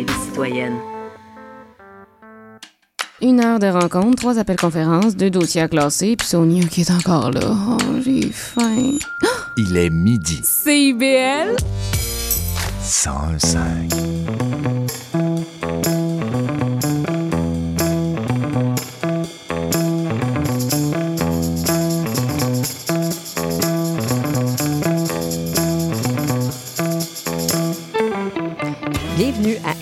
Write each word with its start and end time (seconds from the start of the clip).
la 0.00 0.12
vie 0.12 0.24
citoyenne. 0.24 0.76
Une 3.22 3.40
heure 3.40 3.58
de 3.58 3.66
rencontre, 3.66 4.16
trois 4.16 4.38
appels 4.38 4.56
conférences, 4.56 5.14
deux 5.14 5.30
dossiers 5.30 5.60
à 5.60 5.68
classer, 5.68 6.16
puis 6.16 6.26
Sonia 6.26 6.64
qui 6.66 6.80
est 6.80 6.90
encore 6.90 7.30
là. 7.30 7.40
Oh, 7.44 7.76
j'ai 8.02 8.30
faim. 8.32 8.92
Il 9.58 9.76
est 9.76 9.90
midi. 9.90 10.40
CIBL? 10.42 11.56
105. 12.82 14.39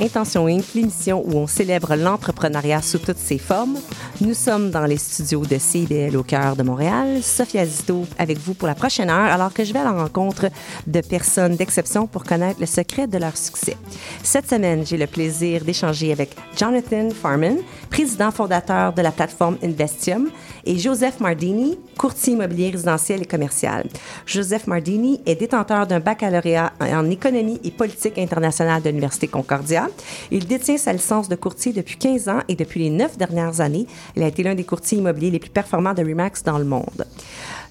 Intention 0.01 0.47
Inc., 0.47 0.75
l'émission 0.75 1.23
où 1.27 1.37
on 1.37 1.47
célèbre 1.47 1.97
l'entrepreneuriat 1.97 2.83
sous 2.83 2.99
toutes 2.99 3.19
ses 3.19 3.39
formes. 3.39 3.79
Nous 4.21 4.35
sommes 4.35 4.71
dans 4.71 4.87
les 4.87 4.97
studios 4.97 5.45
de 5.45 5.59
CIBL 5.59 6.17
au 6.17 6.23
cœur 6.23 6.55
de 6.55 6.63
Montréal. 6.63 7.21
Sophia 7.23 7.67
Zito 7.67 8.07
avec 8.19 8.39
vous 8.39 8.55
pour 8.55 8.69
la 8.69 8.75
prochaine 8.75 9.11
heure, 9.11 9.33
alors 9.33 9.53
que 9.53 9.65
je 9.65 9.73
vais 9.73 9.81
à 9.81 9.85
la 9.85 9.93
rencontre 9.93 10.47
de 10.87 11.01
personnes 11.01 11.57
d'exception 11.57 12.07
pour 12.07 12.25
connaître 12.25 12.61
le 12.61 12.67
secret 12.67 13.07
de 13.07 13.19
leur 13.19 13.37
succès. 13.37 13.77
Cette 14.23 14.49
semaine, 14.49 14.87
j'ai 14.87 14.97
le 14.97 15.07
plaisir 15.07 15.65
d'échanger 15.65 16.13
avec 16.13 16.37
Jonathan 16.57 17.09
Farman, 17.11 17.57
président 17.91 18.31
fondateur 18.31 18.93
de 18.93 19.03
la 19.03 19.13
plateforme 19.13 19.59
Investium, 19.63 20.31
et 20.65 20.79
Joseph 20.79 21.21
Mardini, 21.21 21.79
courtier 21.97 22.35
immobilier 22.35 22.71
résidentiel 22.71 23.23
et 23.23 23.27
commercial. 23.27 23.87
Joseph 24.27 24.67
Mardini 24.67 25.21
est 25.27 25.37
détenteur 25.37 25.87
d'un 25.87 26.01
baccalauréat 26.01 26.73
en 26.81 27.11
économie 27.11 27.61
et 27.65 27.71
politique 27.71 28.19
internationale 28.19 28.83
de 28.83 28.89
l'Université 28.89 29.29
Concordia. 29.29 29.89
Il 30.31 30.47
détient 30.47 30.77
sa 30.77 30.93
licence 30.93 31.29
de 31.29 31.37
courtier 31.37 31.73
depuis 31.73 31.97
15 31.97 32.29
ans 32.29 32.41
et 32.49 32.55
depuis 32.55 32.81
les 32.81 32.91
neuf 32.91 33.17
dernières 33.17 33.61
années, 33.61 33.87
il 34.17 34.23
a 34.23 34.29
été 34.29 34.43
l'un 34.43 34.55
des 34.55 34.65
courtiers 34.65 34.99
immobiliers 34.99 35.31
les 35.31 35.39
plus 35.39 35.51
performants 35.51 35.95
de 35.95 36.03
Remax 36.03 36.43
dans 36.43 36.59
le 36.59 36.65
monde. 36.65 37.07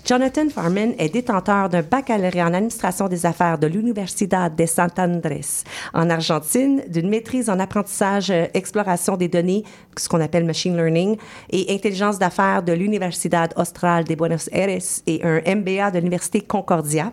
Jonathan 0.08 0.48
Farman 0.48 0.94
est 1.00 1.10
détenteur 1.10 1.68
d'un 1.68 1.82
baccalauréat 1.82 2.48
en 2.48 2.54
administration 2.54 3.10
des 3.10 3.26
affaires 3.26 3.58
de 3.58 3.68
l'Universidad 3.68 4.56
de 4.56 4.66
Sant 4.66 4.98
Andrés 4.98 5.66
en 5.94 6.10
Argentine, 6.10 6.82
d'une 6.88 7.10
maîtrise 7.10 7.50
en 7.50 7.60
apprentissage, 7.60 8.32
euh, 8.32 8.46
exploration 8.54 9.18
des 9.18 9.28
données, 9.28 9.66
ce 9.98 10.08
qu'on 10.08 10.22
appelle 10.22 10.46
machine 10.46 10.78
learning, 10.78 11.18
et 11.50 11.74
intelligence 11.76 12.20
d'affaires 12.20 12.64
de 12.64 12.72
l'Universidad 12.72 13.54
Austral 13.58 14.06
de 14.06 14.16
Buenos 14.16 14.50
Aires 14.54 14.80
et 15.08 15.22
un 15.26 15.42
MBA 15.46 15.92
de 15.92 15.98
l'Université 15.98 16.40
Concordia. 16.40 17.12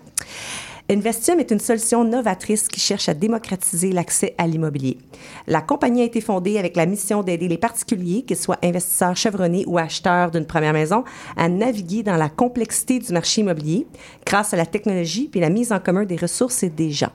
Investium 0.91 1.41
est 1.41 1.51
une 1.51 1.61
solution 1.61 2.05
novatrice 2.05 2.69
qui 2.69 2.79
cherche 2.79 3.09
à 3.09 3.15
démocratiser 3.15 3.91
l'accès 3.91 4.35
à 4.37 4.47
l'immobilier. 4.47 4.99
La 5.47 5.63
compagnie 5.63 6.03
a 6.03 6.05
été 6.05 6.21
fondée 6.21 6.59
avec 6.59 6.77
la 6.77 6.85
mission 6.85 7.23
d'aider 7.23 7.49
les 7.49 7.57
particuliers, 7.57 8.23
qu'ils 8.23 8.37
soient 8.37 8.59
investisseurs 8.63 9.17
chevronnés 9.17 9.65
ou 9.67 9.79
acheteurs 9.79 10.31
d'une 10.31 10.45
première 10.45 10.75
maison, 10.75 11.05
à 11.39 11.49
naviguer 11.49 12.03
dans 12.03 12.17
la 12.17 12.29
complexité 12.29 12.99
du 12.99 13.13
marché 13.15 13.41
immobilier 13.41 13.87
grâce 14.27 14.53
à 14.53 14.59
la 14.59 14.67
technologie 14.67 15.29
puis 15.29 15.41
la 15.41 15.49
mise 15.49 15.73
en 15.73 15.81
commun 15.81 16.05
des 16.05 16.17
ressources 16.17 16.63
et 16.63 16.71
des 16.71 16.91
gens. 16.91 17.13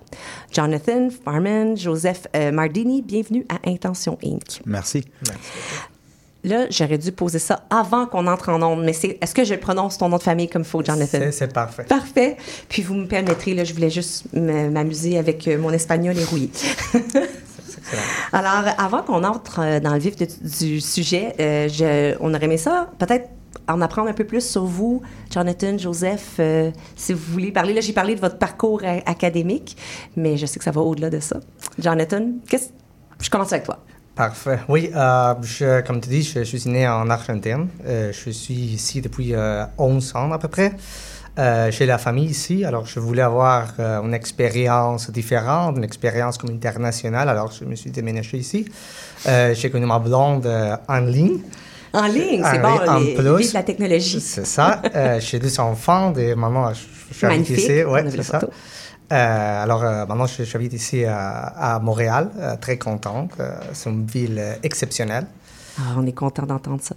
Jonathan 0.52 1.09
Farman, 1.23 1.78
Joseph 1.78 2.28
euh, 2.36 2.52
Mardini, 2.52 3.03
bienvenue 3.03 3.45
à 3.50 3.70
Intention 3.70 4.17
Inc. 4.24 4.62
Merci. 4.66 5.03
Là, 6.45 6.67
j'aurais 6.69 6.97
dû 6.97 7.11
poser 7.11 7.38
ça 7.39 7.66
avant 7.69 8.05
qu'on 8.05 8.25
entre 8.27 8.47
en 8.50 8.61
onde, 8.63 8.83
mais 8.85 8.94
c'est 8.94 9.17
est-ce 9.22 9.35
que 9.35 9.44
je 9.44 9.55
prononce 9.55 9.97
ton 9.97 10.07
nom 10.07 10.17
de 10.17 10.23
famille 10.23 10.47
comme 10.47 10.61
il 10.61 10.67
faut, 10.67 10.81
Jonathan? 10.83 11.05
C'est- 11.19 11.31
parfait. 11.53 11.83
Parfait. 11.83 12.38
Puis 12.69 12.81
vous 12.81 12.94
me 12.94 13.07
permettrez, 13.07 13.53
là, 13.53 13.66
je 13.66 13.73
voulais 13.73 13.89
juste 13.89 14.25
m'amuser 14.33 15.17
avec 15.17 15.47
euh, 15.50 15.57
mon 15.57 15.72
espagnol 15.72 16.17
et 16.17 16.23
rouillé. 16.23 16.50
Alors, 18.31 18.63
avant 18.77 19.01
qu'on 19.01 19.23
entre 19.23 19.59
euh, 19.61 19.79
dans 19.79 19.94
le 19.94 20.00
vif 20.00 20.16
de- 20.16 20.27
du 20.59 20.79
sujet, 20.79 21.33
euh, 21.39 21.67
je- 21.67 22.16
on 22.19 22.33
aurait 22.33 22.45
aimé 22.45 22.57
ça, 22.57 22.89
peut-être 23.00 23.29
en 23.67 23.81
apprendre 23.81 24.09
un 24.09 24.13
peu 24.13 24.23
plus 24.25 24.47
sur 24.47 24.63
vous, 24.66 25.01
Jonathan, 25.31 25.77
Joseph, 25.77 26.35
euh, 26.39 26.71
si 26.95 27.13
vous 27.13 27.31
voulez 27.31 27.51
parler. 27.51 27.73
Là, 27.73 27.81
j'ai 27.81 27.94
parlé 27.94 28.16
de 28.16 28.19
votre 28.19 28.38
parcours 28.38 28.81
académique, 29.06 29.75
mais 30.16 30.38
je 30.38 30.45
sais 30.45 30.57
que 30.59 30.63
ça 30.66 30.71
va 30.71 30.81
au-delà 30.81 31.09
de 31.09 31.19
ça. 31.19 31.39
Jonathan, 31.79 32.25
qu'est-ce... 32.47 32.69
je 33.21 33.29
commence 33.29 33.51
avec 33.53 33.66
toi. 33.66 33.79
Parfait. 34.19 34.59
Oui, 34.68 34.91
euh, 34.94 35.34
je- 35.44 35.80
comme 35.80 36.02
tu 36.02 36.09
dis, 36.09 36.24
je, 36.24 36.44
je 36.44 36.57
suis 36.57 36.69
né 36.69 36.85
en 36.85 37.09
Argentine. 37.09 37.69
Euh, 37.88 38.12
je 38.12 38.30
suis 38.31 38.53
ici 38.53 39.00
depuis 39.00 39.34
euh, 39.34 39.63
11 39.78 40.13
ans 40.13 40.34
à 40.34 40.38
peu 40.38 40.50
près. 40.50 40.74
Euh, 41.38 41.72
J'ai 41.72 41.85
la 41.85 41.97
famille 41.97 42.25
ici, 42.25 42.66
alors 42.66 42.85
je 42.85 43.00
voulais 43.00 43.22
avoir 43.22 43.63
une 43.80 44.13
expérience 44.13 45.09
différente, 45.09 45.78
une 45.78 45.85
expérience 45.85 46.38
comme 46.38 46.50
internationale, 46.50 47.30
alors 47.30 47.50
je 47.57 47.63
me 47.63 47.75
suis 47.75 47.91
déménagé 47.91 48.35
ici. 48.40 48.66
J'ai 49.25 49.69
connu 49.72 49.85
ma 49.85 50.00
blonde 50.00 50.46
en 50.96 51.00
ligne. 51.00 51.38
En 51.94 52.07
ligne, 52.07 52.44
c'est 52.44 52.59
En 52.59 52.62
bon, 52.62 52.90
en 52.91 53.00
les, 53.00 53.13
plus. 53.16 53.38
vive 53.38 53.53
la 53.53 53.63
technologie. 53.63 54.19
C'est 54.19 54.46
ça. 54.46 54.81
J'ai 55.19 55.40
deux 55.40 55.57
enfants, 55.62 56.13
et 56.18 56.36
maman, 56.36 56.74
je, 56.74 56.81
suis 57.16 57.53
ici. 57.53 57.84
Ouais, 57.86 58.03
c'est 58.12 58.24
ça. 58.24 58.41
photo. 58.41 58.51
Euh, 59.12 59.64
alors 59.64 59.84
euh, 59.84 60.06
maintenant, 60.06 60.28
je- 60.28 60.44
j'habite 60.44 60.74
ici 60.74 61.03
à, 61.06 61.75
à 61.75 61.80
Montréal, 61.80 62.30
euh, 62.40 62.56
très 62.58 62.78
content. 62.78 63.28
Euh, 63.40 63.52
c'est 63.74 63.90
une 63.90 64.06
ville 64.06 64.38
euh, 64.40 64.53
exceptionnelle. 64.64 65.25
Ah, 65.80 65.94
on 65.97 66.06
est 66.06 66.12
content 66.14 66.46
d'entendre 66.46 66.81
ça. 66.81 66.96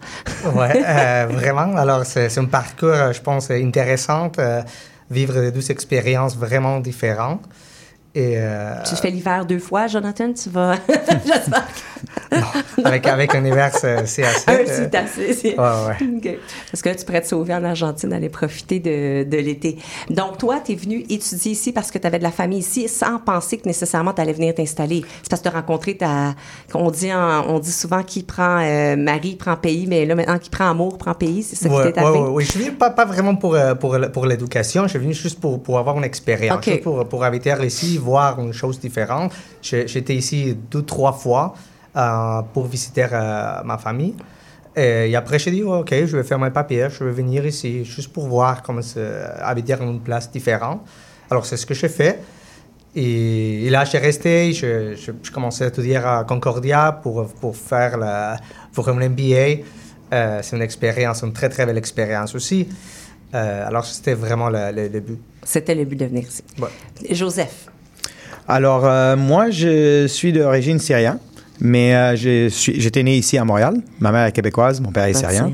Ouais, 0.50 0.82
euh, 0.84 1.26
vraiment. 1.30 1.76
Alors, 1.76 2.04
c'est 2.04 2.28
c'est 2.28 2.40
un 2.40 2.46
parcours, 2.46 2.88
euh, 2.90 3.12
je 3.12 3.20
pense, 3.20 3.50
intéressant. 3.50 4.30
euh, 4.38 4.62
vivre 5.10 5.34
des 5.34 5.52
deux 5.52 5.70
expériences 5.70 6.36
vraiment 6.36 6.80
différentes. 6.80 7.42
Et 8.14 8.34
euh, 8.38 8.82
Tu 8.88 8.96
fais 8.96 9.10
l'hiver 9.10 9.44
deux 9.44 9.58
fois, 9.58 9.86
Jonathan, 9.86 10.32
tu 10.32 10.48
vas... 10.48 10.74
J'espère. 11.26 11.66
Avec, 12.84 13.06
avec 13.06 13.34
un 13.34 13.44
hiver, 13.44 13.70
c'est 13.74 14.06
c'est 14.06 14.24
assez. 14.24 14.50
Un 14.50 14.54
euh, 14.54 14.86
petit 14.88 14.96
assez. 14.96 15.32
c'est- 15.34 15.58
ouais. 15.58 16.38
Parce 16.70 16.82
que 16.82 16.88
là, 16.88 16.94
tu 16.94 17.04
pourrais 17.04 17.20
te 17.20 17.28
sauver 17.28 17.54
en 17.54 17.64
Argentine, 17.64 18.12
aller 18.12 18.28
profiter 18.28 18.80
de, 18.80 19.24
de 19.28 19.36
l'été. 19.36 19.76
Donc, 20.10 20.38
toi, 20.38 20.60
tu 20.64 20.72
es 20.72 20.74
venu 20.74 21.04
étudier 21.08 21.52
ici 21.52 21.72
parce 21.72 21.90
que 21.90 21.98
tu 21.98 22.06
avais 22.06 22.18
de 22.18 22.22
la 22.22 22.30
famille 22.30 22.58
ici 22.60 22.88
sans 22.88 23.18
penser 23.18 23.58
que 23.58 23.66
nécessairement 23.68 24.12
tu 24.12 24.20
allais 24.20 24.32
venir 24.32 24.54
t'installer. 24.54 25.04
C'est 25.22 25.28
parce 25.30 25.42
que 25.42 25.48
tu 25.48 25.54
as 25.54 25.58
rencontré 25.58 25.96
ta. 25.96 26.34
On 26.74 26.90
dit, 26.90 27.12
en- 27.12 27.44
on 27.48 27.58
dit 27.58 27.72
souvent 27.72 28.02
qui 28.02 28.22
prend 28.22 28.58
euh, 28.60 28.96
mari 28.96 29.36
prend 29.36 29.56
pays, 29.56 29.86
mais 29.86 30.06
là, 30.06 30.14
maintenant, 30.14 30.38
qui 30.38 30.50
prend 30.50 30.70
amour 30.70 30.98
prend 30.98 31.14
pays. 31.14 31.42
C'est 31.42 31.56
ça 31.56 31.68
qui 31.68 31.74
Ouais, 31.74 31.92
t'est 31.92 32.00
ouais, 32.00 32.06
arrivé? 32.06 32.18
ouais. 32.28 32.44
Je 32.44 32.50
suis 32.50 32.60
venu 32.60 32.72
pas, 32.72 32.90
pas 32.90 33.04
vraiment 33.04 33.34
pour, 33.36 33.54
euh, 33.54 33.74
pour, 33.74 33.96
l'éducation, 34.26 34.84
je 34.84 34.88
suis 34.90 34.98
venu 34.98 35.12
juste 35.14 35.40
pour, 35.40 35.62
pour 35.62 35.78
avoir 35.78 35.96
une 35.98 36.04
expérience, 36.04 36.64
pour, 36.82 37.06
pour 37.08 37.24
habiter 37.24 37.52
ici, 37.62 37.98
voir 37.98 38.40
une 38.40 38.52
chose 38.52 38.80
différente. 38.80 39.32
J'étais 39.62 40.14
ici 40.14 40.56
deux, 40.70 40.82
trois 40.82 41.12
fois 41.12 41.54
euh, 41.54 41.58
pour 42.52 42.66
visiter 42.66 43.06
euh, 43.12 43.62
ma 43.64 43.78
famille. 43.78 44.14
Et, 44.74 45.10
et 45.10 45.16
après, 45.16 45.38
j'ai 45.38 45.50
dit, 45.50 45.62
OK, 45.62 45.90
je 45.90 46.16
vais 46.16 46.22
faire 46.22 46.38
mes 46.38 46.50
papiers, 46.50 46.88
je 46.90 47.04
vais 47.04 47.10
venir 47.12 47.44
ici 47.46 47.84
juste 47.84 48.12
pour 48.12 48.26
voir 48.28 48.62
comment 48.62 48.80
c'est 48.82 49.06
habiter 49.40 49.76
dans 49.76 49.90
une 49.90 50.00
place 50.00 50.30
différente. 50.30 50.80
Alors, 51.30 51.44
c'est 51.46 51.56
ce 51.58 51.66
que 51.66 51.74
j'ai 51.74 51.88
fait. 51.88 52.20
Et, 52.94 53.66
et 53.66 53.70
là, 53.70 53.84
j'ai 53.84 53.98
resté, 53.98 54.52
je, 54.52 54.94
je, 54.96 55.12
je 55.22 55.30
commençais 55.30 55.64
à 55.64 55.68
étudier 55.68 55.96
à 55.96 56.24
Concordia 56.28 56.92
pour, 57.02 57.26
pour 57.40 57.56
faire 57.56 57.96
la, 57.98 58.36
pour 58.72 58.88
un 58.88 58.94
MBA. 59.08 59.62
Euh, 60.12 60.40
c'est 60.42 60.56
une 60.56 60.62
expérience, 60.62 61.22
une 61.22 61.32
très, 61.32 61.48
très 61.48 61.64
belle 61.64 61.78
expérience 61.78 62.34
aussi. 62.34 62.68
Euh, 63.34 63.66
alors, 63.66 63.84
c'était 63.86 64.12
vraiment 64.12 64.50
le, 64.50 64.70
le- 64.72 64.88
le 64.88 65.00
but. 65.00 65.18
C'était 65.42 65.74
le 65.74 65.86
but 65.86 65.96
de 65.96 66.04
venir 66.04 66.24
ici. 66.28 66.44
Ouais. 66.60 67.14
Joseph. 67.14 67.66
Alors, 68.46 68.84
euh, 68.84 69.16
moi, 69.16 69.50
je 69.50 70.06
suis 70.06 70.32
d'origine 70.34 70.78
syrienne, 70.78 71.18
mais 71.62 71.94
euh, 71.94 72.48
j'étais 72.50 73.02
né 73.04 73.16
ici 73.16 73.38
à 73.38 73.44
Montréal. 73.44 73.80
Ma 74.00 74.10
mère 74.10 74.26
est 74.26 74.32
québécoise, 74.32 74.80
mon 74.80 74.90
père 74.90 75.04
est 75.04 75.14
syrien. 75.14 75.52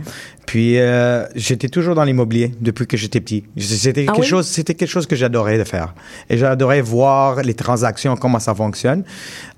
Puis, 0.49 0.79
euh, 0.79 1.27
j'étais 1.37 1.69
toujours 1.69 1.95
dans 1.95 2.05
l'immobilier 2.05 2.55
depuis 2.59 2.87
que 2.87 2.97
j'étais 2.97 3.21
petit. 3.21 3.45
C'était 3.59 4.07
Ah 4.09 4.13
quelque, 4.13 4.23
oui? 4.23 4.27
chose, 4.27 4.47
c'était 4.47 4.73
quelque 4.73 4.89
chose 4.89 5.07
que 5.07 5.15
j'adorais 5.15 5.59
de 5.59 5.65
faire. 5.65 5.93
Et 6.31 6.39
j'adorais 6.39 6.81
voir 6.81 7.43
les 7.43 7.53
transactions, 7.53 8.17
comment 8.17 8.39
ça 8.39 8.55
fonctionne. 8.55 9.05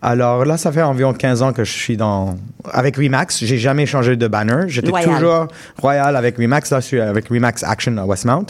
Alors 0.03 0.45
là, 0.45 0.57
ça 0.57 0.73
fait 0.73 0.83
environ 0.83 1.13
15 1.13 1.43
ans 1.43 1.53
que 1.53 1.63
je 1.63 1.71
suis 1.71 1.97
dans... 1.97 2.35
Avec 2.73 2.97
Remax, 2.97 3.45
j'ai 3.45 3.57
jamais 3.57 3.87
changé 3.87 4.17
de 4.17 4.27
banner. 4.27 4.65
J'étais 4.67 4.91
toujours 4.91 5.47
royal 5.81 6.17
avec 6.17 6.37
Remax. 6.39 6.71
Là, 6.73 6.81
je 6.81 6.87
suis 6.87 7.01
avec 7.01 7.29
Remax 7.29 7.63
Action 7.63 7.97
à 7.97 8.05
Westmount. 8.05 8.47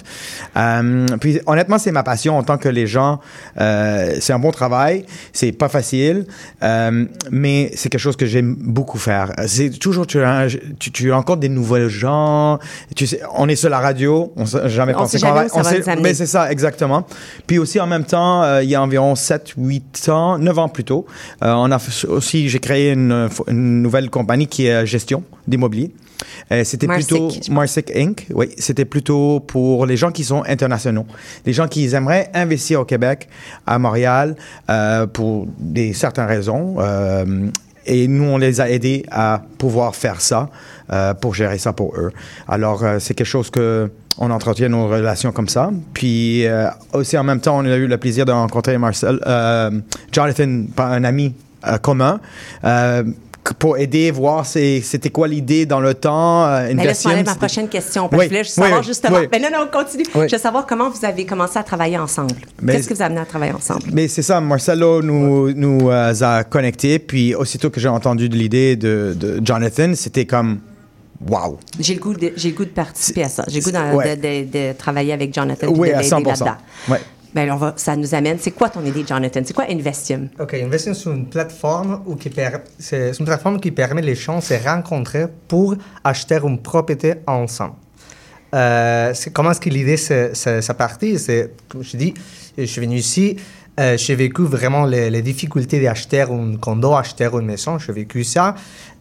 Euh, 0.56 1.06
puis 1.20 1.40
honnêtement, 1.44 1.78
c'est 1.78 1.92
ma 1.92 2.02
passion 2.02 2.38
en 2.38 2.42
tant 2.42 2.56
que 2.56 2.70
les 2.70 2.86
gens. 2.86 3.20
euh, 3.60 4.14
c'est 4.18 4.32
un 4.32 4.38
bon 4.38 4.50
travail. 4.50 5.04
C'est 5.34 5.52
pas 5.52 5.68
facile, 5.68 6.24
euh, 6.62 7.04
mais 7.30 7.70
c'est 7.74 7.90
quelque 7.90 8.00
chose 8.00 8.16
que 8.16 8.24
j'aime 8.26 8.56
beaucoup 8.58 8.98
faire. 8.98 9.30
C'est 9.46 9.78
toujours 9.78 10.06
tu, 10.06 10.18
tu, 10.78 10.90
tu 10.90 11.12
rencontres 11.12 11.40
des 11.40 11.50
nouveaux 11.50 11.88
gens. 11.90 12.29
Tu 12.94 13.06
sais, 13.06 13.20
on 13.36 13.48
est 13.48 13.56
sur 13.56 13.70
la 13.70 13.78
radio. 13.80 14.32
On 14.36 14.46
s'est 14.46 14.68
jamais 14.68 14.94
On 14.94 14.98
pensé 14.98 15.18
sait 15.18 15.26
jamais 15.26 15.48
va 15.48 15.64
sait- 15.64 15.96
mais 16.00 16.14
c'est 16.14 16.26
ça, 16.26 16.50
exactement. 16.50 17.06
Puis 17.46 17.58
aussi, 17.58 17.78
en 17.80 17.86
même 17.86 18.04
temps, 18.04 18.42
euh, 18.42 18.62
il 18.62 18.68
y 18.70 18.74
a 18.74 18.82
environ 18.82 19.14
7, 19.14 19.52
8 19.56 20.08
ans, 20.08 20.38
9 20.38 20.58
ans 20.58 20.68
plus 20.68 20.84
tôt, 20.84 21.06
euh, 21.42 21.52
on 21.52 21.70
a 21.70 21.78
aussi, 22.08 22.48
j'ai 22.48 22.58
créé 22.58 22.92
une, 22.92 23.28
une 23.48 23.82
nouvelle 23.82 24.10
compagnie 24.10 24.46
qui 24.46 24.66
est 24.66 24.72
euh, 24.82 24.86
gestion 24.86 25.22
d'immobilier. 25.46 25.92
Euh, 26.52 26.64
c'était 26.64 26.86
plutôt. 26.86 27.28
Marsic 27.50 27.90
Inc. 27.96 28.26
Oui, 28.34 28.50
c'était 28.58 28.84
plutôt 28.84 29.40
pour 29.40 29.86
les 29.86 29.96
gens 29.96 30.10
qui 30.10 30.22
sont 30.24 30.42
internationaux, 30.46 31.06
les 31.46 31.52
gens 31.54 31.66
qui 31.66 31.92
aimeraient 31.94 32.30
investir 32.34 32.80
au 32.80 32.84
Québec, 32.84 33.28
à 33.66 33.78
Montréal, 33.78 34.36
euh, 34.68 35.06
pour 35.06 35.46
des 35.58 35.92
certaines 35.94 36.26
raisons. 36.26 36.76
Euh, 36.78 37.46
et 37.86 38.06
nous, 38.06 38.24
on 38.24 38.36
les 38.36 38.60
a 38.60 38.68
aidés 38.70 39.04
à 39.10 39.40
pouvoir 39.56 39.96
faire 39.96 40.20
ça, 40.20 40.50
euh, 40.92 41.14
pour 41.14 41.36
gérer 41.36 41.58
ça 41.58 41.72
pour 41.72 41.94
eux. 41.96 42.10
Alors, 42.48 42.82
euh, 42.82 42.98
c'est 42.98 43.14
quelque 43.14 43.26
chose 43.26 43.48
que 43.48 43.88
on 44.18 44.28
entretient 44.32 44.68
nos 44.68 44.88
relations 44.88 45.30
comme 45.30 45.48
ça. 45.48 45.70
Puis 45.94 46.44
euh, 46.46 46.66
aussi, 46.92 47.16
en 47.16 47.22
même 47.22 47.40
temps, 47.40 47.58
on 47.58 47.64
a 47.64 47.76
eu 47.76 47.86
le 47.86 47.96
plaisir 47.96 48.24
de 48.24 48.32
rencontrer 48.32 48.76
Marcel, 48.76 49.20
Jonathan, 50.10 50.64
un 50.78 51.04
ami 51.04 51.34
commun. 51.82 52.18
pour 53.60 53.78
aider, 53.78 54.10
voir 54.10 54.44
c'était 54.44 55.10
quoi 55.10 55.28
l'idée 55.28 55.64
dans 55.64 55.78
le 55.78 55.94
temps. 55.94 56.44
Là, 56.44 56.66
c'est 56.66 56.80
Investium, 56.80 57.22
ma 57.24 57.34
prochaine 57.36 57.68
question. 57.68 58.08
Parce 58.08 58.24
que 58.24 58.28
je 58.28 58.28
voulais 58.28 58.44
savoir 58.44 58.80
oui, 58.80 58.86
justement. 58.86 59.18
oui. 59.18 59.28
Mais 59.30 59.38
non, 59.38 59.48
non, 59.52 59.68
continue. 59.72 60.04
Je 60.12 60.20
veux 60.34 60.42
savoir 60.42 60.66
comment 60.66 60.90
vous 60.90 61.04
avez 61.04 61.24
commencé 61.24 61.56
à 61.56 61.62
travailler 61.62 61.98
ensemble. 61.98 62.34
Qu'est-ce 62.66 62.88
qui 62.88 62.94
vous 62.94 63.02
a 63.02 63.04
amené 63.04 63.20
à 63.20 63.26
travailler 63.26 63.52
ensemble? 63.52 63.84
Mais 63.92 64.08
c'est 64.08 64.22
ça, 64.22 64.40
Marcelo 64.40 65.02
nous, 65.02 65.52
nous 65.52 65.88
euh, 65.88 66.12
a 66.20 66.42
connectés. 66.42 66.98
Puis 66.98 67.36
aussitôt 67.36 67.70
que 67.70 67.78
j'ai 67.78 67.88
entendu 67.88 68.28
de 68.28 68.34
l'idée 68.34 68.74
de, 68.74 69.14
de 69.16 69.40
Jonathan, 69.44 69.92
c'était 69.94 70.26
comme 70.26 70.58
wow. 71.28 71.58
J'ai 71.78 71.94
le 71.94 72.00
goût 72.00 72.14
de, 72.14 72.32
j'ai 72.36 72.50
le 72.50 72.56
goût 72.56 72.64
de 72.64 72.70
participer 72.70 73.24
à 73.24 73.28
ça. 73.28 73.44
J'ai 73.48 73.60
le 73.60 73.64
goût 73.70 73.96
Ouais. 73.98 74.16
de, 74.16 74.44
de- 74.44 74.50
de 74.50 74.72
travailler 74.78 75.12
avec 75.12 75.34
Jonathan 75.34 75.66
Oui, 75.68 75.88
de 75.88 75.94
à 75.94 75.96
l'aider 75.98 76.08
100 76.08 76.20
là-dedans. 76.20 76.56
Ouais. 76.88 77.00
Ben, 77.32 77.48
on 77.52 77.56
va, 77.56 77.74
ça 77.76 77.94
nous 77.94 78.12
amène. 78.14 78.38
C'est 78.40 78.50
quoi 78.50 78.68
ton 78.70 78.84
idée, 78.84 79.04
Jonathan? 79.06 79.40
C'est 79.44 79.54
quoi 79.54 79.66
Investium? 79.70 80.28
OK, 80.40 80.52
Investing, 80.54 80.94
c'est 80.94 81.10
une 81.10 81.26
plateforme 81.26 82.02
où 82.06 82.16
qui 82.16 82.28
per- 82.28 82.58
c'est 82.78 83.12
c'est 83.12 83.20
une 83.20 83.26
plateforme 83.26 83.60
qui 83.60 83.70
permet 83.70 84.02
les 84.02 84.16
gens 84.16 84.38
de 84.38 84.42
se 84.42 84.54
rencontrer 84.54 85.26
pour 85.46 85.76
acheter 86.02 86.38
une 86.42 86.60
propriété 86.60 87.14
ensemble. 87.28 87.74
Euh, 88.52 89.12
c'est- 89.14 89.30
comment 89.32 89.52
est-ce 89.52 89.60
que 89.60 89.70
l'idée 89.70 89.96
s'est 89.96 90.32
partie? 90.76 91.18
C'est, 91.20 91.52
comme 91.68 91.84
je 91.84 91.96
dis, 91.96 92.14
je 92.58 92.64
suis 92.64 92.80
venu 92.80 92.96
ici, 92.96 93.36
euh, 93.78 93.96
j'ai 93.96 94.16
vécu 94.16 94.42
vraiment 94.42 94.84
les, 94.84 95.08
les 95.08 95.22
difficultés 95.22 95.80
d'acheter 95.80 96.22
un 96.22 96.56
condo, 96.60 96.94
acheter 96.94 97.28
une 97.32 97.46
maison, 97.46 97.78
j'ai 97.78 97.92
vécu 97.92 98.24
ça. 98.24 98.56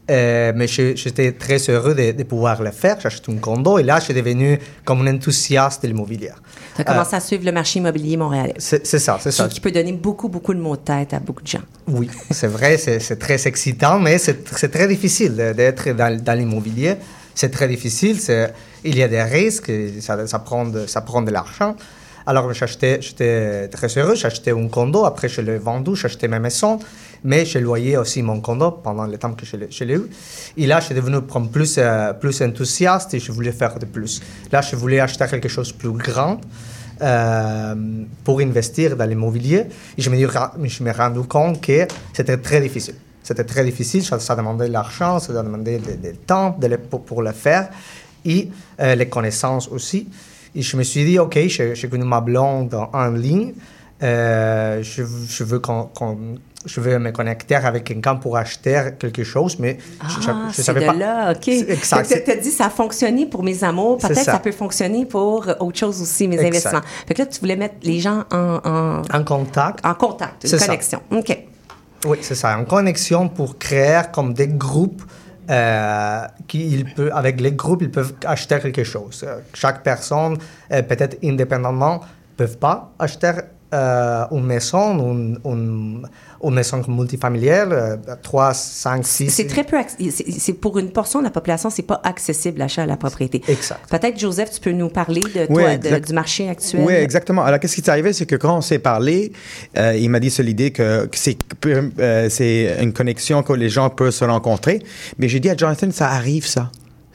Euh, 0.09 0.53
mais 0.55 0.67
j'étais 0.67 1.33
très 1.33 1.57
heureux 1.69 1.93
de, 1.93 2.11
de 2.13 2.23
pouvoir 2.23 2.61
le 2.63 2.71
faire. 2.71 2.97
J'ai 2.99 3.07
acheté 3.07 3.31
un 3.31 3.37
condo 3.37 3.77
et 3.77 3.83
là, 3.83 3.99
je 3.99 4.05
suis 4.05 4.13
devenu 4.13 4.57
comme 4.83 5.05
un 5.07 5.15
enthousiaste 5.15 5.83
de 5.83 5.87
l'immobilier. 5.87 6.31
Tu 6.75 6.81
as 6.81 6.85
commencé 6.85 7.15
à 7.15 7.19
suivre 7.19 7.45
le 7.45 7.51
marché 7.51 7.79
immobilier 7.79 8.17
montréalais. 8.17 8.55
C'est 8.57 8.85
ça, 8.85 9.19
c'est 9.21 9.31
ça. 9.31 9.47
Qui, 9.47 9.55
qui 9.55 9.59
peut 9.61 9.71
donner 9.71 9.93
beaucoup, 9.93 10.27
beaucoup 10.29 10.53
de 10.53 10.59
mots 10.59 10.75
de 10.77 10.81
tête 10.81 11.13
à 11.13 11.19
beaucoup 11.19 11.43
de 11.43 11.47
gens. 11.47 11.61
Oui, 11.87 12.09
c'est 12.31 12.47
vrai, 12.47 12.77
c'est 12.77 13.19
très 13.19 13.47
excitant, 13.47 13.99
mais 13.99 14.17
c'est 14.17 14.43
très 14.71 14.87
difficile 14.87 15.35
d'être 15.55 15.89
dans, 15.91 16.19
dans 16.23 16.33
l'immobilier. 16.37 16.95
C'est 17.35 17.49
très 17.51 17.67
difficile, 17.67 18.17
il 18.83 18.97
y 18.97 19.03
a 19.03 19.07
des 19.07 19.21
risques, 19.23 19.71
ça, 20.01 20.25
ça, 20.27 20.39
prend, 20.39 20.65
de, 20.65 20.87
ça 20.87 21.01
prend 21.01 21.21
de 21.21 21.31
l'argent. 21.31 21.75
Alors, 22.25 22.51
j'achetais- 22.53 22.99
j'étais 23.01 23.67
très 23.69 23.87
heureux, 23.97 24.13
j'ai 24.15 24.27
acheté 24.27 24.51
un 24.51 24.67
condo, 24.67 25.05
après 25.05 25.29
je 25.29 25.41
l'ai 25.41 25.57
vendu, 25.57 25.95
j'ai 25.95 26.05
acheté 26.05 26.27
ma 26.27 26.39
maison, 26.39 26.77
mais 27.23 27.45
je 27.45 27.59
loyais 27.59 27.97
aussi 27.97 28.21
mon 28.21 28.39
condo 28.41 28.71
pendant 28.71 29.05
le 29.05 29.17
temps 29.17 29.33
que 29.33 29.45
je 29.45 29.83
l'ai 29.83 29.95
eu. 29.95 30.09
Et 30.57 30.67
là, 30.67 30.79
je 30.79 30.85
suis 30.85 30.95
devenu 30.95 31.17
plus, 31.51 31.75
euh, 31.77 32.13
plus 32.13 32.41
enthousiaste 32.41 33.13
et 33.13 33.19
je 33.19 33.31
voulais 33.31 33.51
faire 33.51 33.77
de 33.77 33.85
plus. 33.85 34.21
Là, 34.51 34.61
je 34.61 34.75
voulais 34.75 34.99
acheter 34.99 35.25
quelque 35.27 35.49
chose 35.49 35.73
de 35.73 35.77
plus 35.77 35.91
grand 35.91 36.39
euh, 37.01 37.75
pour 38.23 38.39
investir 38.39 38.95
dans 38.95 39.05
l'immobilier. 39.05 39.65
Et 39.97 40.01
je 40.01 40.09
me, 40.09 40.67
suis 40.67 40.91
rendu 40.91 41.21
compte 41.21 41.61
que 41.61 41.87
c'était 42.13 42.37
très 42.37 42.61
difficile. 42.61 42.95
C'était 43.21 43.43
très 43.43 43.63
difficile, 43.63 44.03
ça, 44.03 44.35
demandait 44.35 44.67
de 44.67 44.73
l'argent, 44.73 45.19
ça 45.19 45.33
demandait 45.33 45.77
du 45.77 46.17
temps 46.25 46.57
pour, 47.05 47.21
le 47.21 47.31
faire 47.31 47.69
et 48.25 48.49
euh, 48.79 48.95
les 48.95 49.07
connaissances 49.07 49.67
aussi. 49.67 50.07
Et 50.55 50.63
je 50.63 50.75
me 50.77 50.83
suis 50.83 51.05
dit, 51.05 51.19
OK, 51.19 51.37
j'ai 51.47 51.75
j'ai 51.75 51.89
connu 51.89 52.05
ma 52.05 52.21
blonde 52.21 52.73
en, 52.73 53.09
ligne. 53.11 53.53
Je, 54.01 55.43
veux 55.43 55.59
qu'on- 55.59 55.89
je 56.65 56.81
veux 56.81 56.99
me 56.99 57.11
connecter 57.11 57.55
avec 57.55 57.85
quelqu'un 57.85 58.15
pour 58.17 58.35
acheter 58.37 58.89
quelque 58.99 59.23
chose, 59.23 59.57
mais 59.59 59.77
Ah, 60.01 60.07
je 60.51 60.53
c'est 60.55 60.63
savais 60.63 60.81
de 60.81 60.85
pas. 60.87 60.93
là, 60.93 61.31
OK. 61.31 61.47
Exact. 61.47 62.23
Tu 62.25 62.31
as 62.31 62.35
dit, 62.35 62.51
ça 62.51 62.65
a 62.65 62.69
fonctionné 62.69 63.25
pour 63.25 63.43
mes 63.43 63.63
amours. 63.63 63.97
Peut-être 63.97 64.15
ça. 64.17 64.33
ça. 64.33 64.39
peut 64.39 64.51
fonctionner 64.51 65.05
pour 65.05 65.47
autre 65.59 65.77
chose 65.77 66.01
aussi, 66.01 66.27
mes 66.27 66.35
Exact. 66.35 66.47
investissements. 66.49 66.81
Fait 67.07 67.13
que 67.13 67.21
là, 67.21 67.25
tu 67.27 67.39
voulais 67.39 67.55
mettre 67.55 67.75
les 67.83 67.99
gens 67.99 68.23
en, 68.31 68.59
en, 68.63 69.01
En 69.17 69.23
contact. 69.23 69.85
en 69.85 69.93
contact, 69.93 70.43
une 70.43 70.49
C'est 70.49 70.59
ça. 70.59 70.65
connexion. 70.65 71.01
OK. 71.11 71.37
Oui, 72.05 72.17
c'est 72.21 72.35
ça, 72.35 72.57
en 72.57 72.65
connexion 72.65 73.27
pour 73.29 73.57
créer 73.57 74.01
comme 74.13 74.33
des 74.33 74.47
groupes 74.47 75.01
euh, 75.49 76.21
qui, 76.47 76.69
ils 76.69 76.85
peuvent, 76.93 77.11
avec 77.13 77.41
les 77.41 77.51
groupes, 77.53 77.81
ils 77.81 77.91
peuvent 77.91 78.13
acheter 78.25 78.59
quelque 78.59 78.83
chose. 78.83 79.23
Euh, 79.27 79.39
Chaque 79.53 79.81
personne, 79.83 80.37
euh, 80.71 80.81
peut-être 80.83 81.17
indépendamment, 81.23 81.95
ne 82.01 82.35
peuvent 82.37 82.57
pas 82.57 82.91
acheter 82.99 83.31
euh, 83.73 84.25
une 84.31 84.45
maison, 84.45 85.13
une, 85.13 85.39
une, 85.45 86.07
une 86.43 86.53
maison 86.53 86.81
multifamiliale, 86.87 87.69
euh, 87.71 87.95
3, 88.21 88.53
5, 88.53 89.05
6. 89.05 89.29
C'est 89.29 89.47
très 89.47 89.63
peu. 89.63 89.77
c'est- 90.09 90.31
C'est 90.39 90.53
pour 90.53 90.79
une 90.79 90.89
portion 90.91 91.19
de 91.19 91.25
la 91.25 91.29
population, 91.29 91.69
c'est 91.69 91.83
pas 91.83 91.99
accessible 92.03 92.59
l'achat 92.59 92.83
à 92.83 92.85
la 92.85 92.97
propriété. 92.97 93.41
Exact. 93.47 93.81
Peut-être 93.89 94.19
Joseph, 94.19 94.51
tu 94.51 94.59
peux 94.59 94.71
nous 94.71 94.89
parler 94.89 95.21
de 95.21 95.45
Oui, 95.49 95.63
toi, 95.63 95.77
de- 95.77 95.99
du 96.05 96.13
marché 96.13 96.49
actuel. 96.49 96.83
Oui, 96.85 96.93
exactement. 96.93 97.43
Alors, 97.43 97.59
qu'est-ce 97.59 97.75
qui 97.75 97.81
est 97.81 97.89
arrivé, 97.89 98.13
c'est 98.13 98.25
que 98.25 98.35
quand 98.37 98.57
on 98.57 98.61
s'est 98.61 98.79
parlé, 98.79 99.31
euh, 99.77 99.95
il 99.95 100.09
m'a 100.09 100.19
dit 100.19 100.29
sur 100.31 100.43
l'idée 100.43 100.71
que, 100.71 101.05
que 101.05 101.17
c'est 101.17 101.37
euh, 101.65 102.29
c'est 102.29 102.77
une 102.81 102.93
connexion 102.93 103.43
que 103.43 103.53
les 103.53 103.69
gens 103.69 103.89
peuvent 103.89 104.11
se 104.11 104.25
rencontrer. 104.25 104.81
Mais 105.17 105.27
j'ai 105.27 105.39
dit 105.39 105.49
à 105.49 105.55
Jonathan, 105.57 105.89
ça 105.91 106.09
arrive, 106.09 106.45
ça. 106.47 106.71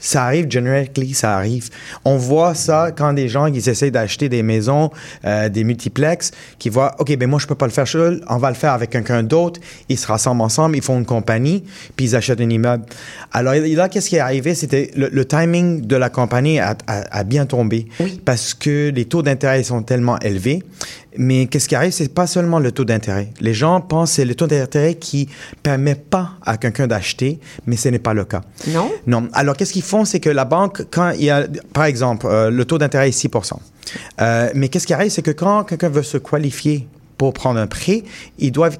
Ça 0.07 0.25
arrive, 0.25 0.51
generically, 0.51 1.15
ça 1.15 1.35
arrive. 1.35 1.71
On 2.05 2.17
voit 2.19 2.55
ça 2.55 2.91
quand 2.95 3.15
des 3.15 3.29
gens, 3.29 3.47
ils 3.47 3.67
essaient 3.69 3.91
d'acheter 3.91 4.29
des 4.29 4.43
maisons, 4.43 4.91
euh, 5.25 5.49
des 5.49 5.65
multiplex, 5.65 6.31
qui 6.59 6.69
voient, 6.69 6.95
OK, 6.99 7.17
ben 7.17 7.27
moi, 7.29 7.39
je 7.39 7.47
peux 7.47 7.55
pas 7.55 7.65
le 7.65 7.73
faire 7.73 7.89
seul, 7.89 8.23
on 8.29 8.37
va 8.37 8.51
le 8.51 8.55
faire 8.55 8.73
avec 8.73 8.91
quelqu'un 8.91 9.23
d'autre. 9.23 9.61
Ils 9.89 9.97
se 9.99 10.07
rassemblent 10.07 10.43
ensemble, 10.43 10.77
ils 10.77 10.83
font 10.83 10.99
une 10.99 11.07
compagnie, 11.07 11.65
puis 11.97 12.05
ils 12.07 12.17
achètent 12.17 12.43
un 12.43 12.51
immeuble. 12.51 12.85
Alors, 13.33 13.55
là, 13.55 13.89
qu'est-ce 13.89 14.11
qui 14.11 14.17
est 14.17 14.21
arrivé? 14.21 14.55
C'était 14.55 14.91
le, 14.95 15.09
le 15.11 15.25
timing 15.25 15.87
de 15.87 15.97
la 15.97 16.11
compagnie 16.11 16.59
a, 16.61 16.77
a- 16.87 17.19
a 17.21 17.25
bien 17.25 17.47
tombé. 17.47 17.87
Oui. 18.01 18.21
Parce 18.25 18.53
que 18.53 18.91
les 18.95 19.07
taux 19.07 19.23
d'intérêt 19.23 19.63
sont 19.63 19.83
tellement 19.83 20.19
élevés. 20.19 20.63
Mais 21.17 21.47
qu'est-ce 21.47 21.69
qui 21.69 21.75
arrive, 21.75 21.93
c'est 21.93 22.13
pas 22.13 22.27
seulement 22.27 22.59
le 22.59 22.73
taux 22.73 22.85
d'intérêt. 22.85 23.29
Les 23.41 23.55
gens 23.55 23.81
pensent 23.81 24.11
que 24.11 24.17
c'est 24.17 24.25
le 24.25 24.35
taux 24.35 24.47
d'intérêt 24.47 24.95
qui 24.95 25.29
permet 25.63 25.95
pas 25.95 26.33
à 26.45 26.57
quelqu'un 26.57 26.87
d'acheter, 26.87 27.39
mais 27.67 27.77
ce 27.77 27.89
n'est 27.89 27.99
pas 27.99 28.15
le 28.15 28.25
cas. 28.25 28.41
Non? 28.69 28.91
Non. 29.07 29.29
Alors, 29.33 29.57
qu'est-ce 29.57 29.73
qu'ils 29.73 29.83
font, 29.83 30.05
c'est 30.05 30.21
que 30.21 30.31
la 30.31 30.45
banque, 30.45 30.83
quand 30.91 31.11
il 31.11 31.25
y 31.25 31.31
a, 31.31 31.47
par 31.73 31.85
exemple, 31.85 32.27
euh, 32.27 32.51
le 32.51 32.65
taux 32.65 32.79
d'intérêt 32.79 33.09
est 33.09 33.13
6 33.13 33.29
Euh, 34.21 34.51
Mais 34.55 34.69
qu'est-ce 34.69 34.87
qui 34.87 34.95
arrive, 34.95 35.11
c'est 35.11 35.23
que 35.23 35.31
quand 35.31 35.65
quelqu'un 35.65 35.89
veut 35.89 36.03
se 36.03 36.19
qualifier 36.19 36.89
pour 37.17 37.33
prendre 37.33 37.61
un 37.61 37.69
prêt, 37.69 38.03
ils 38.39 38.51
doivent, 38.51 38.79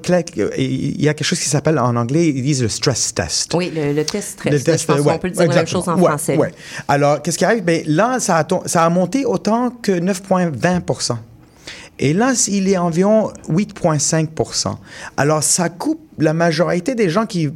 il 0.57 1.01
y 1.01 1.07
a 1.07 1.13
quelque 1.13 1.25
chose 1.25 1.39
qui 1.39 1.47
s'appelle 1.47 1.79
en 1.79 1.95
anglais, 1.95 2.27
ils 2.27 2.43
disent 2.43 2.63
le 2.63 2.67
stress 2.69 3.13
test. 3.13 3.53
Oui, 3.53 3.71
le, 3.73 3.93
le 3.93 4.03
test 4.03 4.31
stress. 4.31 4.51
Le 4.51 4.59
je 4.59 4.63
test, 4.65 4.85
pense 4.87 4.99
ouais, 4.99 5.13
qu'on 5.13 5.19
peut 5.19 5.29
dire 5.29 5.47
la 5.47 5.55
même 5.55 5.67
chose 5.67 5.87
en. 5.87 5.95
Ouais, 5.97 6.09
français. 6.09 6.35
ouais. 6.35 6.51
Alors, 6.89 7.21
qu'est-ce 7.21 7.37
qui 7.37 7.45
arrive? 7.45 7.63
Ben, 7.63 7.81
là, 7.87 8.19
ça 8.19 8.39
a, 8.39 8.47
ça 8.65 8.83
a 8.83 8.89
monté 8.89 9.23
autant 9.25 9.69
que 9.69 9.93
9,20 9.93 11.15
Et 11.99 12.13
là, 12.13 12.33
il 12.47 12.67
est 12.67 12.77
environ 12.77 13.31
8,5% 13.49 14.75
Alors, 15.17 15.43
ça 15.43 15.69
coupe 15.69 16.01
la 16.17 16.33
majorité 16.33 16.95
des 16.95 17.09
gens 17.09 17.25
qui 17.25 17.49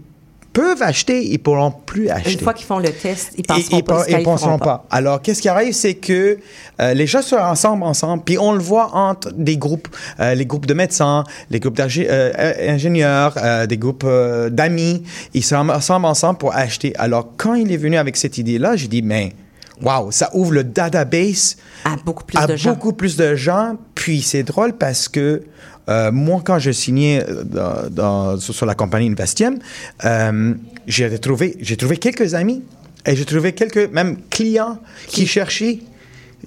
peuvent 0.53 0.81
acheter, 0.81 1.25
ils 1.25 1.33
ne 1.33 1.37
pourront 1.37 1.71
plus 1.71 2.09
acheter. 2.09 2.33
Une 2.33 2.39
fois 2.39 2.53
qu'ils 2.53 2.65
font 2.65 2.79
le 2.79 2.89
test, 2.91 3.33
ils 3.37 3.45
passeront 3.45 3.77
et 3.77 3.83
pas. 3.83 4.05
ils 4.09 4.23
penseront 4.23 4.57
pas. 4.57 4.85
Alors, 4.89 5.21
qu'est-ce 5.21 5.41
qui 5.41 5.49
arrive, 5.49 5.73
c'est 5.73 5.93
que 5.93 6.39
euh, 6.81 6.93
les 6.93 7.07
gens 7.07 7.21
sont 7.21 7.37
ensemble, 7.37 7.83
ensemble, 7.83 8.23
puis 8.23 8.37
on 8.37 8.53
le 8.53 8.59
voit 8.59 8.95
entre 8.95 9.31
des 9.31 9.57
groupes, 9.57 9.87
euh, 10.19 10.33
les 10.33 10.45
groupes 10.45 10.65
de 10.65 10.73
médecins, 10.73 11.23
les 11.49 11.59
groupes 11.59 11.77
d'ingénieurs, 11.77 13.35
des 13.67 13.77
groupes 13.77 14.03
euh, 14.05 14.49
d'amis, 14.49 15.03
ils 15.33 15.43
sont 15.43 15.69
ensemble, 15.69 16.05
ensemble 16.05 16.39
pour 16.39 16.55
acheter. 16.55 16.93
Alors, 16.97 17.29
quand 17.37 17.53
il 17.53 17.71
est 17.71 17.77
venu 17.77 17.97
avec 17.97 18.17
cette 18.17 18.37
idée-là, 18.37 18.75
j'ai 18.75 18.87
dit, 18.87 19.01
mais 19.01 19.33
wow, 19.81 20.11
ça 20.11 20.29
ouvre 20.33 20.53
le 20.53 20.63
database 20.63 21.57
À 21.85 21.95
beaucoup 22.03 22.23
plus 22.23 22.37
à 22.37 22.47
de 22.47 22.55
gens. 22.55 22.71
beaucoup 22.71 22.93
plus 22.93 23.15
de 23.17 23.35
gens. 23.35 23.75
Puis 23.99 24.21
c'est 24.21 24.43
drôle 24.43 24.73
parce 24.77 25.09
que 25.09 25.41
euh, 25.89 26.11
moi, 26.11 26.41
quand 26.45 26.57
je 26.59 26.71
signais 26.71 27.21
euh, 27.27 27.43
dans- 27.43 27.89
dans- 27.89 28.39
sur, 28.39 28.65
la 28.65 28.75
compagnie 28.75 29.09
Investium, 29.09 29.57
euh, 30.05 30.53
j'ai 30.87 31.19
trouvé, 31.19 31.57
trouvé 31.77 31.97
quelques 31.97 32.33
amis 32.33 32.61
et 33.05 33.15
j'ai 33.15 33.25
trouvé 33.25 33.51
quelques 33.53 33.91
même 33.91 34.17
clients 34.29 34.77
qui, 35.07 35.27
cherchaient. 35.27 35.79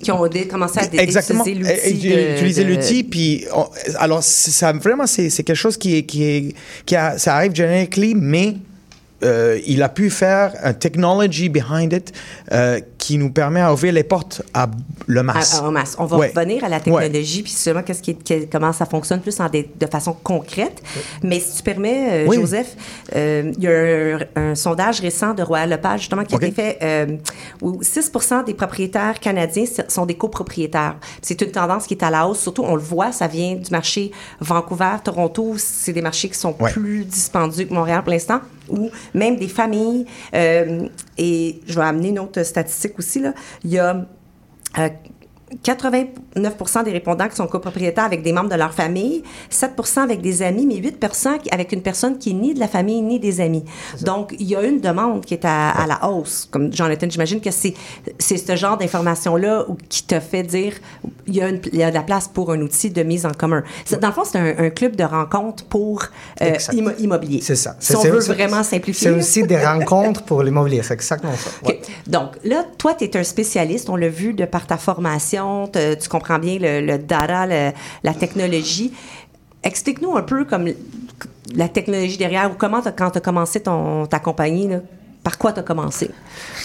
Qui 0.03 0.11
ont 0.13 0.27
commencé 0.51 0.79
à 0.81 1.03
Exactement. 1.03 1.45
utiliser 1.45 1.91
l'outil. 1.93 2.09
De- 2.09 2.33
utilisé 2.37 2.65
de- 2.65 2.71
l'outil, 2.71 3.05
puis 3.05 3.45
on- 3.55 3.69
alors 3.99 4.23
ça 4.23 4.73
vraiment 4.73 5.07
c'est 5.07 5.29
quelque 5.43 5.55
chose 5.55 5.77
qui 5.77 6.07
qui 6.07 6.55
qui 6.87 6.97
a, 6.97 7.19
ça 7.19 7.37
arrive 7.37 7.55
generically, 7.55 8.15
mais 8.15 8.55
euh, 9.25 9.59
il 9.67 9.83
a 9.83 9.89
pu 9.89 10.11
faire 10.11 10.53
un 10.63 10.73
technology 10.73 11.49
behind 11.49 11.93
it 11.93 12.13
euh, 12.53 12.81
qui 12.99 13.19
nous 13.19 13.31
permet 13.33 13.61
à 13.61 13.73
ouvrir 13.73 13.93
les 13.93 14.05
portes 14.05 14.43
à 14.55 14.69
le 15.07 15.23
masse. 15.23 15.55
À- 15.61 15.65
à- 15.65 15.69
en 15.69 15.73
masse. 15.73 15.97
On 15.99 16.05
va 16.07 16.17
Ouais. 16.19 16.33
revenir 16.35 16.65
à 16.65 16.69
la 16.69 16.81
technologie, 16.81 17.43
puis 17.43 17.53
seulement 17.53 17.83
qu'est-ce 17.83 18.03
qui 18.03 18.11
est- 18.13 18.51
comment 18.51 18.73
ça 18.73 18.87
fonctionne 18.87 19.21
plus 19.21 19.39
en 19.41 19.49
des- 19.49 19.69
de 19.79 19.87
façon 19.87 20.13
concrète. 20.23 20.83
Mais 21.23 21.41
si 21.41 21.57
tu 21.57 21.63
permets, 21.63 22.25
euh, 22.25 22.27
Oui. 22.29 22.37
Joseph, 22.37 22.77
il 23.15 23.55
y 23.59 23.67
a 23.67 23.71
un, 23.73 24.19
un 24.51 24.55
sondage 24.55 25.01
récent 25.01 25.35
de 25.35 25.43
Royal 25.43 25.69
Lepage, 25.71 26.01
justement, 26.01 26.25
qui 26.25 26.35
a 26.35 26.39
été 26.39 26.53
fait 26.53 27.19
où 27.61 27.83
6% 27.83 28.43
des 28.45 28.55
propriétaires 28.55 29.19
canadiens 29.21 29.65
sont 29.89 30.07
des 30.07 30.15
copropriétaires. 30.15 30.97
C'est 31.21 31.41
une 31.43 31.51
tendance 31.51 31.87
qui 31.87 31.95
est 31.95 32.05
à 32.05 32.11
la 32.11 32.27
hausse. 32.29 32.41
Surtout, 32.41 32.63
on 32.65 32.75
le 32.77 32.83
voit, 32.83 33.13
ça 33.13 33.27
vient 33.27 33.55
du 33.57 33.71
marché 33.71 34.11
Vancouver, 34.41 34.97
Toronto. 35.03 35.55
C'est 35.57 35.93
des 35.93 36.03
marchés 36.03 36.29
qui 36.29 36.39
sont 36.39 36.53
plus 36.53 37.05
dispendieux 37.05 37.65
que 37.67 37.75
Montréal 37.75 38.03
pour 38.03 38.13
l'instant, 38.13 38.41
ou 38.69 38.91
même 39.15 39.37
des 39.37 39.49
familles. 39.49 40.07
euh, 40.35 40.89
et 41.19 41.61
je 41.67 41.75
vais 41.75 41.85
amener 41.87 42.09
une 42.09 42.19
autre 42.19 42.43
statistique 42.43 42.99
aussi. 42.99 43.21
Là. 43.21 43.35
Il 43.65 43.71
y 43.71 43.79
a 43.79 44.07
euh, 44.79 44.89
89% 45.65 46.85
des 46.85 46.93
répondants 46.93 47.29
qui 47.29 47.37
sont 47.37 47.47
copropriétaires 47.47 48.05
avec 48.05 48.23
des 48.23 48.33
membres 48.33 48.49
de 48.51 48.55
leur 48.57 48.73
famille, 48.73 49.23
7% 49.51 50.01
avec 50.01 50.21
des 50.21 50.43
amis, 50.43 50.67
mais 50.67 50.77
8% 50.77 51.49
avec 51.51 51.73
une 51.73 51.83
personne 51.83 52.19
qui 52.19 52.31
est 52.31 52.35
ni 52.35 52.55
de 52.55 52.61
la 52.61 52.69
famille 52.69 53.01
ni 53.03 53.19
des 53.19 53.41
amis. 53.41 53.65
Donc, 54.03 54.35
il 54.39 54.47
y 54.49 54.57
a 54.57 54.63
une 54.63 54.81
demande 54.81 55.25
qui 55.25 55.35
est 55.35 55.45
à, 55.45 55.71
à 55.71 55.87
la 55.87 56.09
hausse. 56.09 56.49
Comme 56.51 56.73
Jonathan, 56.73 57.07
j'imagine 57.09 57.41
que 57.41 57.51
c'est 57.51 57.75
ce 58.19 58.57
genre 58.57 58.77
d'information-là 58.77 59.67
qui 59.89 60.05
te 60.05 60.19
fait 60.21 60.43
dire 60.43 60.75
il 61.27 61.37
y, 61.37 61.43
a 61.43 61.49
une- 61.49 61.61
il 61.73 61.79
y 61.79 61.83
a 61.85 61.91
de 61.91 61.95
la 61.95 62.03
place 62.03 62.27
pour 62.29 62.51
un 62.53 62.61
outil 62.61 62.91
de 62.91 63.03
mise 63.03 63.25
en 63.27 63.31
commun. 63.31 63.63
C'est- 63.85 64.01
Dans 64.01 64.09
le 64.09 64.15
fond, 64.15 64.25
c'est 64.25 64.39
un, 64.39 64.67
un 64.67 64.71
club 64.71 64.97
de 64.97 65.05
rencontre 65.05 65.65
pour 65.65 66.03
euh, 66.41 66.55
Exact. 66.55 66.75
immo- 66.75 66.99
immobilier. 66.99 67.41
C'est 67.43 67.55
ça. 67.57 67.77
Si 67.79 67.95
on 67.97 68.03
veut 68.03 68.19
vraiment 68.19 68.63
simplifier. 68.65 69.09
C'est 69.11 69.15
aussi 69.17 69.43
des 69.45 69.57
rencontres 69.65 70.23
pour 70.25 70.43
l'immobilier, 70.43 70.83
c'est 70.83 70.95
exactement 70.95 71.33
ça. 71.37 71.51
Donc, 72.07 72.31
là, 72.45 72.65
toi, 72.79 72.95
tu 72.95 73.05
es 73.05 73.17
un 73.17 73.23
spécialiste, 73.23 73.89
on 73.89 73.97
l'a 73.97 74.09
vu 74.09 74.33
de 74.35 74.45
par 74.45 74.67
ta 74.67 74.77
formation, 74.77 75.42
te- 75.73 75.95
tu 75.95 76.09
comprends 76.09 76.39
bien 76.39 76.59
le, 76.61 76.99
data, 76.99 77.47
la 77.47 78.15
technologie. 78.15 78.93
Explique-nous 79.63 80.17
un 80.17 80.23
peu 80.23 80.45
comme 80.45 80.69
la 81.55 81.69
technologie 81.69 82.17
derrière 82.19 82.51
ou 82.51 82.55
comment, 82.59 82.81
quand 82.97 83.11
tu 83.11 83.19
as 83.19 83.21
commencé 83.21 83.61
ta 83.61 84.19
compagnie, 84.19 84.69
par 85.23 85.39
quoi 85.39 85.53
tu 85.53 85.61
as 85.61 85.63
commencé? 85.63 86.11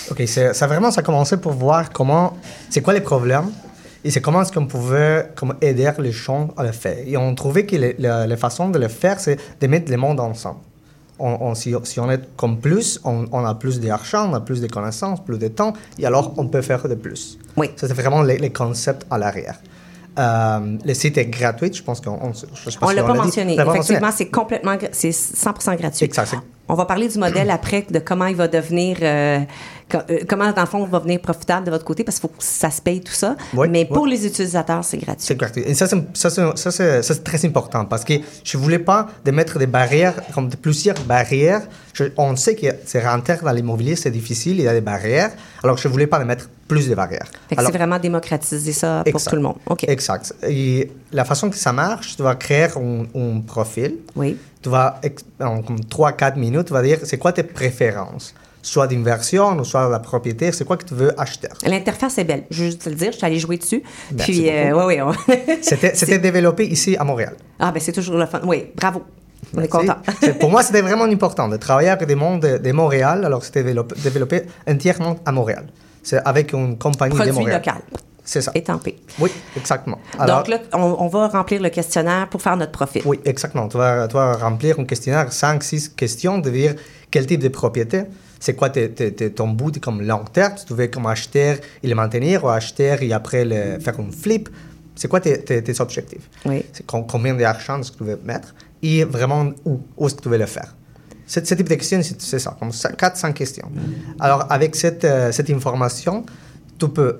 OK, 0.09 0.23
ça 0.27 0.67
vraiment, 0.67 0.89
ça 0.91 1.01
a 1.01 1.03
commencé 1.03 1.37
pour 1.37 1.51
voir 1.53 1.91
comment, 1.91 2.35
c'est 2.69 2.81
quoi 2.81 2.93
les 2.93 3.01
problèmes 3.01 3.51
et 4.03 4.09
c'est 4.09 4.21
comment 4.21 4.41
est-ce 4.41 4.51
qu'on 4.51 4.65
pouvait 4.65 5.31
comme, 5.35 5.55
aider 5.61 5.91
les 5.99 6.11
gens 6.11 6.49
à 6.57 6.63
le 6.63 6.71
faire. 6.71 6.97
Et 7.05 7.17
on 7.17 7.35
trouvait 7.35 7.65
que 7.65 7.75
les- 7.75 7.95
la, 7.99 8.25
la 8.25 8.37
façon 8.37 8.69
de 8.69 8.79
le 8.79 8.87
faire, 8.87 9.19
c'est 9.19 9.37
de 9.61 9.67
mettre 9.67 9.91
le 9.91 9.97
monde 9.97 10.19
ensemble. 10.19 10.59
On, 11.19 11.37
on- 11.41 11.55
si, 11.55 11.73
si 11.83 11.99
on 11.99 12.09
est 12.11 12.21
comme 12.35 12.59
plus, 12.59 12.99
on, 13.03 13.25
on 13.31 13.43
a 13.45 13.55
plus 13.55 13.79
d'argent, 13.79 14.29
on 14.29 14.33
a 14.35 14.41
plus 14.41 14.61
de 14.61 14.67
connaissances, 14.67 15.23
plus 15.23 15.37
de 15.39 15.47
temps, 15.47 15.73
et 15.97 16.05
alors 16.05 16.33
on 16.37 16.47
peut 16.47 16.61
faire 16.61 16.87
de 16.87 16.95
plus. 16.95 17.37
Oui. 17.55 17.71
Ça, 17.75 17.87
c'est 17.87 17.93
vraiment 17.93 18.21
les, 18.21 18.37
les 18.37 18.51
concepts 18.51 19.05
à 19.09 19.17
l'arrière. 19.17 19.59
Euh, 20.19 20.77
le 20.83 20.93
site 20.95 21.17
est 21.19 21.27
gratuit, 21.27 21.71
je 21.71 21.83
pense 21.83 22.01
qu'on... 22.01 22.33
Si 22.33 22.45
l'a 22.95 23.03
pas 23.03 23.13
mentionné. 23.13 23.53
Effectivement, 23.55 24.09
c'est 24.11 24.29
complètement, 24.29 24.75
c'est 24.91 25.09
100% 25.11 25.77
gratuit. 25.77 26.05
Exact, 26.05 26.35
On 26.67 26.73
va 26.73 26.85
parler 26.85 27.07
du 27.07 27.19
modèle 27.19 27.49
après, 27.59 27.85
de 27.89 27.99
comment 27.99 28.25
il 28.25 28.35
va 28.35 28.47
devenir, 28.47 28.97
euh, 29.01 29.39
comment 30.27 30.51
dans 30.51 30.61
le 30.61 30.67
fond, 30.67 30.85
va 30.85 30.99
venir 30.99 31.19
profitable 31.21 31.65
de 31.65 31.71
votre 31.71 31.85
côté, 31.85 32.03
parce 32.03 32.19
qu'il 32.19 32.29
faut 32.29 32.35
que 32.35 32.43
ça 32.43 32.69
se 32.69 32.81
paye 32.81 33.01
tout 33.01 33.13
ça. 33.13 33.35
Oui, 33.53 33.67
Mais 33.69 33.85
pour 33.85 34.05
les 34.05 34.25
utilisateurs, 34.25 34.83
c'est 34.83 34.97
gratuit. 34.97 35.25
C'est 35.25 35.37
gratuit. 35.37 35.63
Et 35.65 35.73
ça, 35.73 35.87
c'est, 35.87 37.23
très 37.23 37.45
important 37.45 37.85
parce 37.85 38.03
que 38.03 38.13
je 38.43 38.57
ne 38.57 38.63
voulais 38.63 38.79
pas 38.79 39.07
de 39.25 39.31
mettre 39.31 39.57
des 39.59 39.67
barrières, 39.67 40.15
comme 40.33 40.49
de 40.49 40.55
plusieurs 40.55 40.99
barrières. 41.01 41.61
Je- 41.93 42.05
on 42.17 42.35
sait 42.35 42.55
que 42.55 42.67
c'est 42.85 43.05
rentrer 43.05 43.37
dans 43.43 43.51
l'immobilier, 43.51 43.95
c'est 43.95 44.11
difficile, 44.11 44.59
il 44.59 44.63
y 44.63 44.67
a 44.67 44.73
des 44.73 44.81
barrières. 44.81 45.31
Alors, 45.63 45.77
je 45.77 45.87
ne 45.87 45.93
voulais 45.93 46.07
pas 46.07 46.19
de 46.19 46.25
mettre 46.25 46.49
plus 46.67 46.87
de 46.89 46.95
barrières. 46.95 47.27
C'est 47.49 47.71
vraiment 47.71 47.97
démocratiser 47.97 48.73
ça 48.73 49.01
pour 49.05 49.15
exact. 49.15 49.29
tout 49.29 49.35
le 49.37 49.41
monde. 49.41 49.55
Exact. 49.87 50.33
Et 50.47 50.91
la 51.11 51.23
façon 51.25 51.49
que 51.49 51.55
ça 51.55 51.71
marche, 51.71 52.17
tu 52.17 52.23
vas 52.23 52.35
créer 52.35 52.67
un, 52.75 53.05
un 53.19 53.39
profil. 53.39 53.95
Oui. 54.15 54.37
Tu 54.61 54.69
vas, 54.69 54.99
en 55.39 55.61
comme 55.61 55.79
3-4 55.79 56.37
minutes, 56.37 56.67
tu 56.67 56.73
vas 56.73 56.81
dire 56.81 56.99
c'est 57.03 57.17
quoi 57.17 57.31
tes 57.31 57.43
préférences? 57.43 58.33
Soit 58.67 58.87
d'inversion 58.87 59.57
ou 59.57 59.63
soit 59.63 59.85
de 59.87 59.91
la 59.93 59.99
propriété, 59.99 60.51
c'est 60.51 60.65
quoi 60.65 60.75
que 60.75 60.83
tu 60.83 60.93
veux 60.93 61.17
acheter 61.17 61.47
L'interface 61.65 62.17
est 62.17 62.25
belle. 62.25 62.43
Je 62.49 62.63
veux 62.63 62.65
juste 62.65 62.81
te 62.83 62.89
le 62.89 62.95
dire, 62.95 63.11
je 63.13 63.17
suis 63.17 63.25
allée 63.25 63.39
jouer 63.39 63.57
dessus. 63.57 63.81
Merci 64.11 64.31
Puis, 64.31 64.49
euh, 64.49 64.73
ouais, 64.75 64.85
ouais, 64.85 65.01
on- 65.01 65.13
C'était, 65.61 66.19
développé 66.19 66.65
ici 66.67 66.97
à 66.97 67.05
Montréal. 67.05 67.33
Ah, 67.59 67.71
ben 67.71 67.79
c'est 67.79 67.93
toujours 67.93 68.17
le 68.17 68.25
fun. 68.25 68.41
Oui, 68.43 68.65
bravo. 68.75 69.03
On 69.55 69.61
est 69.61 69.69
content. 69.69 69.95
Pour 70.41 70.49
moi, 70.51 70.63
c'était 70.67 70.81
vraiment 70.81 71.05
important 71.05 71.47
de 71.47 71.55
travailler 71.55 71.89
avec 71.89 72.07
des 72.09 72.15
mondes 72.15 72.41
de, 72.41 72.57
de 72.57 72.71
Montréal. 72.73 73.23
Alors, 73.23 73.41
c'était 73.41 73.63
développé, 73.63 73.95
développé 74.03 74.41
entièrement 74.67 75.15
à 75.25 75.31
Montréal. 75.31 75.67
C'est 76.03 76.19
avec 76.25 76.51
une 76.51 76.77
compagnie 76.77 77.11
de 77.13 77.15
Produit 77.15 77.33
Montréal. 77.33 77.59
local. 77.59 77.81
C'est 78.25 78.41
ça. 78.41 78.51
Étampé. 78.53 78.97
Oui, 79.19 79.31
exactement. 79.55 79.99
Alors, 80.19 80.39
Donc 80.39 80.49
là, 80.49 80.59
on, 80.73 80.97
on 80.99 81.07
va 81.07 81.29
remplir 81.29 81.61
le 81.61 81.69
questionnaire 81.69 82.27
pour 82.27 82.41
faire 82.41 82.57
notre 82.57 82.73
profil. 82.73 83.01
oui, 83.05 83.21
exactement. 83.23 83.69
Tu 83.69 83.77
vas, 83.77 84.09
tu 84.09 84.15
vas 84.15 84.33
remplir 84.33 84.77
un 84.77 84.83
questionnaire, 84.83 85.31
5, 85.31 85.63
6 85.63 85.89
questions, 85.95 86.37
de 86.39 86.49
dire 86.49 86.75
quel 87.09 87.25
type 87.25 87.41
de 87.41 87.47
propriété, 87.47 88.01
c'est 88.39 88.55
quoi 88.55 88.69
ton 88.69 89.49
but 89.49 89.79
comme 89.79 90.01
long 90.01 90.23
terme, 90.31 90.53
tu 90.65 90.73
veux 90.73 90.87
comme 90.87 91.05
acheter 91.07 91.55
et 91.83 91.87
le 91.87 91.95
maintenir 91.95 92.43
ou 92.43 92.49
acheter 92.49 92.95
et 93.01 93.13
après 93.13 93.45
le, 93.45 93.79
faire 93.79 93.99
un 93.99 94.11
flip? 94.11 94.49
C'est 94.95 95.07
quoi 95.07 95.19
tes, 95.19 95.81
objectifs? 95.81 96.29
Oui. 96.45 96.63
C'est 96.73 96.85
com- 96.85 97.05
combien 97.07 97.35
d'argent 97.35 97.79
est-ce 97.79 97.91
que 97.91 97.97
tu 97.99 98.03
veux 98.03 98.19
mettre 98.23 98.55
et 98.81 99.03
vraiment 99.03 99.51
où, 99.65 99.79
où 99.95 100.07
est-ce 100.07 100.15
que 100.15 100.21
tu 100.23 100.29
veux 100.29 100.37
le 100.37 100.45
faire? 100.47 100.75
Ce, 101.25 101.43
ce 101.43 101.53
type 101.55 101.67
de 101.69 101.75
questions, 101.75 102.01
c'est 102.01 102.19
c'est 102.21 102.39
ça, 102.39 102.55
comme 102.57 102.69
4-5 102.69 103.33
questions. 103.33 103.69
Alors, 104.19 104.45
avec 104.51 104.75
cette, 104.75 105.03
euh, 105.03 105.31
cette 105.31 105.49
information, 105.49 106.25
tu 106.79 106.87
peux, 106.87 107.17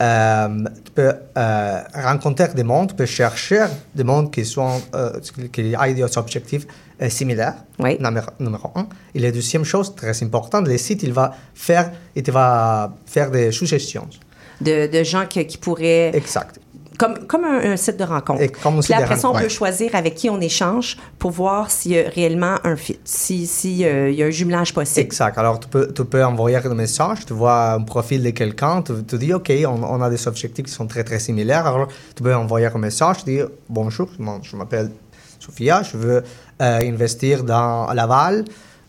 euh, 0.00 0.48
tu 0.84 0.90
peux 0.92 1.12
euh, 1.36 1.80
rencontrer 1.94 2.48
des 2.54 2.62
mondes, 2.62 2.88
tu 2.90 2.94
peux 2.94 3.06
chercher 3.06 3.66
des 3.94 4.04
mondes 4.04 4.30
qui, 4.32 4.44
sont, 4.44 4.80
euh, 4.94 5.12
qui 5.52 5.74
aient 5.80 5.94
des 5.94 6.18
objectifs 6.18 6.66
euh, 7.02 7.08
similaires, 7.08 7.54
Oui. 7.78 7.96
numéro, 8.00 8.26
numéro 8.38 8.70
un. 8.74 8.86
Et 9.14 9.18
la 9.20 9.30
deuxième 9.30 9.64
chose, 9.64 9.94
très 9.94 10.22
importante, 10.22 10.66
le 10.68 10.78
site, 10.78 11.02
il 11.02 11.12
va 11.12 11.34
faire, 11.54 11.90
il 12.14 12.30
va 12.30 12.94
faire 13.06 13.30
des 13.30 13.52
suggestions. 13.52 14.06
De, 14.60 14.86
de 14.86 15.02
gens 15.04 15.24
qui, 15.26 15.46
qui 15.46 15.56
pourraient. 15.58 16.10
Exact. 16.14 16.58
Comme, 17.00 17.26
comme 17.26 17.44
un, 17.44 17.72
un 17.72 17.76
site 17.78 17.96
de 17.96 18.04
rencontre. 18.04 18.42
Et 18.42 18.48
comme 18.50 18.78
un 18.78 18.80
Puis 18.80 18.92
après 18.92 19.16
ça, 19.16 19.30
on 19.30 19.38
peut 19.44 19.48
choisir 19.48 19.94
avec 19.94 20.14
qui 20.16 20.28
on 20.28 20.40
échange 20.40 20.98
pour 21.18 21.30
voir 21.30 21.70
s'il 21.70 21.92
y 21.92 21.98
a 21.98 22.08
réellement 22.18 22.56
un 22.62 22.76
fit, 22.76 23.00
s'il 23.04 23.46
si, 23.46 23.86
euh, 23.86 24.10
y 24.10 24.22
a 24.22 24.26
un 24.26 24.30
jumelage 24.30 24.74
possible. 24.74 25.06
Exact. 25.06 25.38
Alors, 25.38 25.58
tu 25.58 25.68
peux, 25.68 25.90
tu 25.92 26.04
peux 26.04 26.22
envoyer 26.22 26.58
un 26.58 26.74
message, 26.74 27.24
tu 27.24 27.32
vois 27.32 27.72
un 27.72 27.82
profil 27.94 28.22
de 28.22 28.30
quelqu'un, 28.30 28.82
tu, 28.82 28.92
tu 29.08 29.16
dis, 29.16 29.32
OK, 29.32 29.50
on, 29.66 29.82
on 29.82 30.02
a 30.02 30.10
des 30.10 30.28
objectifs 30.28 30.66
qui 30.66 30.72
sont 30.72 30.86
très, 30.86 31.02
très 31.02 31.18
similaires. 31.18 31.66
Alors, 31.66 31.88
tu 32.14 32.22
peux 32.22 32.34
envoyer 32.34 32.66
un 32.66 32.78
message, 32.78 33.24
dire, 33.24 33.48
bonjour, 33.68 34.08
je 34.42 34.56
m'appelle 34.56 34.90
Sophia, 35.38 35.82
je 35.82 35.96
veux 35.96 36.22
euh, 36.60 36.78
investir 36.82 37.44
dans 37.44 37.90
Laval, 37.94 38.44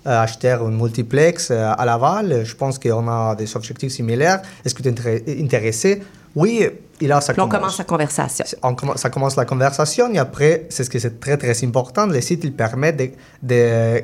euh, 0.05 0.21
acheter 0.21 0.51
un 0.51 0.69
multiplex 0.69 1.49
euh, 1.49 1.71
à 1.77 1.85
Laval. 1.85 2.43
Je 2.43 2.55
pense 2.55 2.77
qu'on 2.77 3.07
a 3.07 3.35
des 3.35 3.55
objectifs 3.55 3.93
similaires. 3.93 4.41
Est-ce 4.65 4.75
que 4.75 4.83
tu 4.83 4.89
es 4.89 5.41
intéressé? 5.41 6.03
Oui, 6.35 6.67
et 7.01 7.07
là, 7.07 7.19
ça 7.21 7.33
Puis 7.33 7.41
on 7.41 7.45
commence. 7.47 7.59
commence 7.61 7.77
la 7.79 7.83
conversation. 7.85 8.45
On 8.63 8.95
ça 8.97 9.09
commence 9.09 9.35
la 9.35 9.45
conversation 9.45 10.11
et 10.13 10.17
après, 10.19 10.65
c'est 10.69 10.83
ce 10.83 10.89
qui 10.89 10.97
est 10.97 11.19
très 11.19 11.37
très 11.37 11.63
important, 11.65 12.05
le 12.07 12.21
site 12.21 12.43
il 12.43 12.53
permet 12.53 12.93
de, 12.93 13.09
de, 13.41 14.03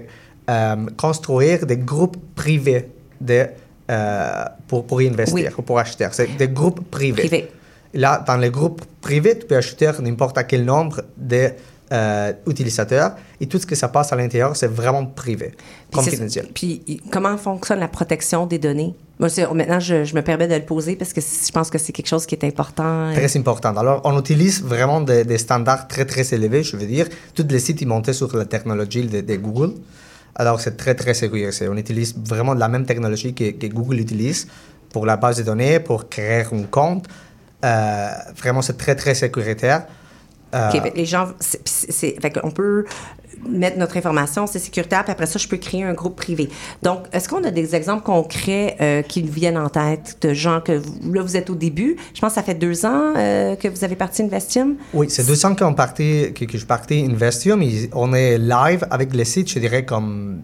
euh, 0.49 0.75
construire 0.97 1.65
des 1.65 1.77
groupes 1.77 2.17
privés 2.35 2.89
de, 3.21 3.47
euh, 3.89 4.45
pour, 4.67 4.85
pour 4.85 4.99
investir 4.99 5.35
Oui. 5.35 5.47
ou 5.57 5.61
pour 5.61 5.79
acheter. 5.79 6.07
C'est 6.11 6.35
des 6.37 6.47
groupes 6.49 6.89
privés. 6.89 7.21
Privés. 7.27 7.51
Là, 7.93 8.23
dans 8.27 8.37
les 8.37 8.49
groupes 8.49 8.83
privés, 9.01 9.39
tu 9.39 9.45
peux 9.47 9.55
acheter 9.57 9.91
n'importe 10.01 10.37
quel 10.47 10.65
nombre 10.65 11.01
de 11.15 11.51
euh, 11.91 12.33
utilisateurs 12.47 13.15
et 13.39 13.47
tout 13.47 13.59
ce 13.59 13.65
que 13.65 13.75
ça 13.75 13.87
passe 13.87 14.11
à 14.11 14.15
l'intérieur, 14.15 14.55
c'est 14.55 14.67
vraiment 14.67 15.05
privé, 15.05 15.53
confidentiel. 15.93 16.47
Puis 16.53 17.01
comment 17.11 17.37
fonctionne 17.37 17.79
la 17.79 17.87
protection 17.87 18.45
des 18.45 18.59
données? 18.59 18.95
Moi, 19.19 19.29
maintenant, 19.53 19.79
je, 19.79 20.03
je 20.03 20.13
me 20.13 20.21
permets 20.21 20.47
de 20.47 20.53
le 20.53 20.65
poser 20.65 20.95
parce 20.95 21.11
que 21.11 21.21
je 21.21 21.51
pense 21.51 21.71
que 21.71 21.79
c'est 21.79 21.91
quelque 21.91 22.07
chose 22.07 22.27
qui 22.27 22.35
est 22.35 22.43
important. 22.43 23.11
Très 23.13 23.35
important. 23.35 23.75
Alors, 23.75 24.01
on 24.03 24.19
utilise 24.19 24.61
vraiment 24.61 25.01
des, 25.01 25.23
des 25.23 25.39
standards 25.39 25.87
très, 25.87 26.05
très 26.05 26.33
élevés. 26.35 26.61
Je 26.61 26.77
veux 26.77 26.85
dire, 26.85 27.07
tous 27.33 27.47
les 27.49 27.59
sites, 27.59 27.81
ils 27.81 27.87
montent 27.87 28.11
sur 28.11 28.35
la 28.37 28.45
technologie 28.45 29.07
de, 29.07 29.21
de 29.21 29.35
Google. 29.37 29.73
Alors, 30.35 30.61
c'est 30.61 30.77
très, 30.77 30.93
très 30.93 31.15
sécurisé. 31.15 31.67
On 31.67 31.77
utilise 31.77 32.15
vraiment 32.15 32.53
la 32.53 32.67
même 32.67 32.85
technologie 32.85 33.33
que, 33.33 33.49
que 33.51 33.65
Google 33.65 33.97
utilise 34.01 34.47
pour 34.91 35.07
la 35.07 35.17
base 35.17 35.37
de 35.37 35.43
données, 35.43 35.79
pour 35.79 36.09
créer 36.09 36.45
un 36.51 36.63
compte. 36.69 37.07
Euh, 37.65 38.09
vraiment, 38.35 38.61
c'est 38.61 38.77
très, 38.77 38.93
très 38.93 39.15
sécuritaire. 39.15 39.87
Euh, 40.55 40.69
OK, 40.69 40.81
fait 40.81 40.91
que 40.91 40.97
les 40.97 41.05
gens, 41.05 41.27
fait 41.41 42.31
qu'on 42.31 42.51
peut 42.51 42.85
mettre 43.47 43.77
notre 43.77 43.95
information, 43.97 44.47
c'est 44.47 44.59
sécuritaire, 44.59 45.03
puis 45.03 45.11
après 45.11 45.25
ça, 45.27 45.37
je 45.37 45.47
peux 45.47 45.57
créer 45.57 45.83
un 45.83 45.93
groupe 45.93 46.15
privé. 46.15 46.49
Donc, 46.81 47.03
est-ce 47.13 47.29
qu'on 47.29 47.43
a 47.43 47.51
des 47.51 47.75
exemples 47.75 48.03
concrets 48.03 48.75
euh, 48.81 49.01
qui 49.03 49.23
nous 49.23 49.31
viennent 49.31 49.57
en 49.57 49.69
tête 49.69 50.17
de 50.21 50.33
gens 50.33 50.59
que, 50.59 50.71
vous- 50.73 51.13
là, 51.13 51.21
vous 51.21 51.37
êtes 51.37 51.49
au 51.49 51.55
début, 51.55 51.97
je 52.13 52.19
pense 52.19 52.31
que 52.31 52.35
ça 52.35 52.43
fait 52.43 52.55
deux 52.55 52.85
ans 52.85 53.13
euh, 53.15 53.55
que 53.55 53.67
vous 53.67 53.83
avez 53.83 53.95
parti 53.95 54.23
Investium. 54.23 54.75
Oui, 54.93 55.07
c'est 55.09 55.25
deux 55.25 55.45
ans 55.45 55.55
qu'on 55.55 55.73
que, 55.73 56.45
que 56.45 56.57
je 56.57 56.65
partais 56.65 57.05
Investium. 57.07 57.61
On 57.93 58.13
est 58.13 58.37
live 58.37 58.85
avec 58.89 59.13
le 59.13 59.23
site, 59.23 59.49
je 59.51 59.59
dirais, 59.59 59.85
comme 59.85 60.41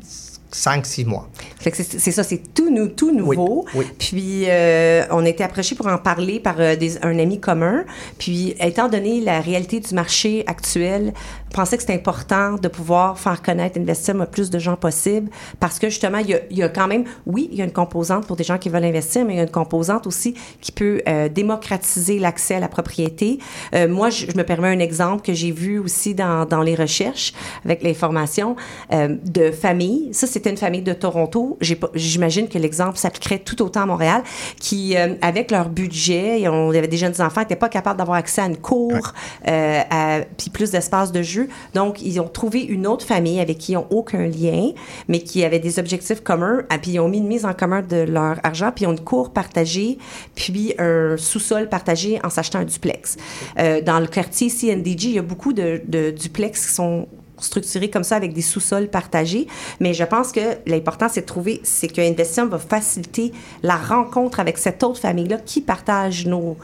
5-6 0.53 1.05
mois. 1.05 1.29
Fait 1.59 1.71
que 1.71 1.77
c'est 1.83 2.11
ça, 2.11 2.23
c'est 2.23 2.53
tout, 2.53 2.69
nou- 2.69 2.87
tout 2.89 3.11
nouveau. 3.15 3.65
oui. 3.75 3.85
Puis, 3.97 4.43
euh, 4.47 5.03
on 5.11 5.25
a 5.25 5.29
été 5.29 5.43
approché 5.43 5.75
pour 5.75 5.87
en 5.87 5.97
parler 5.97 6.39
par 6.39 6.55
euh, 6.59 6.75
des- 6.75 6.97
un 7.03 7.17
ami 7.19 7.39
commun. 7.39 7.83
Puis, 8.17 8.55
étant 8.59 8.89
donné 8.89 9.21
la 9.21 9.41
réalité 9.41 9.79
du 9.79 9.93
marché 9.95 10.43
actuel, 10.47 11.13
pensais 11.53 11.77
que 11.77 11.83
c'était 11.83 11.93
important 11.93 12.55
de 12.55 12.67
pouvoir 12.67 13.17
faire 13.17 13.41
connaître, 13.41 13.79
investir 13.79 14.15
le 14.15 14.25
plus 14.25 14.49
de 14.49 14.59
gens 14.59 14.75
possible 14.75 15.29
parce 15.59 15.79
que 15.79 15.89
justement, 15.89 16.17
il 16.17 16.29
y 16.29 16.33
a, 16.33 16.39
il 16.49 16.57
y 16.57 16.63
a 16.63 16.69
quand 16.69 16.87
même, 16.87 17.05
oui, 17.25 17.47
il 17.51 17.57
y 17.57 17.61
a 17.61 17.65
une 17.65 17.71
composante 17.71 18.27
pour 18.27 18.35
des 18.35 18.43
gens 18.43 18.57
qui 18.57 18.69
veulent 18.69 18.83
investir, 18.83 19.25
mais 19.25 19.33
il 19.33 19.37
y 19.37 19.39
a 19.39 19.43
une 19.43 19.49
composante 19.49 20.07
aussi 20.07 20.35
qui 20.61 20.71
peut 20.71 21.01
euh, 21.07 21.29
démocratiser 21.29 22.19
l'accès 22.19 22.55
à 22.55 22.59
la 22.59 22.67
propriété. 22.67 23.39
Euh, 23.75 23.87
moi, 23.87 24.09
je, 24.09 24.25
je 24.31 24.35
me 24.37 24.43
permets 24.43 24.69
un 24.69 24.79
exemple 24.79 25.21
que 25.23 25.33
j'ai 25.33 25.51
vu 25.51 25.79
aussi 25.79 26.15
dans, 26.15 26.45
dans 26.45 26.61
les 26.61 26.75
recherches 26.75 27.33
avec 27.65 27.83
les 27.83 27.93
formations 27.93 28.55
euh, 28.91 29.15
de 29.23 29.51
familles. 29.51 30.09
Ça, 30.13 30.27
c'était 30.27 30.49
une 30.49 30.57
famille 30.57 30.81
de 30.81 30.93
Toronto. 30.93 31.57
J'imagine 31.93 32.47
que 32.49 32.57
l'exemple 32.57 32.97
s'appliquerait 32.97 33.39
tout 33.39 33.61
autant 33.61 33.81
à 33.81 33.85
Montréal, 33.85 34.23
qui, 34.59 34.97
euh, 34.97 35.13
avec 35.21 35.51
leur 35.51 35.69
budget, 35.69 36.41
et 36.41 36.47
on 36.49 36.71
il 36.71 36.75
y 36.75 36.77
avait 36.79 36.87
des 36.87 36.97
jeunes 36.97 37.19
enfants, 37.21 37.41
n'étaient 37.41 37.55
pas 37.55 37.69
capables 37.69 37.97
d'avoir 37.97 38.17
accès 38.17 38.41
à 38.41 38.45
une 38.45 38.57
cour, 38.57 39.13
euh, 39.47 39.81
à- 39.89 40.21
puis 40.37 40.49
plus 40.49 40.71
d'espace 40.71 41.11
de 41.11 41.21
jeu. 41.21 41.42
Donc, 41.73 42.01
ils 42.01 42.19
ont 42.19 42.27
trouvé 42.27 42.61
une 42.61 42.87
autre 42.87 43.05
famille 43.05 43.39
avec 43.39 43.57
qui 43.57 43.73
ils 43.73 43.75
n'ont 43.75 43.87
aucun 43.89 44.27
lien, 44.27 44.71
mais 45.07 45.19
qui 45.19 45.43
avait 45.43 45.59
des 45.59 45.79
objectifs 45.79 46.21
communs, 46.21 46.63
ah, 46.69 46.77
puis 46.77 46.91
ils 46.91 46.99
ont 46.99 47.09
mis 47.09 47.17
une 47.17 47.27
mise 47.27 47.45
en 47.45 47.53
commun 47.53 47.81
de 47.81 47.97
leur 47.97 48.39
argent, 48.43 48.71
puis 48.73 48.85
ils 48.85 48.87
ont 48.87 48.91
une 48.91 48.99
cour 48.99 49.31
partagée, 49.31 49.97
puis 50.35 50.73
un 50.77 51.15
sous-sol 51.17 51.69
partagé 51.69 52.19
en 52.23 52.29
s'achetant 52.29 52.59
un 52.59 52.65
duplex. 52.65 53.17
Euh, 53.59 53.81
dans 53.81 53.99
le 53.99 54.07
quartier 54.07 54.49
CNDG, 54.49 55.09
il 55.09 55.15
y 55.15 55.19
a 55.19 55.23
beaucoup 55.23 55.53
de, 55.53 55.81
duplex 56.11 56.67
qui 56.67 56.73
sont 56.73 57.07
structurés 57.37 57.89
comme 57.89 58.03
ça 58.03 58.15
avec 58.15 58.33
des 58.33 58.41
sous-sols 58.41 58.87
partagés. 58.87 59.47
Mais 59.79 59.93
je 59.93 60.03
pense 60.03 60.31
que 60.31 60.39
l'important, 60.65 61.07
c'est 61.09 61.21
de 61.21 61.25
trouver, 61.25 61.59
c'est 61.63 61.87
que 61.87 62.01
Investium 62.01 62.47
va 62.47 62.59
faciliter 62.59 63.33
la 63.63 63.75
rencontre 63.75 64.39
avec 64.39 64.57
cette 64.57 64.81
autre 64.83 64.99
famille-là 64.99 65.37
qui 65.37 65.61
partage 65.61 66.25
nos 66.25 66.57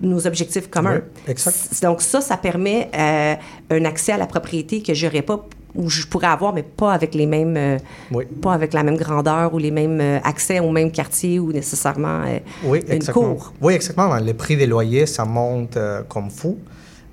nos 0.00 0.26
objectifs 0.26 0.68
communs. 0.70 0.96
Oui, 1.26 1.32
exact. 1.32 1.54
C- 1.56 1.84
Donc 1.86 2.02
ça, 2.02 2.20
ça 2.20 2.36
permet 2.36 2.88
euh, 2.96 3.34
un 3.70 3.84
accès 3.84 4.12
à 4.12 4.16
la 4.18 4.26
propriété 4.26 4.82
que 4.82 4.94
j'aurais 4.94 5.22
pas 5.22 5.44
ou 5.74 5.88
je 5.88 6.06
pourrais 6.06 6.26
avoir, 6.26 6.52
mais 6.52 6.62
pas 6.62 6.92
avec 6.92 7.14
les 7.14 7.24
mêmes, 7.26 7.56
euh, 7.56 7.78
Oui. 8.10 8.24
pas 8.42 8.52
avec 8.52 8.74
la 8.74 8.82
même 8.82 8.96
grandeur 8.96 9.54
ou 9.54 9.58
les 9.58 9.70
mêmes 9.70 10.00
euh, 10.00 10.18
accès 10.22 10.60
au 10.60 10.70
même 10.70 10.90
quartier 10.92 11.38
ou 11.38 11.50
nécessairement 11.52 12.22
Oui, 12.64 12.80
une 12.86 12.92
exactement. 12.92 13.34
cour. 13.34 13.52
Oui, 13.60 13.72
exactement. 13.74 14.14
Les 14.16 14.34
prix 14.34 14.56
des 14.56 14.66
loyers, 14.66 15.06
ça 15.06 15.24
monte 15.24 15.78
comme 16.08 16.30
fou. 16.30 16.58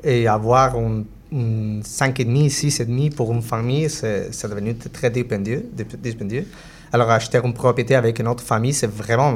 Et 0.04 0.28
avoir 0.28 0.76
un, 0.78 1.04
un 1.34 1.80
5,5, 1.82 2.50
6,5 2.50 3.14
pour 3.16 3.32
une 3.34 3.42
famille, 3.42 3.90
c'est 3.90 4.30
devenu 4.48 4.76
très 4.76 5.10
dispendieux, 5.10 5.66
dispendieux. 5.98 6.46
Alors, 6.92 7.10
acheter 7.12 7.40
une 7.44 7.54
propriété 7.54 7.96
avec 7.96 8.20
une 8.20 8.28
autre 8.28 8.44
famille, 8.44 8.74
c'est 8.74 8.90
vraiment 8.92 9.36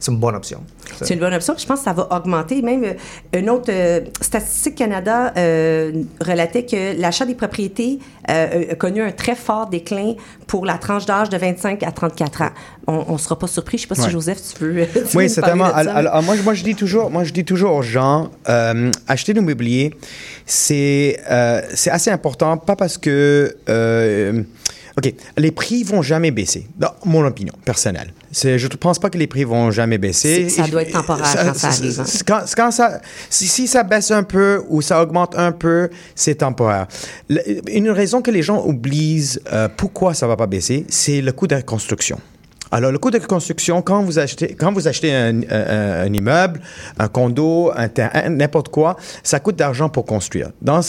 c'est 0.00 0.10
une 0.10 0.18
bonne 0.18 0.34
option. 0.34 0.62
C'est 1.02 1.12
une 1.14 1.20
bonne 1.20 1.34
option. 1.34 1.52
Puis 1.54 1.62
je 1.62 1.68
pense 1.68 1.80
que 1.80 1.84
ça 1.84 1.92
va 1.92 2.08
augmenter. 2.10 2.62
Même 2.62 2.84
euh, 2.84 3.38
une 3.38 3.50
autre 3.50 3.66
euh, 3.68 4.00
Statistique 4.20 4.74
Canada 4.76 5.32
euh, 5.36 5.92
relatait 6.22 6.64
que 6.64 6.98
l'achat 6.98 7.26
des 7.26 7.34
propriétés 7.34 7.98
euh, 8.30 8.72
a 8.72 8.74
connu 8.76 9.02
un 9.02 9.12
très 9.12 9.34
fort 9.34 9.68
déclin 9.68 10.14
pour 10.46 10.64
la 10.64 10.78
tranche 10.78 11.04
d'âge 11.04 11.28
de 11.28 11.36
25 11.36 11.82
à 11.82 11.92
34 11.92 12.42
ans. 12.42 12.48
On 12.86 13.12
ne 13.12 13.18
sera 13.18 13.38
pas 13.38 13.46
surpris. 13.46 13.76
Je 13.76 13.84
ne 13.84 13.94
sais 13.94 14.00
pas 14.00 14.06
si. 14.06 14.10
Joseph, 14.10 14.38
tu 14.58 14.64
veux. 14.64 14.86
tu 15.10 15.16
Oui, 15.16 15.28
ça, 15.28 15.42
alors, 15.44 16.22
moi, 16.22 16.34
je- 16.34 16.42
moi, 16.42 16.54
je 16.54 16.64
dis 16.64 16.74
toujours, 16.74 17.10
moi, 17.10 17.22
je 17.24 17.32
dis 17.32 17.44
toujours 17.44 17.74
aux 17.74 17.82
gens, 17.82 18.30
acheter 19.06 19.34
l'immobilier, 19.34 19.94
c'est 20.46 21.20
c'est 21.74 21.90
assez 21.90 22.10
important, 22.10 22.56
pas 22.56 22.74
parce 22.74 22.96
que. 22.96 23.54
OK, 24.98 25.12
les 25.36 25.50
prix 25.50 25.82
vont 25.84 26.02
jamais 26.02 26.30
baisser, 26.30 26.66
dans 26.78 26.92
mon 27.04 27.24
opinion 27.24 27.52
personnelle. 27.64 28.12
C'est- 28.32 28.58
Je 28.58 28.66
ne 28.66 28.72
pense 28.76 28.98
pas 28.98 29.08
que 29.10 29.18
les 29.18 29.26
prix 29.26 29.44
vont 29.44 29.70
jamais 29.70 29.98
baisser. 29.98 30.48
Ça 30.48 30.66
doit 30.68 30.82
être 30.82 30.92
temporaire 30.92 31.24
quand 31.46 31.54
ça 31.54 31.68
arrive, 31.68 32.00
hein. 32.00 32.04
c'est- 32.06 32.24
Quand, 32.26 32.40
c'est 32.46 32.56
quand 32.56 32.70
ça, 32.70 33.00
si, 33.28 33.46
si 33.46 33.66
ça 33.68 33.82
baisse 33.82 34.10
un 34.10 34.22
peu 34.22 34.62
ou 34.68 34.82
ça 34.82 35.02
augmente 35.02 35.34
un 35.36 35.52
peu, 35.52 35.90
c'est 36.14 36.36
temporaire. 36.36 36.86
Le- 37.28 37.40
une 37.70 37.90
raison 37.90 38.20
que 38.22 38.30
les 38.30 38.42
gens 38.42 38.64
oublient 38.66 39.38
euh, 39.52 39.68
pourquoi 39.76 40.14
ça 40.14 40.26
va 40.26 40.36
pas 40.36 40.46
baisser, 40.46 40.84
c'est 40.88 41.20
le 41.20 41.32
coût 41.32 41.46
de 41.46 41.54
la 41.54 41.62
construction. 41.62 42.18
Alors, 42.72 42.92
le 42.92 42.98
coût 42.98 43.10
de 43.10 43.18
construction, 43.18 43.82
quand 43.82 44.02
vous 44.02 44.18
achetez, 44.18 44.54
quand 44.54 44.72
vous 44.72 44.86
achetez 44.86 45.12
un, 45.12 45.40
un- 45.50 46.02
un 46.06 46.12
immeuble, 46.12 46.60
un 46.98 47.08
condo, 47.08 47.72
un 47.76 47.88
terrain, 47.88 48.28
n'importe 48.28 48.68
quoi, 48.68 48.96
ça 49.24 49.40
coûte 49.40 49.56
d'argent 49.56 49.88
pour 49.88 50.04
construire. 50.06 50.50
Dans 50.62 50.80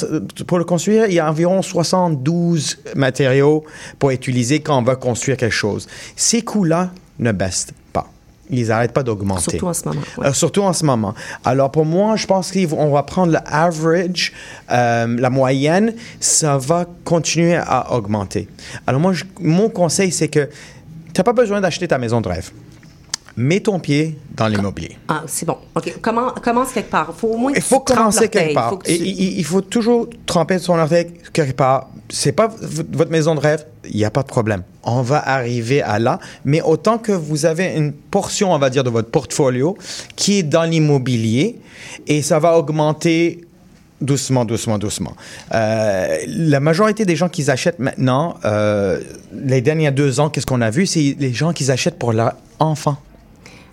pour 0.45 0.59
le 0.59 0.63
construire, 0.63 1.07
il 1.07 1.13
y 1.13 1.19
a 1.19 1.27
environ 1.29 1.61
72 1.61 2.77
matériaux 2.95 3.63
pour 3.99 4.11
utiliser 4.11 4.59
quand 4.59 4.77
on 4.77 4.83
va 4.83 4.95
construire 4.95 5.37
quelque 5.37 5.51
chose. 5.53 5.87
Ces 6.15 6.41
coûts-là 6.43 6.91
ne 7.19 7.31
baissent 7.31 7.67
pas. 7.93 8.07
Ils 8.49 8.67
n'arrêtent 8.67 8.91
pas 8.93 9.03
d'augmenter. 9.03 9.51
Surtout 9.51 9.67
en 9.67 9.73
ce 9.73 9.87
moment, 9.87 10.01
ouais. 10.17 10.27
Euh, 10.27 10.33
surtout 10.33 10.61
en 10.61 10.73
ce 10.73 10.85
moment. 10.85 11.13
Alors 11.45 11.71
pour 11.71 11.85
moi, 11.85 12.15
je 12.15 12.27
pense 12.27 12.51
qu'on 12.51 12.91
va 12.91 13.03
prendre 13.03 13.31
le 13.31 13.39
average, 13.45 14.33
euh, 14.71 15.15
la 15.17 15.29
moyenne, 15.29 15.93
ça 16.19 16.57
va 16.57 16.85
continuer 17.05 17.55
à 17.55 17.93
augmenter. 17.93 18.47
Alors 18.87 18.99
moi, 19.01 19.13
je- 19.13 19.23
mon 19.39 19.69
conseil, 19.69 20.11
c'est 20.11 20.27
que 20.27 20.49
tu 21.13 21.19
n'as 21.19 21.23
pas 21.23 21.33
besoin 21.33 21.61
d'acheter 21.61 21.87
ta 21.87 21.97
maison 21.97 22.21
de 22.21 22.27
rêve. 22.29 22.51
Mets 23.37 23.61
ton 23.61 23.79
pied 23.79 24.17
dans 24.35 24.47
l'immobilier. 24.49 24.97
Ah, 25.07 25.23
c'est 25.25 25.45
bon. 25.45 25.57
OK. 25.73 25.95
Comment, 26.01 26.31
commence 26.31 26.73
quelque 26.73 26.91
part. 26.91 27.13
faut 27.15 27.29
au 27.29 27.37
moins 27.37 27.53
Il 27.55 27.61
faut 27.61 27.79
commencer 27.79 28.27
quelque 28.27 28.53
part. 28.53 28.71
Faut 28.71 28.79
Et 28.85 28.95
il, 28.95 29.07
il- 29.07 29.39
il 29.39 29.45
faut 29.45 29.61
toujours 29.61 30.09
tremper 30.25 30.59
son 30.59 30.77
orteil 30.77 31.07
quelque 31.31 31.53
part. 31.55 31.89
C'est 32.09 32.33
pas 32.33 32.49
votre 32.91 33.09
maison 33.09 33.33
de 33.33 33.39
rêve, 33.39 33.65
il 33.89 33.95
n'y 33.95 34.03
a 34.03 34.11
pas 34.11 34.21
de 34.23 34.27
problème. 34.27 34.63
On 34.83 35.01
va 35.01 35.19
arriver 35.25 35.81
à 35.81 35.97
là. 35.97 36.19
Mais 36.43 36.61
autant 36.61 36.97
que 36.97 37.13
vous 37.13 37.45
avez 37.45 37.67
une 37.73 37.93
portion, 37.93 38.51
on 38.51 38.57
va 38.59 38.69
dire, 38.69 38.83
de 38.83 38.89
votre 38.89 39.09
portfolio 39.09 39.77
qui 40.17 40.39
est 40.39 40.43
dans 40.43 40.63
l'immobilier 40.63 41.57
et 42.07 42.21
ça 42.21 42.37
va 42.37 42.57
augmenter 42.57 43.45
doucement, 44.01 44.45
doucement, 44.45 44.77
doucement. 44.77 45.13
Euh, 45.53 46.17
la 46.27 46.59
majorité 46.59 47.05
des 47.05 47.15
gens 47.15 47.29
qui 47.29 47.49
achètent 47.49 47.79
maintenant, 47.79 48.35
euh, 48.45 48.99
les 49.33 49.61
derniers 49.61 49.91
deux 49.91 50.19
ans, 50.19 50.29
qu'est-ce 50.29 50.45
qu'on 50.45 50.61
a 50.61 50.69
vu? 50.69 50.85
C'est 50.85 51.15
les 51.19 51.33
gens 51.33 51.53
qui 51.53 51.69
achètent 51.71 51.99
pour 51.99 52.13
leurs 52.13 52.33
enfants. 52.59 52.97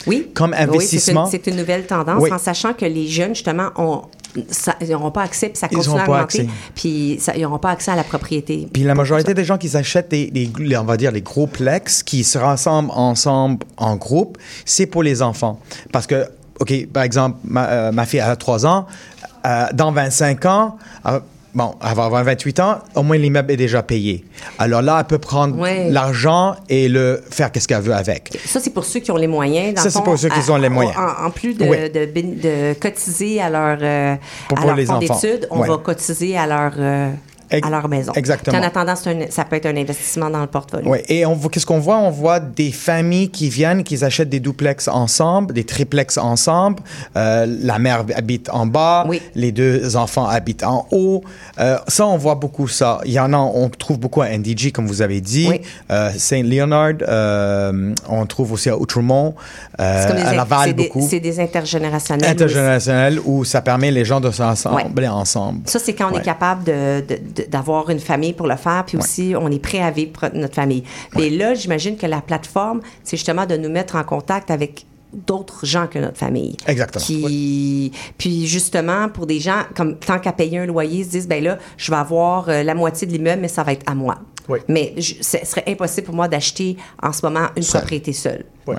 Oui. 0.06 0.28
Comme 0.34 0.50
Oui, 0.50 0.56
c'est 0.58 0.62
une- 0.64 0.70
investissement. 0.70 1.26
c'est 1.26 1.46
une, 1.48 1.56
nouvelle 1.56 1.86
tendance 1.86 2.22
Oui. 2.22 2.32
en 2.32 2.38
sachant 2.38 2.72
que 2.72 2.84
les 2.84 3.08
jeunes, 3.08 3.34
justement, 3.34 3.70
ont, 3.76 4.02
ça- 4.48 4.76
ils 4.80 4.88
n'auront 4.90 5.10
pas 5.10 5.22
accès, 5.22 5.48
puis 5.48 5.58
ça 5.58 5.68
Ils 5.70 5.76
continue 5.76 5.94
auront 5.94 6.02
à 6.02 6.06
pas 6.06 6.12
augmenter. 6.22 6.40
accès. 6.42 6.50
Puis 6.74 7.18
ça- 7.20 7.34
ils 7.36 7.42
n'auront 7.42 7.58
pas 7.58 7.70
accès 7.70 7.90
à 7.90 7.96
la 7.96 8.04
propriété. 8.04 8.68
Puis 8.72 8.84
la 8.84 8.94
majorité 8.94 9.34
des 9.34 9.44
gens 9.44 9.58
qui 9.58 9.68
des, 10.08 10.30
des- 10.30 10.50
les- 10.60 10.76
on 10.76 10.84
va 10.84 10.96
dire, 10.96 11.10
les 11.10 11.20
gros 11.22 11.46
plex, 11.46 12.02
qui 12.02 12.22
se 12.24 12.38
rassemblent 12.38 12.92
ensemble 12.92 13.66
en 13.76 13.96
groupe, 13.96 14.38
c'est 14.64 14.86
pour 14.86 15.02
les 15.02 15.20
enfants. 15.20 15.58
Parce 15.92 16.06
que, 16.06 16.26
OK, 16.60 16.86
par 16.92 17.02
exemple, 17.02 17.36
ma, 17.44 17.68
euh, 17.68 17.92
ma 17.92 18.06
fille 18.06 18.20
a 18.20 18.34
3 18.36 18.66
ans, 18.66 18.86
euh, 19.46 19.66
dans 19.74 19.92
25 19.92 20.44
ans, 20.46 20.76
euh, 21.06 21.20
bon, 21.54 21.74
avoir 21.80 22.24
28 22.24 22.60
ans, 22.60 22.78
au 22.94 23.02
moins 23.02 23.16
l'immeuble 23.18 23.52
est 23.52 23.56
déjà 23.56 23.82
payé. 23.82 24.24
Alors 24.58 24.82
là, 24.82 24.98
elle 25.00 25.06
peut 25.06 25.18
prendre 25.18 25.56
Ouais. 25.58 25.88
l'argent 25.90 26.54
et 26.68 26.88
le 26.88 27.22
faire 27.30 27.50
qu'est-ce 27.52 27.66
qu'elle 27.68 27.80
veut 27.82 27.94
avec. 27.94 28.38
Ça, 28.44 28.60
c'est 28.60 28.70
pour 28.70 28.84
ceux 28.84 29.00
qui 29.00 29.10
ont 29.10 29.16
les 29.16 29.26
moyens. 29.26 29.74
Dans 29.74 29.82
Ça, 29.82 29.90
c'est 29.90 30.02
pour 30.02 30.18
ceux 30.18 30.28
qui 30.28 30.40
à- 30.48 30.52
ont 30.52 30.56
les 30.56 30.68
moyens. 30.68 30.96
En, 30.96 31.26
en 31.26 31.30
plus 31.30 31.54
de, 31.54 31.64
Oui. 31.64 31.90
de, 31.90 32.06
béni- 32.06 32.40
de 32.40 32.74
cotiser 32.78 33.40
à 33.40 33.50
leur, 33.50 33.78
euh, 33.80 34.14
Pour- 34.48 34.58
à 34.58 34.60
pour 34.60 34.70
leur 34.70 34.76
les 34.76 34.86
fonds 34.86 34.98
d'études, 34.98 35.46
on 35.50 35.60
Ouais. 35.60 35.68
va 35.68 35.78
cotiser 35.78 36.36
à 36.36 36.46
leur, 36.46 36.72
euh, 36.78 37.10
à 37.50 37.70
leur 37.70 37.88
maison. 37.88 38.12
exactement. 38.14 38.56
Puis 38.56 38.64
en 38.64 38.68
attendant, 38.68 38.92
un- 38.92 39.30
ça 39.30 39.44
peut 39.44 39.56
être 39.56 39.66
un 39.66 39.76
investissement 39.76 40.30
dans 40.30 40.40
le 40.40 40.46
portfolio. 40.46 40.90
Oui, 40.90 40.98
et 41.08 41.24
qu'est-ce 41.52 41.66
qu'on 41.66 41.78
voit? 41.78 41.98
On 41.98 42.10
voit 42.10 42.40
des 42.40 42.70
familles 42.72 43.30
qui 43.30 43.48
viennent, 43.48 43.82
qui 43.84 44.02
achètent 44.04 44.28
des 44.28 44.40
duplex 44.40 44.88
ensemble, 44.88 45.54
des 45.54 45.64
triplex 45.64 46.18
ensemble. 46.18 46.82
Euh, 47.16 47.46
la 47.62 47.78
mère 47.78 48.04
habite 48.14 48.48
en 48.50 48.66
bas, 48.66 49.04
Oui. 49.08 49.20
les 49.34 49.52
deux 49.52 49.96
enfants 49.96 50.26
habitent 50.26 50.64
en 50.64 50.86
haut. 50.90 51.22
Euh, 51.58 51.78
ça, 51.88 52.06
on 52.06 52.16
voit 52.16 52.34
beaucoup 52.34 52.68
ça. 52.68 53.00
Il 53.04 53.12
y 53.12 53.20
en 53.20 53.32
a, 53.32 53.38
on 53.38 53.68
trouve 53.68 53.98
beaucoup 53.98 54.22
à 54.22 54.28
NDG, 54.28 54.70
comme 54.72 54.86
vous 54.86 55.02
avez 55.02 55.20
dit. 55.20 55.46
Oui. 55.48 55.60
Euh, 55.90 56.10
Saint 56.16 56.42
Leonard, 56.42 56.94
euh, 57.06 57.94
on 58.08 58.26
trouve 58.26 58.52
aussi 58.52 58.68
à 58.70 58.76
Outremont, 58.78 59.34
à 59.78 60.34
Laval 60.34 60.74
beaucoup. 60.74 61.06
C'est 61.08 61.20
des 61.20 61.40
intergénérationnels. 61.40 62.30
Intergénérationnel, 62.30 63.20
où 63.24 63.44
ça 63.44 63.60
permet 63.60 63.90
les 63.90 64.04
gens 64.04 64.20
de 64.20 64.30
s'assembler 64.30 65.08
ensemble. 65.08 65.60
Ça, 65.66 65.78
c'est 65.78 65.94
quand 65.94 66.08
on 66.10 66.14
Ouais. 66.14 66.20
est 66.20 66.24
capable 66.24 66.64
de- 66.64 67.04
d'avoir 67.48 67.90
une 67.90 68.00
famille 68.00 68.32
pour 68.32 68.46
le 68.46 68.56
faire, 68.56 68.84
puis 68.86 68.96
aussi 68.96 69.34
on 69.38 69.50
est 69.50 69.58
prêt 69.58 69.80
à 69.80 69.90
vivre 69.90 70.12
pour 70.12 70.28
notre 70.34 70.54
famille. 70.54 70.82
Mais 71.16 71.30
là, 71.30 71.54
j'imagine 71.54 71.96
que 71.96 72.06
la 72.06 72.20
plateforme, 72.20 72.80
c'est 73.04 73.16
justement 73.16 73.46
de 73.46 73.56
nous 73.56 73.68
mettre 73.70 73.96
en 73.96 74.04
contact 74.04 74.50
avec 74.50 74.84
d'autres 75.12 75.64
gens 75.64 75.86
que 75.86 75.98
notre 75.98 76.18
famille. 76.18 76.54
Exactement. 76.66 77.02
Qui, 77.04 77.92
Puis 78.18 78.46
justement, 78.46 79.08
pour 79.08 79.26
des 79.26 79.40
gens, 79.40 79.62
comme 79.74 79.98
tant 79.98 80.18
qu'à 80.18 80.32
payer 80.32 80.58
un 80.58 80.66
loyer, 80.66 80.98
ils 81.00 81.04
se 81.04 81.10
disent, 81.10 81.28
ben 81.28 81.42
là, 81.42 81.58
je 81.78 81.90
vais 81.90 81.96
avoir 81.96 82.48
euh, 82.50 82.62
la 82.62 82.74
moitié 82.74 83.06
de 83.06 83.12
l'immeuble, 83.12 83.40
mais 83.40 83.48
ça 83.48 83.62
va 83.62 83.72
être 83.72 83.90
à 83.90 83.94
moi. 83.94 84.18
Oui. 84.48 84.58
Mais 84.68 84.94
ce 84.98 85.38
serait 85.44 85.64
impossible 85.66 86.06
pour 86.06 86.14
moi 86.14 86.28
d'acheter 86.28 86.76
en 87.02 87.12
ce 87.12 87.24
moment 87.24 87.48
une 87.56 87.62
Seul. 87.62 87.80
propriété 87.80 88.12
seule. 88.12 88.44
Oui. 88.66 88.76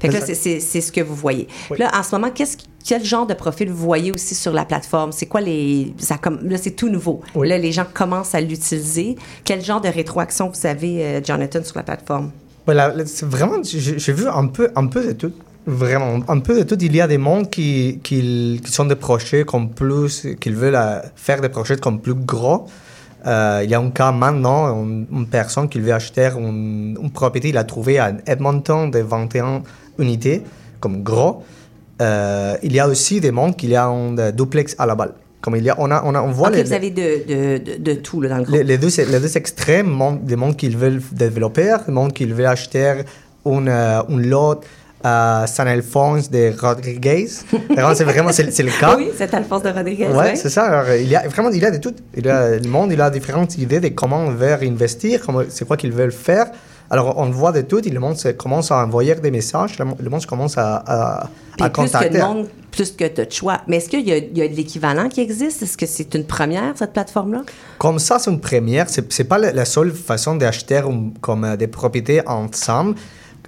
Fait 0.00 0.08
que 0.08 0.14
là, 0.14 0.20
c'est- 0.20 0.60
ce 0.80 0.92
que 0.92 1.00
vous 1.00 1.14
voyez. 1.14 1.46
Là, 1.78 1.90
en 1.94 2.02
ce 2.02 2.14
moment, 2.14 2.30
qu'est-ce 2.30 2.56
qui- 2.58 2.66
quel 2.86 3.04
genre 3.04 3.26
de 3.26 3.34
profil 3.34 3.68
vous 3.68 3.84
voyez 3.84 4.12
aussi 4.12 4.36
sur 4.36 4.52
la 4.52 4.64
plateforme? 4.64 5.10
C'est 5.10 5.26
quoi 5.26 5.40
les... 5.40 5.92
ça 5.98 6.18
là, 6.42 6.56
c'est 6.56 6.70
tout 6.70 6.88
nouveau. 6.88 7.20
Oui. 7.34 7.48
Là, 7.48 7.58
les 7.58 7.72
gens 7.72 7.86
commencent 7.92 8.34
à 8.34 8.40
l'utiliser. 8.40 9.16
Quel 9.44 9.62
genre 9.62 9.80
de 9.80 9.88
rétroaction 9.88 10.50
vous 10.50 10.66
avez, 10.66 11.04
euh, 11.04 11.20
Jonathan, 11.22 11.64
sur 11.64 11.76
la 11.76 11.82
plateforme? 11.82 12.30
Voilà, 12.64 12.94
là, 12.94 13.04
c'est 13.04 13.26
vraiment, 13.26 13.56
j'ai 13.62 14.12
vu 14.12 14.28
un 14.28 14.46
peu, 14.46 14.70
un 14.76 14.86
peu 14.86 15.04
de 15.04 15.12
tout. 15.12 15.32
Vraiment, 15.66 16.20
un 16.28 16.38
peu 16.38 16.56
de 16.56 16.62
tout. 16.62 16.78
Il 16.80 16.94
y 16.94 17.00
a 17.00 17.08
des 17.08 17.18
mondes 17.18 17.50
qui, 17.50 17.98
qui, 18.04 18.60
qui 18.64 18.70
sont 18.70 18.84
des 18.84 18.94
projets 18.94 19.44
comme 19.44 19.70
plus, 19.70 20.24
qui 20.40 20.50
veulent 20.50 20.76
euh, 20.76 21.00
faire 21.16 21.40
des 21.40 21.48
projets 21.48 21.76
comme 21.76 22.00
plus 22.00 22.14
gros. 22.14 22.68
Euh, 23.26 23.62
il 23.64 23.70
y 23.70 23.74
a 23.74 23.80
un 23.80 23.90
cas 23.90 24.12
maintenant, 24.12 24.84
une, 24.84 25.06
une 25.10 25.26
personne 25.26 25.68
qui 25.68 25.80
veut 25.80 25.92
acheter 25.92 26.30
une, 26.38 26.96
une 27.02 27.10
propriété, 27.10 27.48
il 27.48 27.58
a 27.58 27.64
trouvé 27.64 27.98
à 27.98 28.12
Edmonton 28.26 28.88
de 28.88 29.00
21 29.00 29.62
unités, 29.98 30.44
comme 30.78 31.02
gros. 31.02 31.42
Euh, 32.02 32.56
il 32.62 32.72
y 32.74 32.80
a 32.80 32.88
aussi 32.88 33.20
des 33.20 33.30
mondes 33.30 33.56
qui 33.56 33.68
y 33.68 33.76
a 33.76 33.86
un 33.86 34.16
euh, 34.18 34.32
duplex 34.32 34.74
à 34.78 34.86
la 34.86 34.94
balle. 34.94 35.12
Comme 35.40 35.56
il 35.56 35.64
y 35.64 35.70
a, 35.70 35.76
on, 35.78 35.90
a, 35.90 36.02
on, 36.04 36.14
a, 36.14 36.20
on 36.20 36.30
voit 36.32 36.50
les, 36.50 36.62
vous 36.64 36.72
avez 36.72 36.90
de, 36.90 37.02
de, 37.26 37.58
de, 37.58 37.76
de 37.78 37.92
tout, 37.94 38.20
là, 38.20 38.28
dans 38.30 38.36
le 38.38 38.42
groupe. 38.42 38.56
les, 38.56 38.64
les 38.64 38.78
deux, 38.78 38.88
les 39.10 39.20
deux 39.20 39.36
extrêmes, 39.36 39.86
mon- 39.86 40.12
des 40.16 40.34
mondes 40.36 40.56
qui 40.56 40.68
veulent 40.70 41.00
développer, 41.12 41.74
des 41.86 41.92
mondes 41.92 42.12
qui 42.12 42.24
veulent 42.26 42.46
acheter 42.46 43.02
une, 43.44 43.68
euh, 43.68 44.02
une 44.08 44.28
lot 44.28 44.60
à 45.04 45.44
San 45.46 45.68
Alphonse 45.68 46.30
de 46.30 46.52
Rodriguez. 46.58 47.28
C'est 47.94 48.04
vraiment 48.04 48.32
c'est, 48.32 48.42
le 48.62 48.80
cas. 48.80 48.96
Oui, 48.96 49.10
c'est 49.16 49.32
Alphonse 49.34 49.62
de 49.62 49.68
Rodriguez. 49.68 50.08
Ouais, 50.08 50.16
ouais. 50.16 50.36
c'est 50.36 50.48
ça. 50.50 50.64
Alors, 50.64 50.92
il 50.94 51.06
y 51.08 51.14
a 51.14 51.28
vraiment 51.28 51.50
il 51.50 51.62
y 51.62 51.64
a 51.64 51.70
de 51.70 51.76
tout. 51.78 51.94
Il 52.16 52.26
y 52.26 52.28
a, 52.28 52.56
le 52.56 52.68
monde 52.68 52.90
il 52.92 53.00
a 53.00 53.08
différentes 53.10 53.56
idées 53.56 53.78
de 53.78 53.88
comment 53.88 54.18
on 54.18 54.30
veut 54.30 54.54
investir, 54.62 55.20
c'est 55.48 55.64
quoi 55.66 55.76
qu'ils 55.76 55.92
veulent 55.92 56.10
faire. 56.12 56.46
Alors 56.90 57.16
on 57.18 57.30
voit 57.30 57.52
de 57.52 57.62
tout. 57.62 57.78
Et 57.86 57.90
le 57.90 58.00
monde 58.00 58.16
commence 58.38 58.70
à 58.70 58.84
envoyer 58.84 59.14
des 59.16 59.30
messages. 59.30 59.78
Le, 59.78 59.84
monde- 59.84 60.26
commence 60.26 60.56
à, 60.58 60.76
à, 60.76 61.24
à 61.24 61.28
plus 61.56 61.64
que 61.68 61.74
contacter. 61.74 62.18
de 62.18 62.22
monde, 62.22 62.48
plus 62.70 62.92
que 62.92 63.04
de 63.22 63.30
choix. 63.30 63.60
Mais 63.66 63.76
est-ce 63.76 63.88
qu'il 63.88 64.00
y 64.00 64.10
y 64.10 64.42
a 64.42 64.48
de 64.48 64.54
l'équivalent 64.54 65.08
qui 65.08 65.20
existe? 65.20 65.62
Est-ce 65.62 65.76
que 65.76 65.86
c'est 65.86 66.14
une 66.14 66.24
première, 66.24 66.72
cette 66.76 66.92
plateforme-là? 66.92 67.42
Comme 67.78 67.98
ça, 67.98 68.18
c'est 68.18 68.30
une 68.30 68.40
première. 68.40 68.88
C'est 68.88 69.12
c'est 69.12 69.24
pas 69.24 69.38
la, 69.38 69.64
seule 69.64 69.92
façon 69.92 70.36
d'acheter 70.36 70.82
comme 71.20 71.44
euh, 71.44 71.56
des 71.56 71.66
propriétés 71.66 72.26
ensemble. 72.26 72.94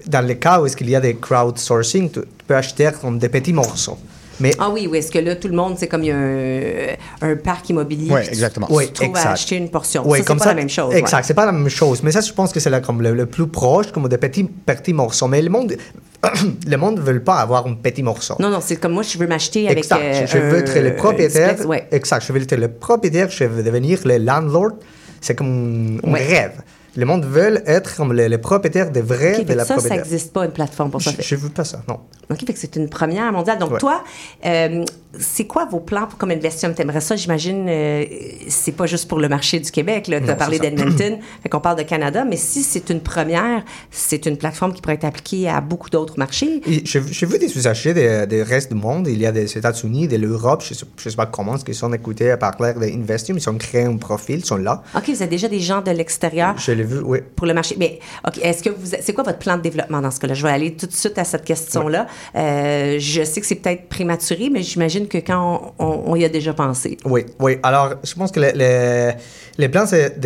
Dans 0.06 0.26
le 0.26 0.34
cas 0.34 0.60
où 0.60 0.66
est-ce 0.66 0.76
qu'il 0.76 0.88
y 0.90 0.96
a 0.96 1.00
des 1.00 1.14
crowdsourcing, 1.16 2.10
tu, 2.10 2.20
tu 2.20 2.44
peux 2.46 2.56
acheter 2.56 2.90
comme 3.00 3.18
des 3.18 3.28
petits 3.28 3.52
morceaux. 3.52 3.98
Mais 4.40 4.52
Ah 4.58 4.70
oui, 4.70 4.88
oui. 4.90 4.98
Est-ce 4.98 5.10
que 5.10 5.18
là, 5.18 5.36
tout 5.36 5.48
le 5.48 5.54
monde, 5.54 5.76
c'est 5.78 5.88
comme 5.88 6.02
il 6.04 6.08
y 6.08 6.12
a 6.12 6.16
un, 6.16 7.32
un 7.32 7.36
parc 7.36 7.68
immobilier. 7.70 8.08
Tu- 8.08 8.28
exactement. 8.30 8.66
Tu 8.66 8.72
Oui, 8.74 8.90
à 9.14 9.32
acheter 9.32 9.56
une 9.56 9.68
portion. 9.70 10.02
Oui, 10.06 10.18
ça, 10.18 10.22
c'est 10.22 10.26
comme 10.26 10.38
pas 10.38 10.44
ça, 10.44 10.50
la 10.50 10.56
même 10.56 10.68
chose. 10.68 10.94
Exact, 10.94 11.16
ouais. 11.18 11.22
c'est 11.24 11.34
pas 11.34 11.46
la 11.46 11.52
même 11.52 11.68
chose. 11.68 12.02
Mais 12.02 12.12
ça, 12.12 12.20
je 12.20 12.32
pense 12.32 12.52
que 12.52 12.60
c'est 12.60 12.70
là 12.70 12.80
comme 12.80 13.02
le, 13.02 13.14
le 13.14 13.26
plus 13.26 13.46
proche, 13.48 13.90
comme 13.92 14.08
des 14.08 14.18
petits, 14.18 14.44
petits 14.44 14.92
morceaux. 14.92 15.28
Mais 15.28 15.42
le 15.42 15.50
monde, 15.50 15.76
le 16.66 16.76
monde 16.76 16.96
ne 16.96 17.00
veut 17.02 17.20
pas 17.20 17.36
avoir 17.36 17.66
un 17.66 17.74
petit 17.74 18.02
morceau. 18.02 18.34
Non, 18.38 18.50
non, 18.50 18.60
c'est 18.60 18.76
comme 18.76 18.92
moi, 18.92 19.02
je 19.02 19.18
veux 19.18 19.26
m'acheter 19.26 19.66
avec. 19.66 19.78
Exact. 19.78 20.00
euh, 20.02 20.26
je, 20.26 20.32
je 20.32 20.38
veux 20.38 20.58
être 20.58 20.78
le 20.78 20.88
un 20.88 20.94
propriétaire. 20.94 21.66
ouais. 21.66 21.86
Exact. 21.90 22.24
Je 22.26 22.32
veux 22.32 22.40
être 22.42 22.56
le 22.56 22.68
propriétaire. 22.68 23.30
Je 23.30 23.44
veux 23.44 23.62
devenir 23.62 23.98
le 24.04 24.18
landlord. 24.18 24.72
C'est 25.20 25.34
comme 25.34 26.00
un 26.04 26.12
Ouais. 26.12 26.24
rêve. 26.26 26.52
Le 26.96 27.04
monde 27.04 27.24
veut 27.24 27.62
être 27.68 27.94
comme 27.96 28.12
le, 28.12 28.26
le 28.28 28.38
propriétaire 28.38 28.90
de 28.90 29.00
vrai 29.00 29.38
OK, 29.40 29.44
de 29.46 29.54
la 29.54 29.64
ça, 29.64 29.78
ça 29.78 29.88
n'existe 29.90 30.32
pas, 30.32 30.44
une 30.46 30.50
plateforme 30.52 30.90
pour 30.90 31.00
ça. 31.02 31.12
Je 31.18 31.34
ne 31.34 31.40
veux 31.40 31.48
pas 31.50 31.64
ça, 31.64 31.80
non. 31.88 32.00
OK, 32.30 32.38
fait 32.46 32.52
que 32.52 32.58
c'est 32.58 32.76
une 32.76 32.88
première 32.88 33.32
mondiale. 33.32 33.58
Donc, 33.58 33.72
Ouais. 33.72 33.78
toi, 33.78 34.04
euh, 34.44 34.84
c'est 35.18 35.46
quoi 35.46 35.64
vos 35.64 35.80
plans 35.80 36.06
pour 36.06 36.18
comme 36.18 36.30
investisseur? 36.30 36.74
T'aimerais 36.74 37.00
ça, 37.00 37.16
j'imagine, 37.16 37.66
euh, 37.68 38.04
c'est 38.48 38.72
pas 38.72 38.84
juste 38.86 39.08
pour 39.08 39.18
le 39.18 39.28
marché 39.28 39.58
du 39.60 39.70
Québec. 39.70 40.04
Tu 40.04 40.14
as 40.14 40.34
parlé 40.34 40.58
d'Edmonton, 40.58 41.18
fait 41.42 41.48
qu'on 41.48 41.60
parle 41.60 41.78
de 41.78 41.82
Canada, 41.84 42.24
mais 42.28 42.36
si 42.36 42.62
c'est 42.62 42.90
une 42.90 43.00
première, 43.00 43.62
c'est 43.90 44.26
une 44.26 44.36
plateforme 44.36 44.74
qui 44.74 44.82
pourrait 44.82 44.96
être 44.96 45.04
appliquée 45.04 45.48
à 45.48 45.60
beaucoup 45.62 45.88
d'autres 45.88 46.18
marchés. 46.18 46.60
Et 46.66 46.82
J'ai 46.84 47.02
j'ai 47.10 47.26
vu 47.26 47.38
des 47.38 47.56
usagers 47.56 47.94
des, 47.94 48.26
des 48.26 48.42
restes 48.42 48.70
du 48.72 48.78
monde. 48.78 49.08
Il 49.08 49.18
y 49.18 49.24
a 49.26 49.32
des 49.32 49.56
États-Unis, 49.56 50.06
de 50.08 50.16
l'Europe. 50.16 50.62
Je 50.66 50.74
sais, 50.74 50.84
je 50.98 51.08
sais 51.08 51.16
pas 51.16 51.26
comment 51.26 51.56
ils 51.66 51.74
sont 51.74 51.92
écoutés 51.94 52.34
par 52.38 52.60
l'air 52.60 52.78
d'Investium. 52.78 53.38
Ils 53.38 53.48
ont 53.48 53.56
créé 53.56 53.84
un 53.84 53.96
profil, 53.96 54.40
ils 54.40 54.44
sont 54.44 54.56
là. 54.58 54.82
OK, 54.94 55.04
vous 55.08 55.22
avez 55.22 55.30
déjà 55.30 55.48
des 55.48 55.60
gens 55.60 55.80
de 55.80 55.90
l'extérieur 55.90 56.54
Je 56.58 56.72
l'ai 56.72 56.84
vu, 56.84 56.98
oui. 57.00 57.20
pour 57.34 57.46
le 57.46 57.54
marché. 57.54 57.74
Mais, 57.78 57.98
OK, 58.26 58.38
est-ce 58.42 58.62
que 58.62 58.68
vous. 58.70 58.92
C'est 59.00 59.14
quoi 59.14 59.24
votre 59.24 59.38
plan 59.38 59.56
de 59.56 59.62
développement 59.62 60.02
dans 60.02 60.10
ce 60.10 60.20
cas-là? 60.20 60.34
Je 60.34 60.42
vais 60.42 60.52
aller 60.52 60.74
tout 60.74 60.86
de 60.86 60.92
suite 60.92 61.16
à 61.16 61.24
cette 61.24 61.44
question-là. 61.46 62.06
Euh, 62.36 62.96
je 62.98 63.22
sais 63.24 63.40
que 63.40 63.46
c'est 63.46 63.56
peut-être 63.56 63.88
prématuré, 63.88 64.50
mais 64.50 64.62
j'imagine 64.62 65.06
que 65.08 65.18
quand 65.18 65.72
on, 65.78 65.84
on- 65.86 66.02
on 66.12 66.16
y 66.16 66.24
a 66.24 66.28
déjà 66.28 66.52
pensé. 66.54 66.96
Oui, 67.04 67.24
oui. 67.40 67.58
Alors, 67.62 67.94
je 68.04 68.14
pense 68.14 68.30
que 68.32 68.40
le, 68.40 68.50
le, 68.54 69.12
le 69.58 69.68
plan, 69.70 69.86
c'est 69.86 70.18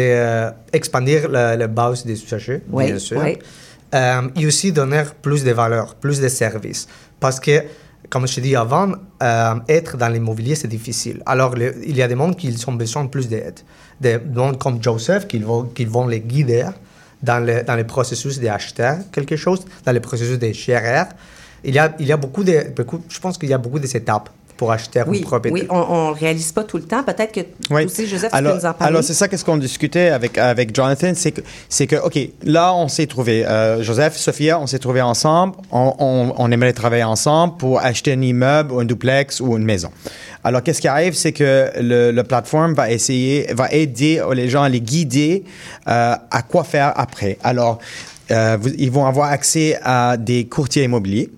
d'expandir 0.72 1.28
la, 1.28 1.56
la 1.56 1.66
base 1.66 2.04
des 2.04 2.22
usagers, 2.22 2.60
Oui, 2.70 2.86
bien 2.86 2.98
sûr. 2.98 3.20
oui. 3.22 3.38
Euh, 3.94 4.22
et 4.36 4.46
aussi 4.46 4.72
donner 4.72 5.02
plus 5.20 5.44
de 5.44 5.50
valeur, 5.52 5.94
plus 5.96 6.18
de 6.20 6.28
services. 6.28 6.88
Parce 7.20 7.38
que, 7.38 7.62
comme 8.08 8.26
je 8.26 8.36
t'ai 8.36 8.40
dit 8.40 8.56
avant, 8.56 8.92
euh, 9.22 9.54
être 9.68 9.98
dans 9.98 10.08
l'immobilier, 10.08 10.54
c'est 10.54 10.68
difficile. 10.68 11.22
Alors, 11.26 11.54
le- 11.54 11.74
il 11.86 11.96
y 11.96 12.02
a 12.02 12.08
des 12.08 12.14
mondes 12.14 12.36
qui 12.36 12.54
ont 12.66 12.72
besoin 12.72 13.04
de 13.04 13.10
plus 13.10 13.28
d'aide. 13.28 13.60
Des 14.00 14.18
mondes 14.18 14.58
comme 14.58 14.82
Joseph, 14.82 15.26
qui 15.28 15.38
vont, 15.40 15.64
qui 15.64 15.84
vont 15.84 16.06
les 16.06 16.20
guider 16.20 16.64
dans 17.22 17.38
le, 17.44 17.62
dans 17.62 17.76
le 17.76 17.84
processus 17.84 18.40
d'acheter 18.40 18.92
quelque 19.12 19.36
chose, 19.36 19.64
dans 19.84 19.92
le 19.92 20.00
processus 20.00 20.38
de 20.38 20.50
gérer. 20.52 21.04
Il 21.64 21.74
y 21.74 21.78
a, 21.78 21.94
il 21.98 22.06
y 22.06 22.12
a 22.12 22.16
beaucoup 22.16 22.44
de, 22.44 22.66
beaucoup, 22.74 23.00
je 23.08 23.18
pense 23.20 23.38
qu'il 23.38 23.48
y 23.48 23.54
a 23.54 23.58
beaucoup 23.58 23.78
d'étapes 23.78 24.28
pour 24.56 24.70
acheter 24.70 25.02
Oui, 25.06 25.18
une 25.18 25.24
propriété. 25.24 25.62
oui, 25.62 25.66
on 25.70 26.10
ne 26.10 26.14
réalise 26.14 26.52
pas 26.52 26.62
tout 26.62 26.76
le 26.76 26.84
temps. 26.84 27.02
Peut-être 27.02 27.32
que 27.32 27.40
Oui. 27.70 27.84
aussi, 27.86 28.06
Joseph, 28.06 28.30
tu 28.30 28.36
alors, 28.36 28.52
peux 28.52 28.58
nous 28.60 28.66
en 28.66 28.72
parler. 28.74 28.90
Alors, 28.92 29.02
c'est 29.02 29.14
ça 29.14 29.26
qu'est-ce 29.26 29.44
qu'on 29.44 29.56
discutait 29.56 30.08
avec, 30.10 30.38
avec 30.38 30.74
Jonathan, 30.74 31.12
c'est 31.16 31.32
que, 31.32 31.40
c'est 31.68 31.86
que, 31.88 31.96
OK, 31.96 32.18
là, 32.44 32.72
on 32.74 32.86
s'est 32.86 33.06
trouvé, 33.06 33.44
euh, 33.46 33.82
Joseph, 33.82 34.16
Sophia, 34.16 34.60
on 34.60 34.66
s'est 34.68 34.78
trouvé 34.78 35.00
ensemble, 35.00 35.54
on, 35.72 35.94
on, 35.98 36.34
on 36.36 36.50
aimerait 36.52 36.74
travailler 36.74 37.02
ensemble 37.02 37.56
pour 37.56 37.80
acheter 37.80 38.12
un 38.12 38.20
immeuble 38.20 38.72
ou 38.72 38.78
un 38.80 38.84
duplex 38.84 39.40
ou 39.40 39.56
une 39.56 39.64
maison. 39.64 39.90
Alors, 40.44 40.62
qu'est-ce 40.62 40.80
qui 40.80 40.88
arrive, 40.88 41.14
c'est 41.14 41.32
que 41.32 41.70
le, 41.80 42.12
le 42.12 42.22
plateforme 42.24 42.74
va 42.74 42.90
essayer, 42.90 43.52
va 43.54 43.72
aider 43.72 44.22
les 44.32 44.48
gens 44.48 44.62
à 44.62 44.68
les 44.68 44.80
guider 44.80 45.42
euh, 45.88 46.14
à 46.30 46.42
quoi 46.42 46.62
faire 46.62 46.92
après. 46.96 47.38
Alors, 47.42 47.78
euh, 48.30 48.56
vous- 48.60 48.70
ils 48.78 48.90
vont 48.92 49.06
avoir 49.06 49.30
accès 49.32 49.78
à 49.82 50.16
des 50.16 50.44
courtiers 50.46 50.84
immobiliers 50.84 51.30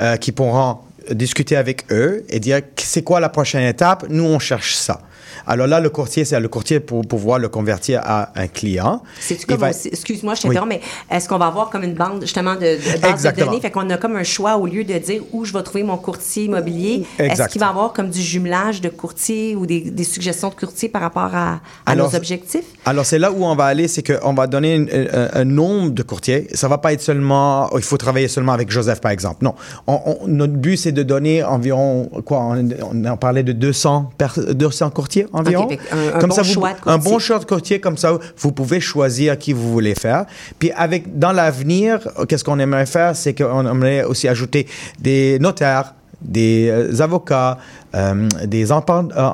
euh, 0.00 0.16
qui 0.16 0.32
pourront 0.32 0.78
discuter 1.10 1.56
avec 1.56 1.90
eux 1.90 2.24
et 2.28 2.40
dire 2.40 2.60
c'est 2.76 3.02
quoi 3.02 3.20
la 3.20 3.28
prochaine 3.28 3.66
étape. 3.66 4.06
Nous, 4.08 4.24
on 4.24 4.38
cherche 4.38 4.74
ça. 4.74 5.00
Alors 5.46 5.66
là, 5.66 5.80
le 5.80 5.90
courtier, 5.90 6.24
c'est 6.24 6.38
le 6.40 6.48
courtier 6.48 6.80
pour 6.80 7.06
pouvoir 7.06 7.38
le 7.38 7.48
convertir 7.48 8.00
à 8.04 8.30
un 8.36 8.46
client. 8.46 9.02
Comme 9.46 9.56
va- 9.58 9.70
excuse-moi, 9.70 10.34
je 10.34 10.42
t'interromps, 10.42 10.68
mais 10.68 10.80
est-ce 11.14 11.28
qu'on 11.28 11.38
va 11.38 11.46
avoir 11.46 11.70
comme 11.70 11.82
une 11.82 11.94
bande 11.94 12.22
justement 12.22 12.54
de, 12.54 12.60
de 12.60 13.00
base 13.00 13.22
de 13.22 13.30
données, 13.30 13.60
fait 13.60 13.70
qu'on 13.70 13.88
a 13.90 13.96
comme 13.96 14.16
un 14.16 14.22
choix 14.24 14.56
au 14.56 14.66
lieu 14.66 14.84
de 14.84 14.98
dire 14.98 15.22
où 15.32 15.44
je 15.44 15.52
vais 15.52 15.62
trouver 15.62 15.82
mon 15.84 15.96
courtier 15.96 16.44
immobilier. 16.44 17.04
Est-ce 17.18 17.48
qu'il 17.48 17.60
va 17.60 17.66
y 17.66 17.70
avoir 17.70 17.92
comme 17.92 18.10
du 18.10 18.20
jumelage 18.20 18.80
de 18.80 18.88
courtiers 18.88 19.56
ou 19.56 19.66
des, 19.66 19.80
des 19.90 20.04
suggestions 20.04 20.48
de 20.50 20.54
courtiers 20.54 20.88
par 20.88 21.02
rapport 21.02 21.34
à, 21.34 21.54
à 21.54 21.60
Alors, 21.86 22.10
nos 22.10 22.16
objectifs? 22.16 22.64
Alors, 22.84 23.04
c'est 23.06 23.18
là 23.18 23.32
où 23.32 23.44
on 23.44 23.54
va 23.54 23.64
aller, 23.66 23.88
c'est 23.88 24.02
qu'on 24.02 24.34
va 24.34 24.46
donner 24.46 24.74
une- 24.74 24.88
un, 25.12 25.28
un 25.40 25.44
nombre 25.44 25.90
de 25.90 26.02
courtiers. 26.02 26.48
Ça 26.54 26.68
va 26.68 26.78
pas 26.78 26.92
être 26.92 27.00
seulement, 27.02 27.68
oh, 27.72 27.78
il 27.78 27.84
faut 27.84 27.96
travailler 27.96 28.28
seulement 28.28 28.52
avec 28.52 28.70
Joseph, 28.70 29.00
par 29.00 29.10
exemple. 29.12 29.44
Non. 29.44 29.54
On- 29.86 30.00
on- 30.22 30.26
notre 30.28 30.54
but, 30.54 30.76
c'est 30.76 30.92
de 30.92 31.02
donner 31.02 31.42
environ, 31.44 32.08
quoi, 32.24 32.38
on, 32.40 32.68
on 32.92 33.04
en 33.04 33.16
parlait 33.16 33.42
de 33.42 33.52
200, 33.52 34.10
pers- 34.18 34.54
200 34.54 34.90
courtiers 34.90 35.26
environ. 35.32 35.68
Un- 35.92 36.18
un 36.18 36.26
bon 36.26 36.34
vous- 36.36 36.44
choix 36.44 36.70
de 36.72 36.76
Un 36.76 36.80
courtier. 36.94 37.10
bon 37.12 37.18
choix 37.18 37.38
de 37.38 37.44
courtier, 37.44 37.80
comme 37.80 37.96
ça, 37.96 38.18
vous 38.38 38.52
pouvez 38.52 38.80
choisir 38.80 39.38
qui 39.38 39.52
vous 39.52 39.70
voulez 39.72 39.94
faire. 39.94 40.24
Puis, 40.58 40.70
avec, 40.76 41.18
dans 41.18 41.32
l'avenir, 41.32 42.00
qu'est-ce 42.28 42.44
qu'on 42.44 42.58
aimerait 42.58 42.86
faire, 42.86 43.14
c'est 43.16 43.34
qu'on 43.34 43.66
aimerait 43.66 44.04
aussi 44.04 44.28
ajouter 44.28 44.66
des 44.98 45.38
notaires, 45.40 45.94
des 46.20 46.68
euh, 46.70 47.00
avocats, 47.00 47.58
euh, 47.94 48.28
des 48.44 48.70
euh, 49.16 49.30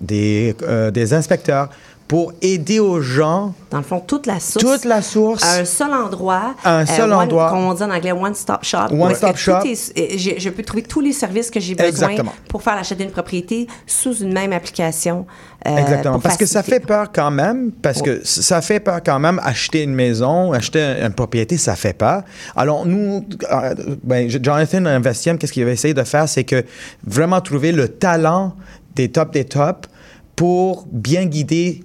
des, 0.00 0.54
euh, 0.62 0.90
des 0.90 1.14
inspecteurs 1.14 1.68
pour 2.06 2.32
aider 2.42 2.80
aux 2.80 3.00
gens 3.00 3.54
Dans 3.70 3.78
le 3.78 3.82
fond, 3.82 3.98
toute 3.98 4.26
la 4.26 4.38
source. 4.38 4.62
toute 4.64 4.84
la 4.84 5.00
source. 5.00 5.42
à 5.42 5.60
un 5.60 5.64
seul 5.64 5.90
endroit. 5.92 6.54
À 6.62 6.78
un 6.80 6.86
seul 6.86 7.10
one- 7.10 7.22
endroit. 7.22 7.48
Comme 7.48 7.60
on 7.64 7.72
dit 7.72 7.82
en 7.82 7.90
anglais, 7.90 8.12
one 8.12 8.34
stop 8.34 8.62
shop. 8.62 8.88
One 8.92 9.14
stop 9.14 9.36
shop. 9.36 9.60
est- 9.64 9.98
euh, 9.98 10.06
je, 10.18 10.30
je 10.38 10.50
peux 10.50 10.62
trouver 10.62 10.82
tous 10.82 11.00
les 11.00 11.12
services 11.14 11.50
que 11.50 11.58
j'ai 11.60 11.74
besoin 11.74 11.88
Exactement. 12.10 12.32
pour 12.48 12.62
faire 12.62 12.76
l'achat 12.76 12.94
d'une 12.94 13.10
propriété 13.10 13.66
sous 13.86 14.14
une 14.18 14.32
même 14.34 14.52
application. 14.52 15.24
euh, 15.66 15.76
Exactement. 15.78 16.18
Parce 16.20 16.36
que 16.36 16.44
ça 16.46 16.62
fait 16.62 16.80
peur 16.80 17.08
quand 17.12 17.30
même. 17.30 17.72
Parce 17.72 18.02
que 18.02 18.20
ça 18.22 18.60
fait 18.60 18.80
peur 18.80 19.00
quand 19.04 19.18
même. 19.18 19.40
Acheter 19.42 19.82
une 19.82 19.94
maison, 19.94 20.52
acheter 20.52 20.80
une 21.02 21.14
propriété, 21.14 21.56
ça 21.56 21.74
fait 21.74 21.94
peur. 21.94 22.22
Alors, 22.54 22.84
nous, 22.84 23.24
euh, 23.50 23.74
ben, 24.02 24.28
Jonathan 24.28 24.84
Investium, 24.84 25.38
qu'est-ce 25.38 25.52
qu'il 25.52 25.64
va 25.64 25.70
essayer 25.70 25.94
de 25.94 26.04
faire? 26.04 26.28
C'est 26.28 26.44
que 26.44 26.64
vraiment 27.06 27.40
trouver 27.40 27.72
le 27.72 27.88
talent 27.88 28.54
des 28.94 29.10
tops 29.10 29.32
des 29.32 29.44
tops 29.46 29.88
pour 30.36 30.86
bien 30.92 31.24
guider 31.26 31.82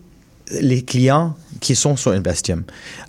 les 0.52 0.82
clients 0.84 1.36
qui 1.60 1.76
sont 1.76 1.96
sur 1.98 2.12
Investium. 2.12 2.64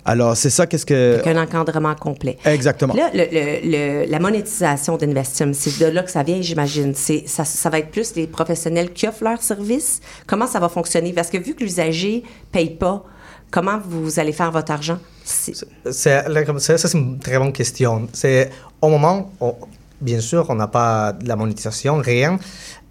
Alors, 0.05 0.35
c'est 0.35 0.49
ça, 0.49 0.67
qu'est-ce 0.67 0.85
que. 0.85 1.15
Avec 1.15 1.27
un 1.27 1.41
encadrement 1.41 1.95
complet. 1.95 2.37
Exactement. 2.45 2.93
Là, 2.93 3.09
le- 3.13 3.27
le- 3.31 3.61
le- 4.03 4.11
la 4.11 4.19
monétisation 4.19 4.97
d'Investium, 4.97 5.53
c'est 5.53 5.79
de 5.79 5.85
là 5.85 6.03
que 6.03 6.11
ça 6.11 6.23
vient, 6.23 6.41
j'imagine. 6.41 6.93
C'est, 6.95 7.23
ça, 7.27 7.45
ça 7.45 7.69
va 7.69 7.79
être 7.79 7.91
plus 7.91 8.15
les 8.15 8.27
professionnels 8.27 8.91
qui 8.91 9.07
offrent 9.07 9.23
leurs 9.23 9.41
services. 9.41 10.01
Comment 10.27 10.47
ça 10.47 10.59
va 10.59 10.69
fonctionner? 10.69 11.13
Parce 11.13 11.29
que 11.29 11.37
vu 11.37 11.55
que 11.55 11.63
l'usager 11.63 12.23
ne 12.25 12.51
paye 12.51 12.71
pas, 12.71 13.03
comment 13.49 13.79
vous 13.83 14.19
allez 14.19 14.33
faire 14.33 14.51
votre 14.51 14.71
argent? 14.71 14.97
C'est- 15.23 15.65
C'est, 15.89 16.27
là, 16.27 16.43
comme 16.43 16.59
ça, 16.59 16.77
ça, 16.77 16.87
c'est 16.87 16.97
une 16.97 17.19
très 17.19 17.37
bonne 17.37 17.53
question. 17.53 18.07
C'est 18.11 18.49
au 18.81 18.89
moment, 18.89 19.31
on- 19.39 19.55
bien 20.01 20.19
sûr, 20.19 20.45
on 20.49 20.55
n'a 20.55 20.67
pas 20.67 21.13
de 21.13 21.27
la 21.27 21.35
monétisation, 21.35 21.97
rien. 21.97 22.37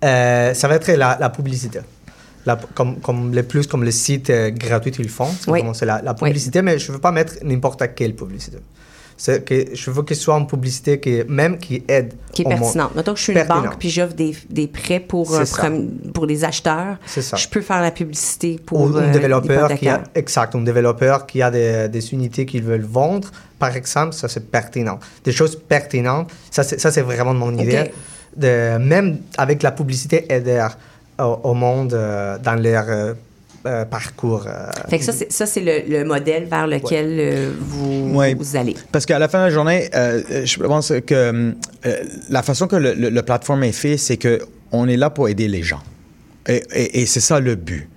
Euh, 0.03 0.55
ça 0.55 0.69
va 0.69 0.77
être 0.77 0.91
la, 0.93 1.19
la 1.21 1.29
publicité. 1.29 1.81
La- 2.47 2.59
comme, 2.75 3.01
comme 3.01 3.33
les 3.35 3.43
plus 3.43 3.67
comme 3.67 3.85
les 3.85 3.93
sites 3.93 4.31
euh, 4.31 4.51
gratuits 4.51 4.93
ils 4.99 5.09
font, 5.11 5.29
c'est 5.41 5.51
Oui. 5.51 5.61
la, 5.83 6.01
la 6.03 6.15
publicité, 6.15 6.63
mais 6.63 6.79
je 6.79 6.89
ne 6.91 6.97
veux 6.97 7.01
pas 7.01 7.13
mettre 7.13 7.35
n'importe 7.43 7.83
quelle 7.95 8.15
publicité. 8.15 8.59
Que 9.45 9.67
je 9.75 9.91
veux 9.91 10.03
que 10.03 10.15
ce 10.15 10.23
soit 10.23 10.39
une 10.39 10.47
publicité 10.47 10.99
qui, 10.99 11.23
même 11.29 11.59
qui 11.59 11.83
aide. 11.89 12.15
Qui 12.33 12.41
est 12.41 12.45
pertinente. 12.47 12.95
Mettons 12.95 13.13
que 13.13 13.19
je 13.19 13.25
suis 13.25 13.33
une 13.35 13.45
banque 13.45 13.79
puis 13.79 13.91
j'offre 13.91 14.15
des, 14.15 14.35
des 14.49 14.67
prêts 14.67 14.99
pour, 15.01 15.35
euh, 15.35 15.45
pour 16.15 16.25
les 16.25 16.43
acheteurs. 16.43 16.97
Je 17.07 17.49
peux 17.49 17.61
faire 17.61 17.83
la 17.83 17.91
publicité 17.91 18.59
pour 18.65 18.81
Ou 18.81 18.97
euh, 18.97 19.09
un 19.09 19.13
développeur 19.13 19.75
qui 19.75 19.89
a, 19.89 20.03
exact, 20.15 20.55
un 20.55 20.63
développeur 20.63 21.27
qui 21.27 21.43
a 21.43 21.51
des, 21.51 21.91
des 21.91 22.15
unités 22.15 22.47
qu'il 22.47 22.63
veut 22.63 22.79
vendre, 22.81 23.31
par 23.59 23.77
exemple, 23.77 24.15
ça 24.15 24.27
c'est 24.27 24.51
pertinent. 24.51 24.99
Des 25.23 25.33
choses 25.33 25.55
pertinentes, 25.55 26.31
ça 26.51 26.63
c'est, 26.65 27.03
vraiment 27.03 27.35
mon 27.35 27.53
idée. 27.59 27.91
De, 28.35 28.79
même 28.79 29.19
avec 29.37 29.63
la 29.63 29.73
publicité, 29.73 30.33
aider 30.33 30.67
au, 31.27 31.41
au 31.51 31.55
monde 31.55 31.95
euh, 31.95 32.39
dans 32.39 32.55
leur 32.55 32.85
euh, 32.89 33.15
euh, 33.67 33.85
parcours. 33.85 34.47
euh, 34.47 34.67
Fait 34.89 34.99
que 34.99 35.05
ça, 35.05 35.13
c'est, 35.13 35.31
ça, 35.31 35.47
c'est 35.47 35.61
le, 35.61 35.99
le 35.99 36.05
modèle 36.05 36.45
vers 36.47 36.67
lequel 36.67 37.17
euh, 37.21 37.53
vous, 37.59 38.15
Ouais. 38.17 38.35
vous 38.35 38.57
allez. 38.57 38.75
Parce 38.93 39.05
qu'à 39.07 39.19
la 39.19 39.29
fin 39.29 39.39
de 39.41 39.45
la 39.45 39.51
journée, 39.51 39.89
euh, 39.95 40.23
je 40.47 40.59
pense 40.61 40.93
que 41.07 41.15
euh, 41.15 42.03
la 42.31 42.43
façon 42.43 42.67
que 42.67 42.77
le, 42.77 42.95
le- 42.95 43.11
le 43.11 43.23
plateforme 43.23 43.65
est 43.65 43.73
fait, 43.73 43.97
c'est 43.99 44.17
que 44.17 44.41
on 44.73 44.89
est 44.89 44.97
là 44.97 45.11
pour 45.11 45.29
aider 45.29 45.49
les 45.49 45.63
gens. 45.63 45.83
Et, 46.49 46.63
et- 46.73 47.03
et 47.03 47.07
c'est 47.07 47.21
ça 47.21 47.39
le 47.41 47.55
but. 47.55 47.89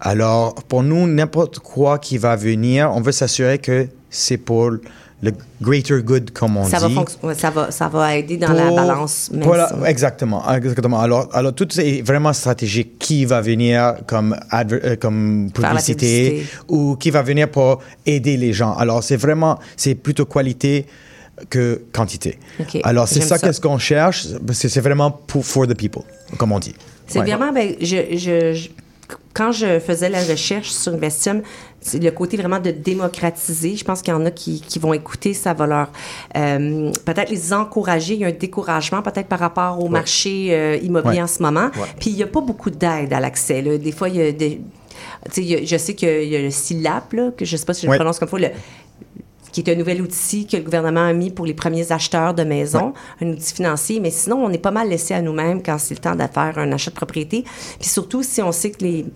Alors, 0.00 0.54
pour 0.68 0.82
nous, 0.82 1.06
n'importe 1.06 1.58
quoi 1.60 1.98
qui 1.98 2.18
va 2.18 2.36
venir, 2.36 2.90
on 2.94 3.00
veut 3.00 3.12
s'assurer 3.12 3.58
que 3.58 3.86
c'est 4.10 4.36
pour 4.36 4.72
le 5.22 5.32
greater 5.62 6.02
good, 6.02 6.30
comme 6.32 6.58
on 6.58 6.64
Ça 6.66 6.78
va, 6.78 6.88
dit. 6.88 6.96
ouais, 7.22 7.34
ça, 7.34 7.50
va, 7.50 7.70
ça 7.70 7.88
va 7.88 8.16
aider 8.16 8.36
dans 8.36 8.52
la 8.52 8.70
balance. 8.70 9.30
même 9.32 9.48
la- 9.50 9.88
exactement, 9.90 10.42
exactement. 10.54 11.00
Alors, 11.00 11.28
alors 11.32 11.54
tout 11.54 11.68
est 11.80 12.02
vraiment 12.02 12.32
stratégique. 12.34 12.98
Qui 12.98 13.24
va 13.24 13.40
venir 13.40 13.94
comme, 14.06 14.36
adver- 14.50 14.80
euh, 14.84 14.96
comme 14.96 15.50
publicité, 15.54 16.30
publicité. 16.42 16.46
ou 16.68 16.96
qui 16.96 17.10
va 17.10 17.22
venir 17.22 17.50
pour 17.50 17.80
aider 18.04 18.36
les 18.36 18.52
gens. 18.52 18.74
Alors, 18.74 19.02
c'est 19.02 19.16
vraiment, 19.16 19.58
c'est 19.76 19.94
plutôt 19.94 20.26
qualité 20.26 20.84
que 21.50 21.82
quantité. 21.92 22.38
Alors, 22.84 23.08
c'est 23.08 23.20
ça, 23.20 23.38
ça. 23.38 23.46
qu'est-ce 23.46 23.60
qu'on 23.60 23.78
cherche. 23.78 24.26
C'est 24.52 24.68
c'est 24.68 24.80
vraiment 24.80 25.10
pour 25.10 25.44
for 25.46 25.66
the 25.66 25.74
people, 25.74 26.02
comme 26.38 26.52
on 26.52 26.58
dit. 26.58 26.74
C'est 27.06 27.20
Ouais. 27.20 27.24
vraiment, 27.26 27.52
ben, 27.52 27.74
je, 27.80 27.96
je- 28.16 28.52
je- 28.54 28.68
quand 29.34 29.52
je 29.52 29.78
faisais 29.78 30.08
la 30.08 30.22
recherche 30.22 30.70
sur 30.70 30.94
Investium, 30.94 31.42
c'est 31.80 32.02
le 32.02 32.10
côté 32.10 32.36
vraiment 32.36 32.58
de 32.58 32.70
démocratiser. 32.70 33.76
Je 33.76 33.84
pense 33.84 34.02
qu'il 34.02 34.12
y 34.12 34.16
en 34.16 34.24
a 34.24 34.30
qui, 34.30 34.60
qui 34.60 34.78
vont 34.78 34.92
écouter, 34.94 35.34
ça 35.34 35.52
va 35.54 35.66
leur 35.66 35.88
euh, 36.36 36.90
peut-être 37.04 37.30
les 37.30 37.52
encourager. 37.52 38.14
Il 38.14 38.20
y 38.20 38.24
a 38.24 38.28
un 38.28 38.32
découragement 38.32 39.02
peut-être 39.02 39.28
par 39.28 39.38
rapport 39.38 39.78
au 39.82 39.88
marché 39.88 40.48
euh, 40.50 40.76
immobilier 40.82 41.16
Ouais. 41.18 41.22
en 41.22 41.26
ce 41.26 41.42
moment. 41.42 41.66
Ouais. 41.76 41.88
Puis 42.00 42.10
il 42.10 42.16
n'y 42.16 42.22
a 42.22 42.26
pas 42.26 42.40
beaucoup 42.40 42.70
d'aide 42.70 43.12
à 43.12 43.20
l'accès. 43.20 43.62
Des 43.62 43.92
fois, 43.92 44.08
il 44.08 44.16
y 44.16 44.22
a 44.22 44.32
des. 44.32 44.60
Tu 45.26 45.32
sais, 45.32 45.42
il 45.42 45.48
y 45.48 45.54
a- 45.54 45.64
je 45.64 45.76
sais 45.76 45.94
qu'il 45.94 46.24
y 46.28 46.34
a 46.36 46.40
le 46.42 46.50
SILAP, 46.50 47.12
là, 47.12 47.30
que 47.36 47.44
je 47.44 47.52
ne 47.52 47.58
sais 47.58 47.66
pas 47.66 47.74
si 47.74 47.86
je 47.86 47.90
le 47.90 47.96
prononce 47.96 48.18
comme 48.18 48.28
il 48.28 48.30
faut, 48.30 48.38
le, 48.38 48.48
qui 49.62 49.70
est 49.70 49.72
un 49.72 49.76
nouvel 49.76 50.02
outil 50.02 50.46
que 50.46 50.58
le 50.58 50.62
gouvernement 50.62 51.06
a 51.06 51.14
mis 51.14 51.30
pour 51.30 51.46
les 51.46 51.54
premiers 51.54 51.90
acheteurs 51.90 52.34
de 52.34 52.44
maisons, 52.44 52.92
un 53.22 53.28
outil 53.28 53.54
financier, 53.54 54.00
mais 54.00 54.10
sinon, 54.10 54.44
on 54.44 54.50
est 54.50 54.58
pas 54.58 54.70
mal 54.70 54.90
laissé 54.90 55.14
à 55.14 55.22
nous-mêmes 55.22 55.62
quand 55.62 55.78
c'est 55.78 55.94
le 55.94 56.00
temps 56.00 56.14
de 56.14 56.24
faire 56.30 56.58
un 56.58 56.72
achat 56.72 56.90
de 56.90 56.96
propriété. 56.96 57.42
Puis 57.80 57.88
surtout, 57.88 58.22
si 58.22 58.42
on 58.42 58.52
sait 58.52 58.70
que 58.70 58.84
les, 58.84 59.06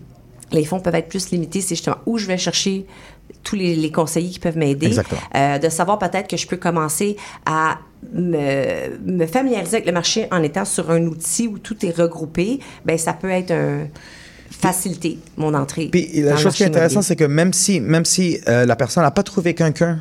les 0.50 0.64
fonds 0.64 0.80
peuvent 0.80 0.94
être 0.94 1.08
plus 1.08 1.30
limités, 1.30 1.60
c'est 1.60 1.74
justement 1.74 1.98
où 2.06 2.16
je 2.16 2.26
vais 2.26 2.38
chercher 2.38 2.86
tous 3.44 3.54
les, 3.54 3.76
les 3.76 3.92
conseillers 3.92 4.30
qui 4.30 4.38
peuvent 4.38 4.56
m'aider. 4.56 4.96
Euh, 5.34 5.58
de 5.58 5.68
savoir 5.68 5.98
peut-être 5.98 6.26
que 6.26 6.38
je 6.38 6.46
peux 6.46 6.56
commencer 6.56 7.16
à 7.44 7.78
me, 8.10 8.96
me 9.04 9.26
familiariser 9.26 9.76
avec 9.76 9.86
le 9.86 9.92
marché 9.92 10.26
en 10.30 10.42
étant 10.42 10.64
sur 10.64 10.90
un 10.90 11.04
outil 11.04 11.48
où 11.48 11.58
tout 11.58 11.84
est 11.84 11.94
regroupé, 11.94 12.60
ben 12.86 12.96
ça 12.96 13.12
peut 13.12 13.30
être 13.30 13.50
un 13.50 13.88
faciliter 14.50 15.18
mon 15.36 15.52
entrée. 15.52 15.88
Puis 15.92 16.08
la 16.22 16.36
chose 16.36 16.54
qui 16.54 16.62
est 16.62 16.66
intéressante, 16.66 17.04
c'est 17.04 17.16
que 17.16 17.24
même 17.24 17.52
si, 17.52 17.78
même 17.80 18.06
si 18.06 18.38
euh, 18.48 18.64
la 18.64 18.76
personne 18.76 19.02
n'a 19.02 19.10
pas 19.10 19.22
trouvé 19.22 19.54
quelqu'un 19.54 20.00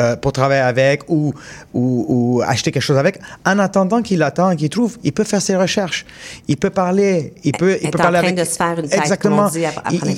euh, 0.00 0.16
pour 0.16 0.32
travailler 0.32 0.62
avec 0.62 1.02
ou, 1.08 1.32
ou, 1.74 2.04
ou 2.08 2.42
acheter 2.42 2.70
quelque 2.72 2.82
chose 2.82 2.98
avec, 2.98 3.18
en 3.46 3.58
attendant 3.58 4.02
qu'il 4.02 4.22
attend, 4.22 4.56
qu'il 4.56 4.68
trouve, 4.70 4.96
il 5.04 5.12
peut 5.12 5.24
faire 5.24 5.42
ses 5.42 5.56
recherches. 5.56 6.04
Il 6.48 6.56
peut 6.56 6.70
parler. 6.70 7.32
Il 7.44 7.52
peut, 7.52 7.76
il 7.82 7.90
peut 7.90 7.98
en 7.98 8.02
parler 8.02 8.18
train 8.18 8.26
avec. 8.28 8.38
de 8.38 8.44
se 8.44 8.56
faire 8.56 8.78
une 8.78 8.88
tête, 8.88 9.00
Exactement. 9.00 9.48
dit, 9.48 9.64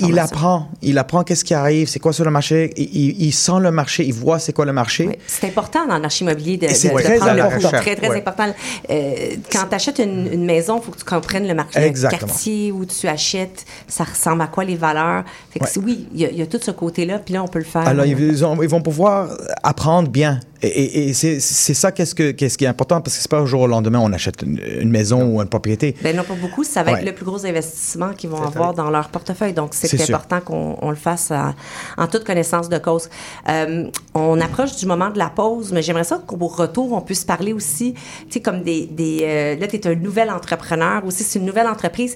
il, 0.09 0.19
apprend. 0.19 0.69
Il 0.83 0.97
apprend 0.99 1.23
qu'est-ce 1.25 1.45
qui 1.45 1.55
arrive, 1.55 1.89
c'est 1.89 1.99
quoi 1.99 2.13
sur 2.13 2.25
le 2.25 2.31
marché. 2.31 2.71
Il, 2.77 3.33
sent 3.33 3.59
le 3.61 3.71
marché, 3.71 4.05
il 4.05 4.15
voit 4.15 4.39
c'est 4.39 4.53
quoi 4.53 4.65
le 4.65 4.73
marché. 4.73 5.07
Oui. 5.09 5.17
C'est 5.27 5.47
important 5.49 5.87
dans 5.87 5.97
le 5.97 6.03
marché 6.03 6.25
immobilier 6.25 6.57
de, 6.57 6.67
de- 6.67 6.73
de 6.73 7.03
très 7.03 7.17
prendre 7.19 7.35
le. 7.35 7.79
Très, 7.83 7.97
très 7.97 8.09
Ouais. 8.09 8.19
important. 8.19 8.53
Euh, 8.91 9.15
quand 9.51 9.65
tu 9.69 9.75
achètes 9.75 9.99
une, 9.99 10.29
une 10.33 10.45
maison, 10.45 10.79
il 10.81 10.85
faut 10.85 10.93
que 10.93 10.99
tu 10.99 11.05
comprennes 11.05 11.47
le 11.49 11.55
marché, 11.55 11.81
le 11.81 11.87
Exactement. 11.87 12.27
quartier 12.29 12.71
où 12.73 12.85
tu 12.85 13.09
achètes, 13.09 13.65
ça 13.89 14.05
ressemble 14.05 14.43
à 14.43 14.47
quoi 14.47 14.65
les 14.65 14.77
valeurs? 14.77 15.25
Fait 15.51 15.59
que 15.59 15.65
Ouais. 15.65 15.71
c'est- 15.73 15.81
oui, 15.81 16.09
il 16.15 16.21
y, 16.21 16.25
a- 16.27 16.31
il 16.31 16.37
y 16.39 16.43
a 16.43 16.47
tout 16.47 16.59
ce 16.61 16.71
côté-là, 16.71 17.19
puis 17.19 17.35
là, 17.35 17.43
on 17.43 17.49
peut 17.49 17.59
le 17.59 17.65
faire. 17.65 17.87
Alors, 17.87 18.05
ils, 18.05 18.19
ils 18.19 18.45
ont- 18.45 18.61
ils 18.63 18.69
vont 18.69 18.83
pouvoir 18.83 19.29
apprendre 19.73 20.09
bien. 20.11 20.39
Et, 20.65 20.69
et- 20.69 21.09
et 21.09 21.13
c'est 21.15 21.41
ça 21.75 21.91
qu'est-ce 21.91 22.15
que- 22.15 22.31
qu'est-ce 22.31 22.57
qui 22.57 22.65
est 22.65 22.69
important, 22.69 23.01
parce 23.01 23.17
que 23.17 23.23
c'est 23.23 23.31
pas 23.31 23.41
au 23.41 23.47
jour 23.47 23.63
au 23.63 23.67
lendemain 23.67 23.99
on 23.99 24.13
achète 24.13 24.43
une, 24.43 24.61
une 24.81 24.91
maison 24.91 25.21
ou 25.25 25.41
une 25.43 25.49
propriété. 25.49 25.97
Ben 26.03 26.15
non, 26.17 26.23
pas 26.23 26.35
beaucoup. 26.35 26.63
Ça 26.63 26.83
va 26.85 26.93
Ouais. 26.93 26.99
être 27.01 27.07
le 27.07 27.15
plus 27.15 27.25
gros 27.25 27.45
investissement 27.45 28.13
qu'ils 28.13 28.31
vont 28.31 28.43
avoir 28.43 28.73
vrai. 28.73 28.77
dans 28.85 28.91
leur 28.91 29.09
portefeuille. 29.09 29.55
Donc, 29.55 29.71
c'est 29.73 30.01
important 30.13 30.41
qu'on 30.41 30.77
on 30.81 30.91
le 30.91 30.97
fasse 30.97 31.31
à- 31.33 31.55
en 31.99 32.07
toute 32.07 32.23
connaissance 32.25 32.69
de 32.69 32.79
cause. 32.79 33.09
Euh, 33.49 33.89
on 34.15 34.41
approche 34.41 34.77
du 34.77 34.87
moment 34.87 35.11
de 35.11 35.19
la 35.19 35.31
pause, 35.31 35.73
mais 35.73 35.83
j'aimerais 35.83 36.05
ça 36.05 36.23
qu'au 36.25 36.37
retour, 36.47 36.93
on 36.93 37.01
puisse 37.01 37.25
parler 37.25 37.53
aussi, 37.53 37.95
tu 37.95 38.35
sais, 38.35 38.41
comme 38.41 38.63
des... 38.63 38.87
des 38.87 39.19
euh, 39.23 39.57
là, 39.57 39.67
tu 39.67 39.77
es 39.77 39.87
un 39.89 39.95
nouvel 39.97 40.31
entrepreneur 40.31 41.05
aussi, 41.05 41.25
c'est 41.25 41.39
une 41.41 41.47
nouvelle 41.47 41.67
entreprise. 41.67 42.15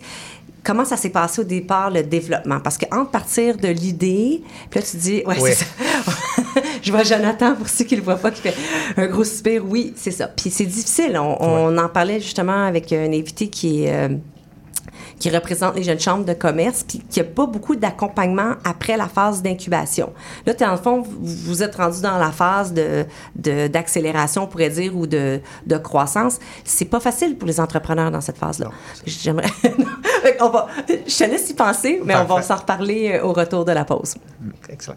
Comment 0.62 0.84
ça 0.84 0.96
s'est 0.96 1.10
passé 1.10 1.40
au 1.42 1.44
départ, 1.44 1.90
le 1.92 2.02
développement? 2.02 2.58
Parce 2.58 2.76
qu'entre 2.76 3.10
partir 3.12 3.56
de 3.56 3.68
l'idée, 3.68 4.42
puis 4.68 4.80
là, 4.80 4.86
tu 4.88 4.96
dis, 4.96 5.22
ouais, 5.24 5.36
Oui. 5.40 5.50
c'est 5.54 5.64
ça. 5.64 5.64
Je 6.82 6.90
vois 6.92 7.02
Jonathan, 7.02 7.54
pour 7.54 7.68
ceux 7.68 7.84
qui 7.84 7.94
ne 7.94 8.00
le 8.00 8.04
voient 8.04 8.16
pas, 8.16 8.30
qui 8.30 8.42
fait 8.42 8.54
un 8.96 9.06
gros 9.06 9.24
soupir. 9.24 9.62
Oui, 9.68 9.92
c'est 9.96 10.10
ça. 10.10 10.28
Puis 10.28 10.50
c'est 10.50 10.66
difficile. 10.66 11.18
On, 11.18 11.36
on 11.40 11.78
en 11.78 11.88
parlait 11.88 12.20
justement 12.20 12.64
avec 12.66 12.92
un 12.92 13.12
invité 13.12 13.48
qui 13.48 13.84
est... 13.84 13.92
euh, 13.94 14.08
qui 15.18 15.30
représente 15.30 15.74
les 15.76 15.82
jeunes 15.82 15.98
chambres 15.98 16.26
de 16.26 16.34
commerce, 16.34 16.84
puis 16.86 16.98
qui 16.98 17.20
a 17.20 17.24
pas 17.24 17.46
beaucoup 17.46 17.74
d'accompagnement 17.74 18.52
après 18.64 18.98
la 18.98 19.08
phase 19.08 19.40
d'incubation. 19.42 20.12
Là, 20.44 20.52
dans 20.52 20.72
le 20.72 20.76
fond, 20.76 21.00
vous, 21.00 21.16
vous 21.22 21.62
êtes 21.62 21.74
rendu 21.76 22.02
dans 22.02 22.18
la 22.18 22.30
phase 22.30 22.74
de, 22.74 23.06
de- 23.34 23.66
d'accélération, 23.66 24.42
on 24.42 24.46
pourrait 24.46 24.68
dire, 24.68 24.94
ou 24.94 25.06
de, 25.06 25.40
de 25.66 25.76
croissance. 25.78 26.38
C'est 26.64 26.84
pas 26.84 27.00
facile 27.00 27.36
pour 27.38 27.48
les 27.48 27.60
entrepreneurs 27.60 28.10
dans 28.10 28.20
cette 28.20 28.36
phase-là. 28.36 28.70
J'aimerais... 29.06 29.48
Qu'on 30.38 30.50
va... 30.50 30.66
Je 30.86 31.16
te 31.16 31.24
laisse 31.24 31.48
y 31.48 31.54
penser, 31.54 32.00
mais 32.04 32.14
on 32.16 32.24
va 32.24 32.42
s'en 32.42 32.56
reparler 32.56 33.12
euh, 33.14 33.24
au 33.24 33.32
retour 33.32 33.64
de 33.64 33.72
la 33.72 33.86
pause. 33.86 34.16
Excellent. 34.68 34.96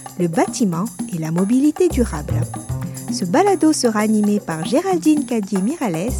le 0.21 0.27
bâtiment 0.27 0.85
et 1.11 1.17
la 1.17 1.31
mobilité 1.31 1.89
durable. 1.89 2.35
Ce 3.11 3.25
balado 3.25 3.73
sera 3.73 4.01
animé 4.01 4.39
par 4.39 4.63
Géraldine 4.63 5.25
Cadier-Mirales, 5.25 6.13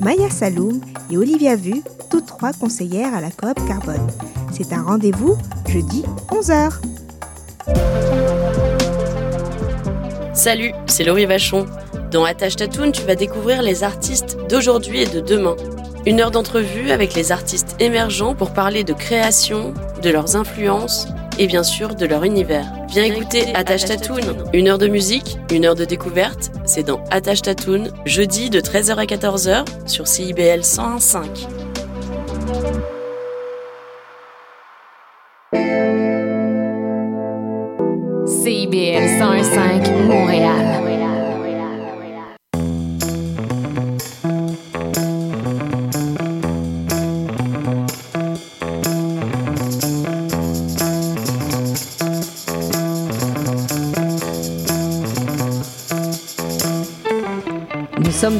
Maya 0.00 0.30
Saloum 0.30 0.80
et 1.10 1.18
Olivia 1.18 1.54
Vu, 1.54 1.82
toutes 2.08 2.24
trois 2.24 2.54
conseillères 2.54 3.14
à 3.14 3.20
la 3.20 3.30
coop 3.30 3.54
Carbone. 3.68 4.06
C'est 4.52 4.72
un 4.72 4.82
rendez-vous 4.82 5.36
jeudi 5.68 6.02
11h. 6.30 6.80
Salut, 10.32 10.72
c'est 10.86 11.04
Laurie 11.04 11.26
Vachon. 11.26 11.66
Dans 12.10 12.24
Attache 12.24 12.56
Tatoon, 12.56 12.90
tu 12.92 13.02
vas 13.02 13.16
découvrir 13.16 13.60
les 13.60 13.84
artistes 13.84 14.38
d'aujourd'hui 14.48 15.02
et 15.02 15.06
de 15.06 15.20
demain. 15.20 15.56
Une 16.04 16.20
heure 16.20 16.32
d'entrevue 16.32 16.90
avec 16.90 17.14
les 17.14 17.30
artistes 17.30 17.76
émergents 17.78 18.34
pour 18.34 18.52
parler 18.52 18.82
de 18.82 18.92
création, 18.92 19.72
de 20.02 20.10
leurs 20.10 20.34
influences 20.34 21.06
et 21.38 21.46
bien 21.46 21.62
sûr 21.62 21.94
de 21.94 22.06
leur 22.06 22.24
univers. 22.24 22.66
Viens 22.88 23.04
écouter 23.04 23.54
Attache 23.54 23.84
Tatoon, 23.84 24.44
une 24.52 24.66
heure 24.66 24.78
de 24.78 24.88
musique, 24.88 25.38
une 25.52 25.64
heure 25.64 25.76
de 25.76 25.84
découverte, 25.84 26.50
c'est 26.64 26.82
dans 26.82 27.04
Attache 27.12 27.42
Tatoon, 27.42 27.84
jeudi 28.04 28.50
de 28.50 28.60
13h 28.60 28.96
à 28.96 29.04
14h 29.04 29.64
sur 29.86 30.08
CIBL 30.08 30.60
101.5. 30.60 31.61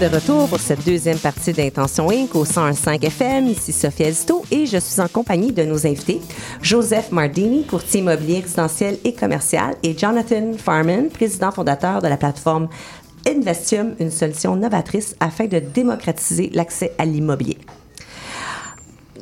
de 0.02 0.08
retour 0.08 0.48
pour 0.48 0.58
cette 0.58 0.84
deuxième 0.84 1.18
partie 1.18 1.52
d'Intention 1.52 2.10
Inc. 2.10 2.34
au 2.34 2.44
101.5 2.44 3.04
FM. 3.04 3.46
Ici 3.46 3.72
Sophie 3.72 4.10
Zito 4.12 4.42
et 4.50 4.66
je 4.66 4.78
suis 4.78 5.00
en 5.00 5.06
compagnie 5.06 5.52
de 5.52 5.62
nos 5.62 5.86
invités, 5.86 6.20
Joseph 6.60 7.12
Mardini, 7.12 7.64
courtier 7.64 8.00
immobilier 8.00 8.40
résidentiel 8.40 8.98
et 9.04 9.12
commercial, 9.14 9.76
et 9.84 9.96
Jonathan 9.96 10.54
Farman, 10.58 11.08
président 11.08 11.52
fondateur 11.52 12.02
de 12.02 12.08
la 12.08 12.16
plateforme 12.16 12.68
Investium, 13.28 13.94
une 14.00 14.10
solution 14.10 14.56
novatrice 14.56 15.14
afin 15.20 15.44
de 15.46 15.60
démocratiser 15.60 16.50
l'accès 16.52 16.92
à 16.98 17.04
l'immobilier. 17.04 17.58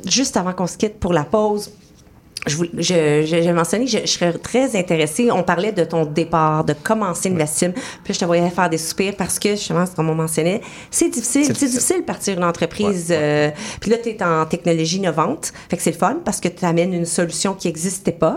Juste 0.07 0.35
avant 0.35 0.53
qu'on 0.53 0.65
se 0.67 0.77
quitte 0.77 0.99
pour 0.99 1.13
la 1.13 1.25
pause, 1.25 1.69
je, 1.69 1.69
vous- 1.69 1.69
je, 1.69 1.69
je- 1.69 2.30
j'ai 2.47 3.53
mentionné 3.53 3.85
que 3.85 3.91
je, 3.91 3.97
je 3.99 4.05
serais 4.05 4.33
très 4.33 4.75
intéressée. 4.75 5.29
On 5.31 5.43
parlait 5.43 5.71
de 5.71 5.83
ton 5.83 6.05
départ, 6.05 6.63
de 6.63 6.73
commencer 6.73 7.29
une 7.29 7.35
Investim. 7.35 7.71
Puis 8.03 8.13
je 8.13 8.19
te 8.19 8.25
voyais 8.25 8.49
faire 8.49 8.69
des 8.69 8.77
soupirs 8.77 9.15
parce 9.17 9.39
que, 9.39 9.51
justement, 9.51 9.85
comme 9.95 10.09
on 10.09 10.15
mentionnait, 10.15 10.61
c'est 10.89 11.09
difficile. 11.09 11.45
C'est 11.45 11.67
difficile. 11.67 12.01
de 12.01 12.05
partir 12.05 12.37
une 12.37 12.43
entreprise. 12.43 13.07
euh, 13.11 13.51
puis 13.79 13.89
là, 13.91 13.97
tu 13.97 14.09
es 14.09 14.23
en 14.23 14.45
technologie 14.45 14.97
innovante. 14.97 15.53
Fait 15.69 15.77
que 15.77 15.83
c'est 15.83 15.91
le 15.91 15.97
fun 15.97 16.17
parce 16.23 16.39
que 16.39 16.47
tu 16.47 16.65
amènes 16.65 16.93
une 16.93 17.05
solution 17.05 17.53
qui 17.53 17.67
n'existait 17.67 18.11
pas. 18.11 18.35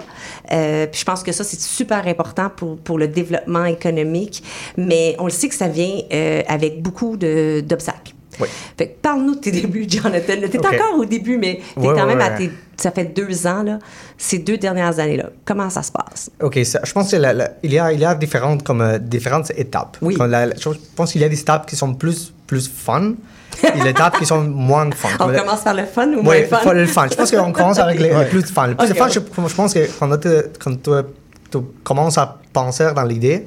Euh, 0.53 0.87
puis 0.87 1.01
je 1.01 1.05
pense 1.05 1.23
que 1.23 1.33
ça, 1.33 1.45
c'est 1.45 1.61
super 1.61 2.07
important 2.07 2.51
pour, 2.55 2.77
pour 2.79 2.99
le 2.99 3.09
développement 3.09 3.65
économique. 3.65 4.43
Mais 4.77 5.17
on 5.19 5.25
le 5.25 5.31
sait 5.31 5.49
que 5.49 5.55
ça 5.55 5.69
vient 5.69 6.01
euh, 6.13 6.43
avec 6.49 6.83
beaucoup 6.83 7.17
d'obstacles. 7.17 8.14
Oui. 8.41 8.49
Fait 8.77 8.89
que 8.89 8.93
parle-nous 9.03 9.35
de 9.37 9.41
tes 9.41 9.51
débuts, 9.61 9.87
Jonathan. 9.89 10.35
Tu 10.51 10.57
es 10.57 10.59
Ok. 10.59 10.67
encore 10.75 10.99
au 10.99 11.05
début, 11.05 11.37
mais 11.39 11.61
tu 11.75 11.81
es 11.85 11.87
Ouais, 11.89 11.95
quand 11.95 12.07
ouais, 12.07 12.15
même 12.17 12.21
à 12.21 12.31
tes 12.31 12.51
ça 12.77 12.91
fait 12.91 13.05
deux 13.05 13.47
ans, 13.47 13.63
là, 13.63 13.79
ces 14.19 14.39
deux 14.39 14.57
dernières 14.59 14.99
années-là. 14.99 15.31
Comment 15.45 15.71
ça 15.71 15.83
se 15.83 15.93
passe? 15.93 16.29
Ok, 16.43 16.59
ça- 16.65 16.81
je 16.83 16.93
pense 16.93 17.09
qu'il 17.11 17.21
y, 17.21 17.79
a- 17.79 17.93
il 17.93 18.03
y 18.03 18.19
différentes, 18.19 18.65
comme, 18.65 18.81
euh, 18.81 18.99
différentes 18.99 19.53
étapes. 19.57 19.97
Oui. 20.03 20.15
Comme 20.15 20.31
la- 20.31 20.51
je 20.57 20.69
pense 20.97 21.13
qu'il 21.13 21.21
y 21.21 21.25
a 21.25 21.29
des 21.29 21.39
étapes 21.41 21.67
qui 21.67 21.77
sont 21.77 21.95
plus, 21.95 22.33
plus 22.49 22.69
fun 22.69 23.15
et 23.63 23.81
des 23.81 23.91
étapes 23.91 24.19
qui 24.19 24.27
sont 24.27 24.43
moins 24.43 24.91
fun. 24.91 25.09
On 25.21 25.33
commence 25.33 25.61
par 25.63 25.75
le 25.75 25.85
fun 25.85 26.09
ou 26.09 26.23
moins 26.23 26.35
Oui, 26.35 26.45
fun? 26.47 26.73
le 26.73 26.87
fun. 26.87 27.07
Je 27.09 27.15
pense 27.15 27.31
qu'on 27.31 27.53
commence 27.53 27.79
avec 27.79 28.01
les, 28.01 28.13
les 28.13 28.25
plus 28.25 28.43
fun. 28.43 28.67
Le 28.67 28.75
plus 28.75 28.91
Ok, 28.91 28.97
fun, 28.97 29.07
ouais. 29.07 29.13
je, 29.13 29.21
je 29.49 29.55
pense 29.55 29.73
que 29.75 29.89
quand 30.01 30.17
tu, 30.19 30.29
quand 30.59 30.83
tu, 30.83 30.91
tu 31.53 31.59
commences 31.85 32.19
à 32.19 32.39
penser 32.53 32.87
dans 32.95 33.05
l'idée, 33.05 33.47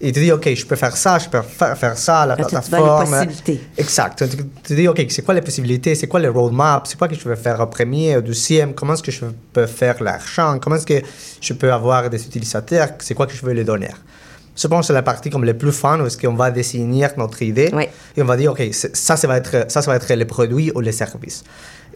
et 0.00 0.12
tu 0.12 0.20
dis, 0.20 0.30
OK, 0.30 0.48
je 0.54 0.64
peux 0.64 0.76
faire 0.76 0.96
ça, 0.96 1.18
je 1.18 1.28
peux 1.28 1.42
faire, 1.42 1.76
faire 1.76 1.98
ça, 1.98 2.24
la 2.24 2.36
les 2.36 2.44
plateforme. 2.44 3.10
possibilités. 3.10 3.60
Exact. 3.76 4.24
Tu, 4.30 4.36
tu 4.62 4.74
dis, 4.76 4.86
OK, 4.88 5.04
c'est 5.08 5.22
quoi 5.22 5.34
les 5.34 5.40
possibilités, 5.42 5.94
c'est 5.94 6.06
quoi 6.06 6.20
les 6.20 6.28
roadmaps, 6.28 6.90
c'est 6.90 6.96
quoi 6.98 7.08
que 7.08 7.14
je 7.16 7.28
veux 7.28 7.34
faire 7.34 7.58
au 7.60 7.66
premier, 7.66 8.16
au 8.16 8.20
deuxième, 8.20 8.74
comment 8.74 8.94
est-ce 8.94 9.02
que 9.02 9.10
je 9.10 9.24
peux 9.52 9.66
faire 9.66 10.02
l'argent, 10.02 10.58
comment 10.60 10.76
est-ce 10.76 10.86
que 10.86 11.02
je 11.40 11.52
peux 11.52 11.72
avoir 11.72 12.08
des 12.08 12.24
utilisateurs, 12.24 12.90
c'est 13.00 13.14
quoi 13.14 13.26
que 13.26 13.34
je 13.34 13.44
veux 13.44 13.52
les 13.52 13.64
donner? 13.64 13.90
Je 14.56 14.66
pense 14.66 14.80
que 14.80 14.86
c'est 14.88 14.92
la 14.92 15.02
partie 15.02 15.30
comme 15.30 15.44
le 15.44 15.56
plus 15.56 15.70
fun 15.72 16.00
où 16.00 16.06
est-ce 16.06 16.18
qu'on 16.18 16.34
va 16.34 16.50
définir 16.50 17.10
notre 17.16 17.40
idée 17.42 17.70
Oui. 17.72 17.84
et 18.16 18.22
on 18.22 18.24
va 18.24 18.36
dire, 18.36 18.50
OK, 18.52 18.62
ça, 18.72 19.16
ça 19.16 19.28
va 19.28 19.36
être, 19.36 19.66
ça, 19.70 19.82
ça 19.82 19.90
va 19.90 19.96
être 19.96 20.12
les 20.12 20.24
produits 20.24 20.72
ou 20.74 20.80
les 20.80 20.90
services. 20.92 21.44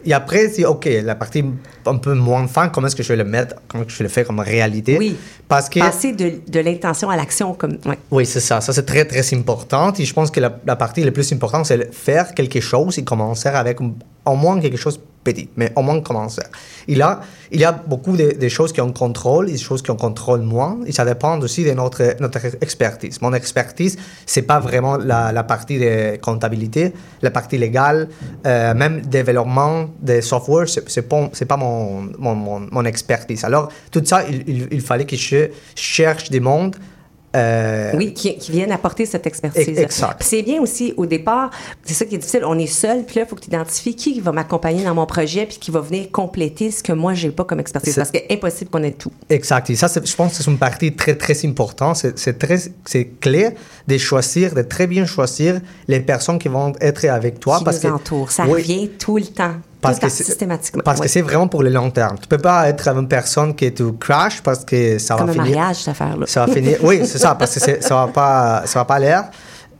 Et 0.05 0.13
après, 0.13 0.49
c'est 0.49 0.65
OK, 0.65 0.87
la 1.03 1.15
partie 1.15 1.43
un 1.85 1.97
peu 1.97 2.13
moins 2.13 2.47
fun, 2.47 2.69
comment 2.69 2.87
est-ce 2.87 2.95
que 2.95 3.03
je 3.03 3.09
vais 3.09 3.15
le 3.15 3.23
mettre, 3.23 3.55
comment 3.67 3.83
je 3.87 3.97
vais 3.97 4.03
le 4.03 4.09
faire 4.09 4.25
comme 4.25 4.39
réalité? 4.39 4.97
Oui. 4.97 5.15
Parce 5.47 5.69
que. 5.69 5.79
Passer 5.79 6.11
de, 6.11 6.33
de 6.47 6.59
l'intention 6.59 7.09
à 7.09 7.15
l'action, 7.15 7.53
comme. 7.53 7.77
ouais. 7.85 7.97
Oui, 8.11 8.25
c'est 8.25 8.39
ça. 8.39 8.61
Ça, 8.61 8.73
c'est 8.73 8.85
très, 8.85 9.05
très 9.05 9.33
important. 9.33 9.93
Et 9.93 10.05
je 10.05 10.13
pense 10.13 10.31
que 10.31 10.39
la, 10.39 10.57
la 10.65 10.75
partie 10.75 11.03
la 11.03 11.11
plus 11.11 11.31
importante, 11.31 11.65
c'est 11.65 11.93
faire 11.93 12.33
quelque 12.33 12.59
chose 12.59 12.97
et 12.97 13.03
commencer 13.03 13.49
avec 13.49 13.79
au 13.81 14.35
moins 14.35 14.59
quelque 14.59 14.77
chose 14.77 14.99
de 15.23 15.31
petit, 15.31 15.49
mais 15.55 15.71
au 15.75 15.81
moins 15.81 16.01
commencer. 16.01 16.41
Et 16.87 16.95
là, 16.95 17.21
il 17.51 17.59
y 17.59 17.65
a 17.65 17.71
beaucoup 17.71 18.17
de, 18.17 18.37
de 18.39 18.49
choses 18.49 18.73
qu'on 18.73 18.91
contrôle 18.91 19.47
des 19.53 19.57
choses 19.57 19.81
qu'on 19.81 19.95
contrôle 19.95 20.41
moins. 20.41 20.79
Et 20.85 20.91
ça 20.91 21.05
dépend 21.05 21.39
aussi 21.39 21.63
de 21.63 21.71
notre, 21.71 22.15
notre 22.19 22.39
expertise. 22.61 23.21
Mon 23.21 23.33
expertise, 23.33 23.97
c'est 24.25 24.41
pas 24.43 24.59
vraiment 24.59 24.97
la, 24.97 25.43
partie 25.43 25.79
de 25.79 26.17
comptabilité, 26.17 26.93
la 27.21 27.31
partie 27.31 27.57
légale, 27.57 28.09
euh, 28.45 28.73
même 28.73 29.01
développement 29.01 29.89
des 30.01 30.21
software, 30.21 30.67
c'est 30.67 31.07
pas, 31.07 31.29
pas 31.47 31.57
mon, 31.57 32.09
mon, 32.17 32.59
mon, 32.71 32.85
expertise. 32.85 33.43
Alors, 33.43 33.69
tout 33.91 34.03
ça, 34.05 34.23
il, 34.29 34.43
il, 34.47 34.67
il 34.71 34.81
fallait 34.81 35.05
que 35.05 35.15
je 35.15 35.47
cherche 35.75 36.29
des 36.29 36.39
mondes 36.39 36.75
euh, 37.35 37.91
Oui, 37.95 38.13
qui, 38.13 38.37
qui 38.37 38.51
viennent 38.51 38.71
apporter 38.71 39.05
cette 39.05 39.25
expertise. 39.27 39.77
Exact. 39.79 40.21
C'est 40.23 40.41
bien 40.41 40.61
aussi, 40.61 40.93
au 40.97 41.05
départ, 41.05 41.49
c'est 41.83 41.93
ça 41.93 42.05
qui 42.05 42.15
est 42.15 42.17
difficile, 42.17 42.43
on 42.45 42.57
est 42.57 42.67
seul, 42.67 43.03
puis 43.03 43.17
là, 43.17 43.23
il 43.25 43.27
faut 43.27 43.35
que 43.35 43.41
tu 43.41 43.47
identifies 43.47 43.95
qui 43.95 44.19
va 44.19 44.31
m'accompagner 44.31 44.83
dans 44.83 44.95
mon 44.95 45.05
projet, 45.05 45.45
puis 45.45 45.57
qui 45.57 45.71
va 45.71 45.79
venir 45.81 46.11
compléter 46.11 46.71
ce 46.71 46.83
que 46.83 46.93
moi, 46.93 47.13
j'ai 47.13 47.31
pas 47.31 47.43
comme 47.43 47.59
expertise. 47.59 47.95
Parce 47.95 48.11
que 48.11 48.19
impossible 48.31 48.69
qu'on 48.69 48.83
ait 48.83 48.91
tout. 48.91 49.11
Exact. 49.29 49.69
Et 49.69 49.75
ça, 49.75 49.87
je 49.87 50.15
pense 50.15 50.37
que 50.37 50.43
c'est 50.43 50.49
une 50.51 50.57
partie 50.57 50.93
très, 50.93 51.15
très 51.15 51.45
importante. 51.45 51.97
C'est 52.15 52.37
très, 52.37 52.57
c'est 52.85 53.05
clé 53.19 53.49
de 53.87 53.97
choisir, 53.97 54.53
de 54.53 54.61
très 54.61 54.87
bien 54.87 55.05
choisir 55.05 55.59
les 55.87 55.99
personnes 55.99 56.39
qui 56.39 56.47
vont 56.47 56.73
être 56.79 57.05
avec 57.05 57.39
toi. 57.39 57.57
qui 57.57 57.63
parce 57.63 57.83
nous 57.83 57.97
que. 57.97 58.31
Ça 58.31 58.45
Oui, 58.45 58.61
revient 58.61 58.89
tout 58.99 59.17
le 59.17 59.25
temps. 59.25 59.55
Parce 59.83 59.99
que 59.99 60.09
systématiquement. 60.09 60.81
Parce 60.83 60.99
Oui. 60.99 61.03
que 61.05 61.11
c'est 61.11 61.21
vraiment 61.21 61.47
pour 61.47 61.61
le 61.63 61.69
long 61.69 61.91
terme. 61.91 62.17
Tu 62.19 62.27
peux 62.27 62.37
pas 62.37 62.67
être 62.69 62.87
une 62.87 63.07
personne 63.07 63.53
qui 63.55 63.71
tu 63.73 63.93
crash 63.93 64.41
parce 64.41 64.65
que 64.65 64.97
ça 64.97 65.15
Comme 65.15 65.27
va 65.27 65.31
un 65.31 65.45
finir. 65.45 65.57
mariage, 65.59 65.75
cette 65.77 65.89
affaire-là. 65.89 66.25
Ça 66.27 66.45
va 66.45 66.53
finir. 66.53 66.77
Oui, 66.81 67.01
c'est 67.05 67.19
ça, 67.19 67.35
parce 67.35 67.53
que 67.59 67.81
ça 67.81 67.95
va 67.95 68.07
pas, 68.07 68.63
ça 68.65 68.79
va 68.79 68.85
pas 68.85 68.99
l'air. 68.99 69.25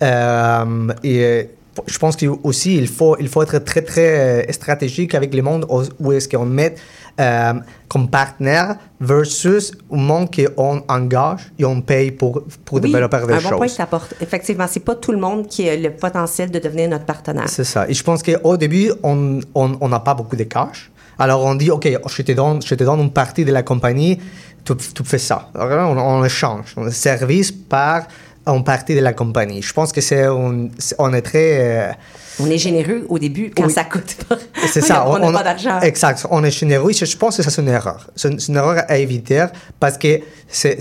Euh, 0.01 0.87
et 1.03 1.49
je 1.87 1.97
pense 1.97 2.15
qu'aussi, 2.15 2.75
il 2.77 2.87
faut, 2.87 3.15
il 3.19 3.27
faut 3.27 3.41
être 3.41 3.57
très, 3.59 3.81
très 3.81 4.41
euh, 4.47 4.51
stratégique 4.51 5.15
avec 5.15 5.33
les 5.33 5.41
mondes 5.41 5.65
où- 5.99 6.11
est-ce 6.11 6.29
qu'on 6.29 6.45
met 6.45 6.75
euh, 7.19 7.53
comme 7.87 8.09
partenaire 8.09 8.75
versus 8.99 9.71
au 9.89 9.95
monde 9.95 10.29
qu'on 10.33 10.83
engage 10.87 11.51
et 11.59 11.65
on 11.65 11.81
paye 11.81 12.11
pour, 12.11 12.43
pour 12.65 12.75
Oui, 12.79 12.81
développer 12.81 13.17
des 13.27 13.33
un 13.33 13.39
choses. 13.39 13.51
bon 13.51 13.57
point 13.57 13.67
que 13.67 13.75
tu 13.75 13.81
apportes. 13.81 14.13
Effectivement, 14.21 14.65
c'est 14.69 14.79
pas 14.79 14.95
tout 14.95 15.11
le 15.11 15.19
monde 15.19 15.47
qui 15.47 15.67
a 15.69 15.75
le 15.75 15.91
potentiel 15.91 16.49
de 16.51 16.59
devenir 16.59 16.89
notre 16.89 17.05
partenaire. 17.05 17.47
C'est 17.49 17.63
ça. 17.63 17.87
Et 17.89 17.93
je 17.93 18.03
pense 18.03 18.21
qu'au 18.23 18.57
début, 18.57 18.91
on 19.03 19.15
n'a 19.15 19.41
on, 19.55 19.77
on 19.81 19.99
pas 19.99 20.13
beaucoup 20.13 20.35
de 20.35 20.43
cash. 20.43 20.91
Alors 21.19 21.45
on 21.45 21.53
dit, 21.55 21.69
OK, 21.69 21.87
je 22.07 22.21
te 22.23 22.31
donne, 22.31 22.61
je 22.63 22.73
te 22.75 22.83
donne 22.83 22.99
une 22.99 23.11
partie 23.11 23.45
de 23.45 23.51
la 23.51 23.61
compagnie, 23.61 24.19
tu, 24.65 24.73
tu 24.75 25.03
fais 25.03 25.19
ça. 25.19 25.49
Alors, 25.53 25.91
on, 25.91 25.97
on 25.99 26.23
échange. 26.25 26.73
On 26.77 26.89
service 26.89 27.51
par 27.51 28.07
une 28.45 28.63
partie 28.63 28.95
de 28.95 28.99
la 28.99 29.13
compagnie. 29.13 29.61
Je 29.61 29.73
pense 29.73 29.91
que 29.91 30.01
c'est 30.01 30.27
on 30.27 31.13
est 31.13 31.21
très... 31.21 31.89
euh, 31.89 31.91
On 32.39 32.47
est 32.49 32.57
généreux 32.57 33.05
au 33.09 33.17
début 33.19 33.51
quand 33.55 33.65
Oui. 33.67 33.71
ça 33.73 33.83
coûte 33.85 34.15
pas. 34.27 34.37
c'est 34.67 34.81
ça. 34.89 35.07
On 35.07 35.17
n'a 35.19 35.31
pas 35.31 35.43
d'argent. 35.43 35.79
Exact. 35.81 36.25
On 36.29 36.43
est 36.43 36.51
généreux. 36.51 36.91
Je 36.91 37.17
pense 37.17 37.37
que 37.37 37.43
ça, 37.43 37.49
c'est 37.49 37.61
une 37.61 37.69
erreur. 37.69 38.09
C'est 38.15 38.47
une, 38.47 38.55
erreur 38.55 38.83
à 38.87 38.97
éviter 38.97 39.45
parce 39.79 39.97
que 39.97 40.19
c'est- 40.47 40.79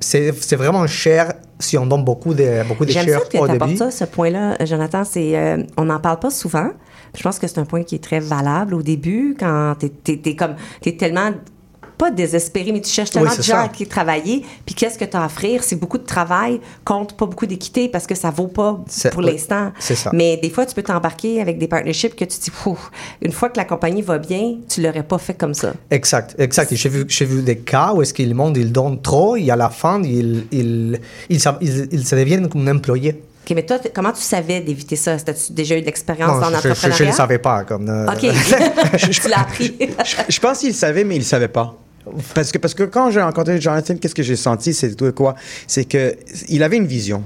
c'est 0.00 0.56
vraiment 0.56 0.86
cher 0.86 1.34
si 1.58 1.78
on 1.78 1.86
donne 1.86 2.04
beaucoup 2.04 2.34
de, 2.34 2.66
beaucoup 2.66 2.84
de 2.84 2.90
J'aime 2.90 3.08
ça 3.08 3.20
que 3.20 3.28
tu 3.28 3.36
apportes 3.38 3.76
ça, 3.76 3.90
ce 3.90 4.04
point-là, 4.04 4.56
Jonathan. 4.64 5.04
C'est, 5.04 5.36
euh, 5.36 5.62
on 5.76 5.84
n'en 5.84 6.00
parle 6.00 6.18
pas 6.18 6.30
souvent. 6.30 6.70
Je 7.16 7.22
pense 7.22 7.38
que 7.38 7.46
c'est 7.46 7.58
un 7.58 7.64
point 7.64 7.82
qui 7.84 7.96
est 7.96 8.02
très 8.02 8.20
valable 8.20 8.74
au 8.74 8.82
début, 8.82 9.36
quand 9.38 9.74
tu 9.78 9.90
es, 10.24 10.36
comme, 10.36 10.54
t'es 10.80 10.96
tellement 10.96 11.30
pas 12.02 12.10
désespéré, 12.10 12.72
mais 12.72 12.80
tu 12.80 12.90
cherches 12.90 13.10
Oui, 13.10 13.14
tellement 13.14 13.30
c'est 13.30 13.38
de 13.38 13.42
gens 13.44 13.52
ça. 13.54 13.62
à 13.62 13.68
qui 13.68 13.86
travailler. 13.86 14.44
Puis 14.66 14.74
qu'est-ce 14.74 14.98
que 14.98 15.04
tu 15.04 15.16
as 15.16 15.22
à 15.22 15.26
offrir? 15.26 15.62
C'est 15.62 15.76
beaucoup 15.76 15.98
de 15.98 16.04
travail 16.04 16.60
contre 16.84 17.14
pas 17.14 17.26
beaucoup 17.26 17.46
d'équité 17.46 17.88
parce 17.88 18.06
que 18.08 18.14
ça 18.16 18.30
vaut 18.30 18.48
pas 18.48 18.80
pour 19.12 19.20
oui, 19.24 19.32
l'instant. 19.32 19.70
Mais 20.12 20.36
des 20.38 20.50
fois, 20.50 20.66
tu 20.66 20.74
peux 20.74 20.82
t'embarquer 20.82 21.40
avec 21.40 21.58
des 21.58 21.68
partnerships 21.68 22.16
que 22.16 22.24
tu 22.24 22.38
te 22.38 22.44
dis, 22.44 22.50
une 23.22 23.30
fois 23.32 23.48
que 23.50 23.56
la 23.56 23.64
compagnie 23.64 24.02
va 24.02 24.18
bien, 24.18 24.56
tu 24.68 24.82
l'aurais 24.82 25.04
pas 25.04 25.18
fait 25.18 25.34
comme 25.34 25.54
ça. 25.54 25.74
Exact, 25.90 26.34
exact. 26.38 26.74
J'ai 26.74 26.88
vu, 26.88 27.04
vu 27.08 27.42
des 27.42 27.58
cas 27.58 27.92
où 27.94 28.02
est-ce 28.02 28.12
que 28.12 28.22
le 28.24 28.34
monde, 28.34 28.56
il 28.56 28.72
donne 28.72 29.00
trop 29.00 29.36
et 29.36 29.48
à 29.50 29.56
la 29.56 29.70
fin, 29.70 30.02
il, 30.02 30.46
il, 30.50 31.00
il, 31.28 31.38
il- 31.60 32.06
se 32.06 32.14
deviennent 32.16 32.48
comme 32.48 32.66
un 32.66 32.76
employé. 32.76 33.10
OK, 33.44 33.52
mais 33.56 33.64
toi, 33.66 33.78
comment 33.94 34.12
tu 34.12 34.22
savais 34.22 34.60
d'éviter 34.60 34.96
ça? 34.96 35.12
As-tu 35.12 35.52
déjà 35.52 35.76
eu 35.76 35.80
de 35.80 35.86
l'expérience 35.86 36.40
dans 36.40 36.46
je- 36.46 36.62
je- 36.62 36.68
ne 36.68 36.68
l'entrepreneuriat? 36.68 37.06
le 37.06 37.12
savais 37.16 37.38
pas. 37.38 37.64
Comme, 37.64 37.88
euh, 37.88 38.06
OK. 38.06 38.20
tu 39.22 39.28
l'as 39.28 39.40
appris. 39.40 39.76
Je 40.28 40.38
pense 40.40 40.58
qu'il 40.58 40.74
savait, 40.74 41.04
mais 41.04 41.16
il 41.16 41.20
ne 41.20 41.24
savait 41.24 41.48
pas. 41.48 41.76
Parce 42.34 42.50
que, 42.50 42.58
parce 42.58 42.74
que 42.74 42.82
quand 42.84 43.10
j'ai 43.10 43.22
rencontré 43.22 43.60
Jonathan, 43.60 43.96
qu'est-ce 43.96 44.14
que 44.14 44.22
j'ai 44.22 44.36
senti? 44.36 44.74
C'est 44.74 44.94
tout 44.94 45.12
quoi? 45.12 45.34
C'est 45.66 45.84
qu'il 45.84 46.62
avait 46.62 46.76
une 46.76 46.86
vision. 46.86 47.24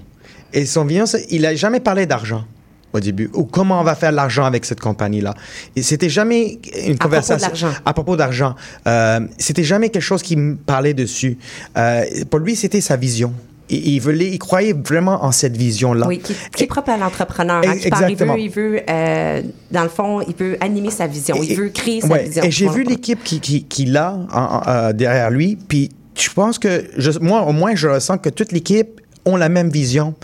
Et 0.52 0.66
son 0.66 0.84
vision, 0.84 1.04
il 1.30 1.42
n'a 1.42 1.54
jamais 1.54 1.80
parlé 1.80 2.06
d'argent 2.06 2.44
au 2.92 3.00
début, 3.00 3.30
ou 3.34 3.44
comment 3.44 3.80
on 3.80 3.84
va 3.84 3.94
faire 3.94 4.12
l'argent 4.12 4.44
avec 4.44 4.64
cette 4.64 4.80
compagnie-là. 4.80 5.34
Et 5.74 5.82
c'était 5.82 6.08
jamais 6.08 6.58
une 6.86 6.98
conversation 6.98 7.68
à 7.84 7.92
propos 7.92 8.16
d'argent. 8.16 8.54
Euh, 8.86 9.20
c'était 9.38 9.64
jamais 9.64 9.90
quelque 9.90 10.02
chose 10.02 10.22
qui 10.22 10.36
me 10.36 10.56
parlait 10.56 10.94
dessus. 10.94 11.36
Euh, 11.76 12.04
pour 12.30 12.40
lui, 12.40 12.56
c'était 12.56 12.80
sa 12.80 12.96
vision. 12.96 13.34
Il, 13.68 13.98
voulait, 14.00 14.30
il 14.30 14.38
croyait 14.38 14.72
vraiment 14.74 15.24
en 15.24 15.32
cette 15.32 15.56
vision-là. 15.56 16.06
Oui, 16.06 16.20
qui, 16.20 16.34
qui 16.54 16.64
est 16.64 16.66
propre 16.68 16.90
à 16.90 16.96
l'entrepreneur. 16.96 17.62
hein, 17.66 17.74
il 17.80 17.86
Exactement. 17.86 18.34
veut, 18.34 18.40
il 18.40 18.50
veut 18.50 18.80
euh, 18.88 19.42
dans 19.72 19.82
le 19.82 19.88
fond, 19.88 20.20
il 20.20 20.34
veut 20.36 20.56
animer 20.60 20.90
sa 20.90 21.06
vision. 21.08 21.36
Il 21.42 21.56
veut 21.56 21.68
créer 21.70 22.00
sa 22.00 22.06
ouais, 22.08 22.24
vision. 22.24 22.42
Et 22.44 22.50
j'ai 22.50 22.68
vu 22.68 22.84
l'équipe 22.84 23.22
qu'il 23.24 23.40
qui, 23.40 23.64
qui 23.64 23.96
a 23.96 24.12
en- 24.12 24.40
en- 24.40 24.62
euh, 24.68 24.92
derrière 24.92 25.30
lui, 25.30 25.56
puis 25.68 25.90
je 26.14 26.28
pense 26.30 26.58
que, 26.58 26.84
je- 26.96 27.18
moi, 27.18 27.42
au 27.42 27.52
moins, 27.52 27.74
je 27.74 27.88
ressens 27.88 28.18
que 28.18 28.28
toute 28.28 28.52
l'équipe 28.52 29.00
ont 29.24 29.36
la 29.36 29.48
même 29.48 29.70
vision. 29.70 30.14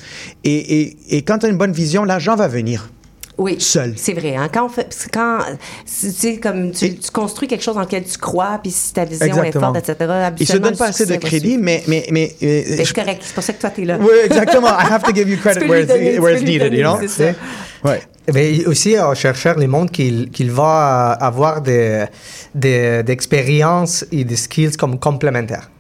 Et, 0.45 0.81
et, 0.81 0.97
et 1.17 1.23
quand 1.23 1.39
tu 1.39 1.47
as 1.47 1.49
une 1.49 1.59
bonne 1.59 1.73
vision, 1.73 2.05
l'argent 2.05 2.37
va 2.37 2.47
venir. 2.47 2.91
Oui, 3.39 3.57
seul. 3.59 3.95
c'est 3.97 4.13
vrai. 4.13 4.37
Hein? 4.37 4.49
Quand, 4.53 4.67
on 4.67 4.69
fait, 4.69 4.89
quand 5.13 5.39
tu 5.85 6.11
sais, 6.11 6.37
comme 6.37 6.71
tu, 6.73 6.97
tu 6.97 7.11
construis 7.11 7.49
quelque 7.49 7.63
chose 7.65 7.75
dans 7.75 7.81
lequel 7.81 8.05
tu 8.05 8.19
crois, 8.19 8.59
puis 8.63 8.71
si 8.71 8.93
ta 8.93 9.05
vision 9.05 9.27
Exactement. 9.27 9.73
est 9.73 9.75
forte, 9.85 9.89
etc., 9.89 10.13
Il 10.39 10.47
se 10.47 10.57
donne 10.59 10.77
pas 10.77 10.87
assez 10.89 11.07
de 11.07 11.17
crédit, 11.17 11.57
mais... 11.59 11.83
mais, 11.89 12.07
mais 12.11 12.35
euh, 12.43 12.63
Ben, 12.69 12.79
je- 12.79 12.85
c'est 12.85 12.95
correct. 12.95 13.23
C'est 13.25 13.35
pour 13.35 13.43
ça 13.43 13.53
que 13.55 13.61
toi, 13.61 13.71
t'es 13.71 13.85
là. 13.85 13.97
oui, 14.01 14.09
exactement. 14.25 14.69
I 14.69 14.85
have 14.93 15.03
to 15.03 15.15
give 15.15 15.29
you 15.29 15.37
credit 15.43 15.67
where 15.67 15.87
donner, 15.87 16.19
where 16.19 16.35
it's 16.37 16.45
needed, 16.45 16.73
you 16.75 16.83
know? 16.83 16.95
donner, 16.97 17.09
c'est 17.09 17.33
ça. 17.33 17.39
Ouais. 17.89 18.03
Mais 18.33 18.65
aussi, 18.67 18.95
on 19.01 19.15
cherchait 19.15 19.55
le 19.55 19.67
monde 19.67 19.91
qu'il 19.91 20.31
qu'il 20.31 20.51
va 20.53 21.13
avoir 21.13 21.61
des, 21.61 22.05
des, 22.55 23.03
des 23.03 23.13
expériences 23.13 24.05
et 24.13 24.25
des 24.25 24.37
skills 24.37 24.77
comme 24.77 24.99
complémentaires. 24.99 25.71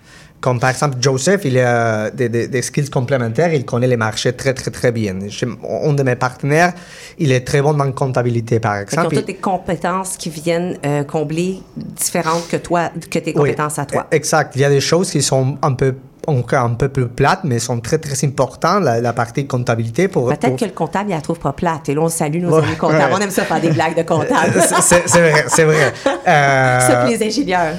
Comme 0.43 0.59
par 0.59 0.71
exemple, 0.71 0.97
Joseph, 1.01 1.43
il 1.45 1.57
a 1.61 2.11
des, 2.11 2.29
des, 2.29 2.49
des 2.49 2.63
skills 2.63 2.91
complémentaires, 2.91 3.55
il 3.55 3.65
connaît 3.65 3.87
les 3.87 3.97
marchés 3.97 4.33
très, 4.33 4.53
très, 4.53 4.73
très 4.73 4.91
bien. 4.91 5.17
Chez- 5.31 5.47
un 5.47 5.93
de 5.93 6.03
mes 6.03 6.17
partenaires, 6.17 6.73
il 7.17 7.31
est 7.31 7.47
très 7.47 7.63
bon 7.63 7.73
dans 7.75 7.85
la 7.85 7.93
comptabilité, 7.93 8.59
par 8.59 8.77
Fait 8.79 8.85
qu'ils 8.87 8.99
ont 8.99 9.03
exemple. 9.05 9.17
toutes 9.19 9.27
des 9.29 9.35
compétences 9.37 10.17
qui 10.17 10.31
viennent 10.31 10.77
euh, 10.85 11.05
combler 11.05 11.61
différentes 11.77 12.49
que 12.49 12.57
toi, 12.57 12.91
que 13.09 13.21
tes 13.21 13.27
Oui, 13.27 13.35
compétences 13.35 13.79
à 13.79 13.87
toi. 13.87 14.09
e- 14.11 14.17
Exact. 14.17 14.53
Il 14.57 14.63
y 14.63 14.65
a 14.65 14.69
des 14.69 14.81
choses 14.81 15.13
qui 15.13 15.23
sont 15.23 15.59
un 15.63 15.75
peu, 15.75 15.95
encore 16.27 16.65
un 16.65 16.75
peu 16.75 16.89
plus 16.89 17.07
plates, 17.07 17.45
mais 17.45 17.61
sont 17.61 17.79
très, 17.79 17.99
très 17.99 18.27
importantes, 18.27 18.83
la, 18.83 19.01
la 19.01 19.13
partie 19.13 19.47
comptabilité 19.47 20.09
pour... 20.09 20.27
Peut-être 20.27 20.49
pour- 20.49 20.57
que 20.57 20.65
le 20.65 20.73
comptable, 20.73 21.11
il 21.11 21.15
la 21.15 21.21
trouve 21.21 21.39
pas 21.39 21.53
plate. 21.53 21.89
Et 21.89 21.95
là, 21.95 22.01
on 22.01 22.09
salue 22.09 22.43
nos 22.43 22.51
Ouais, 22.59 22.65
amis 22.65 22.75
comptables. 22.77 23.13
ouais. 23.13 23.19
On 23.19 23.23
aime 23.23 23.31
ça 23.31 23.45
faire 23.45 23.61
des 23.61 23.71
blagues 23.71 23.97
de 23.97 24.03
comptables. 24.03 24.61
C'est- 24.81 25.07
vrai, 25.21 25.45
c'est 25.47 25.65
vrai. 25.65 25.93
Euh, 26.27 27.05
puis 27.07 27.17
les 27.17 27.27
ingénieurs. 27.27 27.75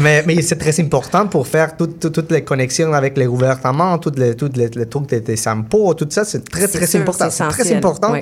Mais, 0.00 0.22
mais 0.26 0.40
c'est 0.40 0.56
très 0.56 0.78
important 0.80 1.26
pour 1.26 1.46
faire 1.46 1.76
toutes, 1.76 2.30
les 2.30 2.42
connexions 2.44 2.92
avec 2.94 3.16
les 3.18 3.26
gouvernements, 3.26 3.98
toutes 3.98 4.18
les, 4.18 4.34
toutes 4.34 4.56
les, 4.56 4.68
les 4.68 4.86
trucs 4.86 5.06
des, 5.08 5.20
des 5.20 5.48
impôts, 5.48 5.92
tout 5.94 6.06
ça, 6.10 6.24
c'est 6.24 6.48
très, 6.48 6.66
très 6.66 6.86
sûr, 6.86 7.00
important. 7.00 7.28
c'est 7.30 7.48
très 7.48 7.74
important. 7.74 8.12
oui. 8.12 8.20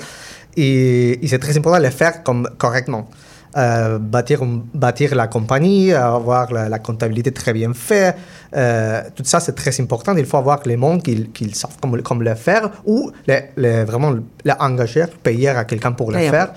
Et, 0.56 1.24
et 1.24 1.28
c'est 1.28 1.38
très 1.38 1.56
important 1.56 1.78
de 1.78 1.84
le 1.84 1.90
faire 1.90 2.24
comme, 2.24 2.48
correctement. 2.58 3.08
Euh, 3.56 3.98
bâtir, 3.98 5.14
la 5.14 5.26
compagnie, 5.26 5.92
avoir 5.92 6.52
la, 6.52 6.68
la 6.68 6.78
comptabilité 6.78 7.32
très 7.32 7.52
bien 7.52 7.72
faite, 7.74 8.16
euh, 8.56 9.02
tout 9.14 9.24
ça 9.24 9.40
c'est 9.40 9.54
très 9.54 9.80
important. 9.80 10.14
Il 10.16 10.24
faut 10.24 10.36
avoir 10.36 10.60
les 10.66 10.76
mondes 10.76 11.02
qui, 11.02 11.28
qui 11.30 11.50
savent 11.52 11.76
comme, 11.80 12.00
comme 12.02 12.22
le 12.22 12.34
faire 12.36 12.70
ou 12.84 13.10
les, 13.26 13.44
les- 13.56 13.82
vraiment 13.84 14.14
l'engager, 14.44 15.04
payer 15.22 15.48
à 15.48 15.64
quelqu'un 15.64 15.90
pour 15.92 16.12
le 16.12 16.18
faire. 16.18 16.52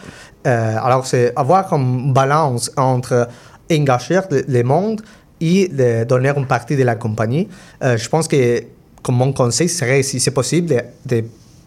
Euh, 0.45 0.77
alors 0.83 1.05
c'est 1.07 1.33
avoir 1.35 1.71
une 1.73 2.13
balance 2.13 2.71
entre 2.77 3.27
engager 3.71 4.19
le- 4.29 4.45
les 4.47 4.63
mondes 4.63 5.01
et 5.41 5.67
de 5.67 6.03
donner 6.05 6.29
une 6.35 6.47
partie 6.47 6.75
de 6.75 6.83
la 6.83 6.95
compagnie. 6.95 7.47
Euh, 7.83 7.97
je 7.97 8.07
pense 8.09 8.27
que 8.27 8.63
comme 9.01 9.15
mon 9.15 9.33
conseil 9.33 9.67
serait, 9.69 10.03
si 10.03 10.19
c'est 10.19 10.31
possible, 10.31 10.69
de, 10.69 10.81
de, 11.05 11.23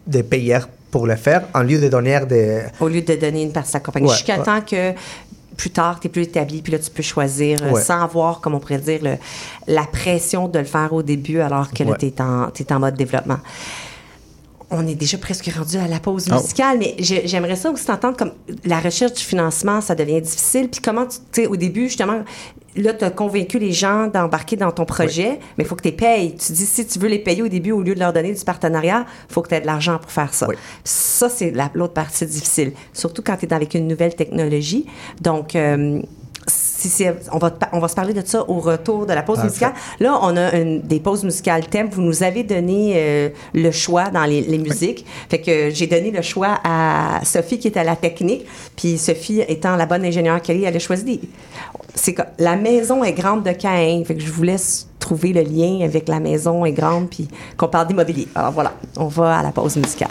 de 0.07 0.21
payer 0.23 0.59
pour 0.89 1.05
le 1.05 1.15
faire 1.15 1.43
en 1.53 1.61
lieu 1.61 1.79
de 1.79 1.87
donner 1.89 2.19
des... 2.27 2.63
Au 2.79 2.87
lieu 2.87 3.01
de 3.01 3.15
donner 3.15 3.43
une 3.43 3.51
partie 3.51 3.69
de 3.69 3.73
sa 3.73 3.79
compagnie. 3.79 4.07
Ouais, 4.07 4.13
Jusqu'à 4.13 4.37
ouais. 4.37 4.43
temps 4.43 4.61
que 4.61 4.93
plus 5.55 5.69
tard, 5.71 5.99
tu 5.99 6.07
es 6.07 6.09
plus 6.09 6.21
établi, 6.23 6.61
puis 6.61 6.71
là, 6.71 6.79
tu 6.79 6.89
peux 6.89 7.03
choisir 7.03 7.57
euh, 7.63 7.71
Ouais. 7.71 7.81
sans 7.81 8.01
avoir, 8.03 8.41
comme 8.41 8.53
on 8.55 8.59
pourrait 8.59 8.77
dire, 8.79 8.99
le- 9.03 9.17
la 9.67 9.83
pression 9.83 10.47
de 10.47 10.59
le 10.59 10.65
faire 10.65 10.93
au 10.93 11.03
début 11.03 11.39
alors 11.39 11.71
que 11.71 11.83
là, 11.83 11.91
Ouais. 11.91 11.97
tu 11.99 12.05
es, 12.07 12.21
en 12.21 12.49
t'es 12.51 12.71
en 12.71 12.79
mode 12.79 12.95
développement. 12.95 13.39
On 14.69 14.85
est 14.85 14.95
déjà 14.95 15.17
presque 15.17 15.49
rendu 15.57 15.77
à 15.77 15.87
la 15.87 15.99
pause 15.99 16.27
Oh. 16.29 16.35
musicale, 16.35 16.77
mais 16.77 16.95
j'ai- 16.99 17.25
j'aimerais 17.25 17.55
ça 17.55 17.71
aussi 17.71 17.85
t'entendre 17.85 18.17
comme 18.17 18.33
la 18.65 18.79
recherche 18.81 19.13
du 19.13 19.23
financement, 19.23 19.79
ça 19.79 19.95
devient 19.95 20.21
difficile. 20.21 20.67
Puis 20.69 20.81
comment, 20.81 21.05
tu 21.05 21.15
sais, 21.31 21.47
au 21.47 21.55
début, 21.55 21.83
justement, 21.87 22.23
là, 22.75 22.93
tu 22.93 23.05
as 23.05 23.09
convaincu 23.11 23.59
les 23.59 23.71
gens 23.71 24.07
d'embarquer 24.07 24.57
dans 24.57 24.71
ton 24.73 24.83
projet, 24.83 25.39
mais 25.57 25.63
il 25.63 25.65
faut 25.67 25.75
que 25.75 25.83
tu 25.83 25.87
les 25.87 25.95
payes. 25.95 26.35
Tu 26.35 26.51
dis, 26.51 26.65
si 26.65 26.85
tu 26.85 26.99
veux 26.99 27.07
les 27.07 27.19
payer 27.19 27.43
au 27.43 27.47
début, 27.47 27.71
au 27.71 27.81
lieu 27.81 27.95
de 27.95 27.99
leur 27.99 28.11
donner 28.11 28.33
du 28.33 28.43
partenariat, 28.43 29.05
il 29.29 29.33
faut 29.33 29.41
que 29.41 29.47
tu 29.47 29.55
aies 29.55 29.61
de 29.61 29.65
l'argent 29.65 29.99
pour 29.99 30.11
faire 30.11 30.33
ça. 30.33 30.49
Oui. 30.49 30.55
Ça, 30.83 31.29
c'est 31.29 31.51
la- 31.51 31.71
l'autre 31.73 31.93
partie 31.93 32.25
difficile, 32.25 32.73
surtout 32.91 33.21
quand 33.25 33.37
tu 33.37 33.45
es 33.45 33.53
avec 33.53 33.73
une 33.73 33.87
nouvelle 33.87 34.15
technologie. 34.15 34.85
Donc, 35.21 35.55
euh, 35.55 36.01
si 36.47 37.05
on, 37.31 37.37
va, 37.37 37.51
on 37.73 37.85
se 37.87 37.95
parler 37.95 38.13
de 38.13 38.21
ça 38.25 38.43
au 38.49 38.59
retour 38.59 39.05
de 39.05 39.13
la 39.13 39.21
pause 39.23 39.35
Parfait. 39.37 39.49
musicale. 39.49 39.73
Là, 39.99 40.17
on 40.21 40.35
a 40.37 40.55
une- 40.55 40.81
des 40.81 40.99
pauses 40.99 41.23
musicales 41.23 41.67
thèmes. 41.67 41.89
Vous 41.91 42.01
nous 42.01 42.23
avez 42.23 42.43
donné 42.43 42.93
euh, 42.95 43.29
le 43.53 43.71
choix 43.71 44.09
dans 44.09 44.23
les, 44.25 44.41
les 44.41 44.57
musiques. 44.57 45.05
Fait 45.29 45.41
que 45.41 45.69
j'ai 45.69 45.87
donné 45.87 46.11
le 46.11 46.21
choix 46.21 46.59
à 46.63 47.19
Sophie 47.23 47.59
qui 47.59 47.67
est 47.67 47.77
à 47.77 47.83
la 47.83 47.95
technique. 47.95 48.45
Puis 48.75 48.97
Sophie 48.97 49.41
étant 49.47 49.75
la 49.75 49.85
bonne 49.85 50.05
ingénieure 50.05 50.41
qu'elle 50.41 50.57
est, 50.63 50.67
elle 50.67 50.75
a 50.75 50.79
choisi. 50.79 51.19
C'est 51.95 52.15
la 52.39 52.55
maison 52.55 53.03
est 53.03 53.13
grande 53.13 53.43
de 53.43 53.51
Caen. 53.59 54.03
Fait 54.05 54.15
que 54.15 54.21
je 54.21 54.31
vous 54.31 54.43
laisse 54.43 54.87
trouver 54.99 55.33
le 55.33 55.41
lien 55.41 55.81
avec 55.85 56.07
la 56.07 56.19
maison 56.19 56.63
est 56.65 56.71
grande 56.73 57.09
puis 57.09 57.27
qu'on 57.57 57.67
parle 57.67 57.87
d'immobilier. 57.87 58.27
Alors 58.35 58.51
voilà, 58.51 58.73
on 58.97 59.07
va 59.07 59.39
à 59.39 59.43
la 59.43 59.51
pause 59.51 59.75
musicale. 59.77 60.09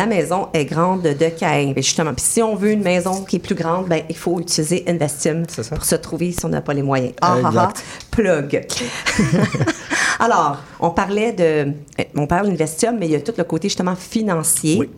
La 0.00 0.06
maison 0.06 0.48
est 0.54 0.64
grande 0.64 1.02
de 1.02 1.30
Caen. 1.38 1.74
Et 1.76 1.82
justement, 1.82 2.14
puis 2.14 2.24
si 2.26 2.42
on 2.42 2.56
veut 2.56 2.70
une 2.72 2.82
maison 2.82 3.22
qui 3.22 3.36
est 3.36 3.38
plus 3.38 3.54
grande, 3.54 3.86
ben, 3.86 4.02
il 4.08 4.16
faut 4.16 4.40
utiliser 4.40 4.82
Investim 4.88 5.42
pour 5.68 5.84
se 5.84 5.94
trouver 5.96 6.32
si 6.32 6.42
on 6.46 6.48
n'a 6.48 6.62
pas 6.62 6.72
les 6.72 6.82
moyens. 6.82 7.12
Ah, 7.20 7.36
ah, 7.44 7.50
ah, 7.54 7.72
plug. 8.10 8.64
Alors, 10.18 10.56
on 10.80 10.88
parlait 10.90 11.32
de. 11.32 11.72
On 12.16 12.26
parle 12.26 12.48
d'Investium, 12.48 12.96
mais 12.98 13.08
il 13.08 13.12
y 13.12 13.14
a 13.14 13.20
tout 13.20 13.34
le 13.36 13.44
côté 13.44 13.68
justement 13.68 13.94
financier. 13.94 14.90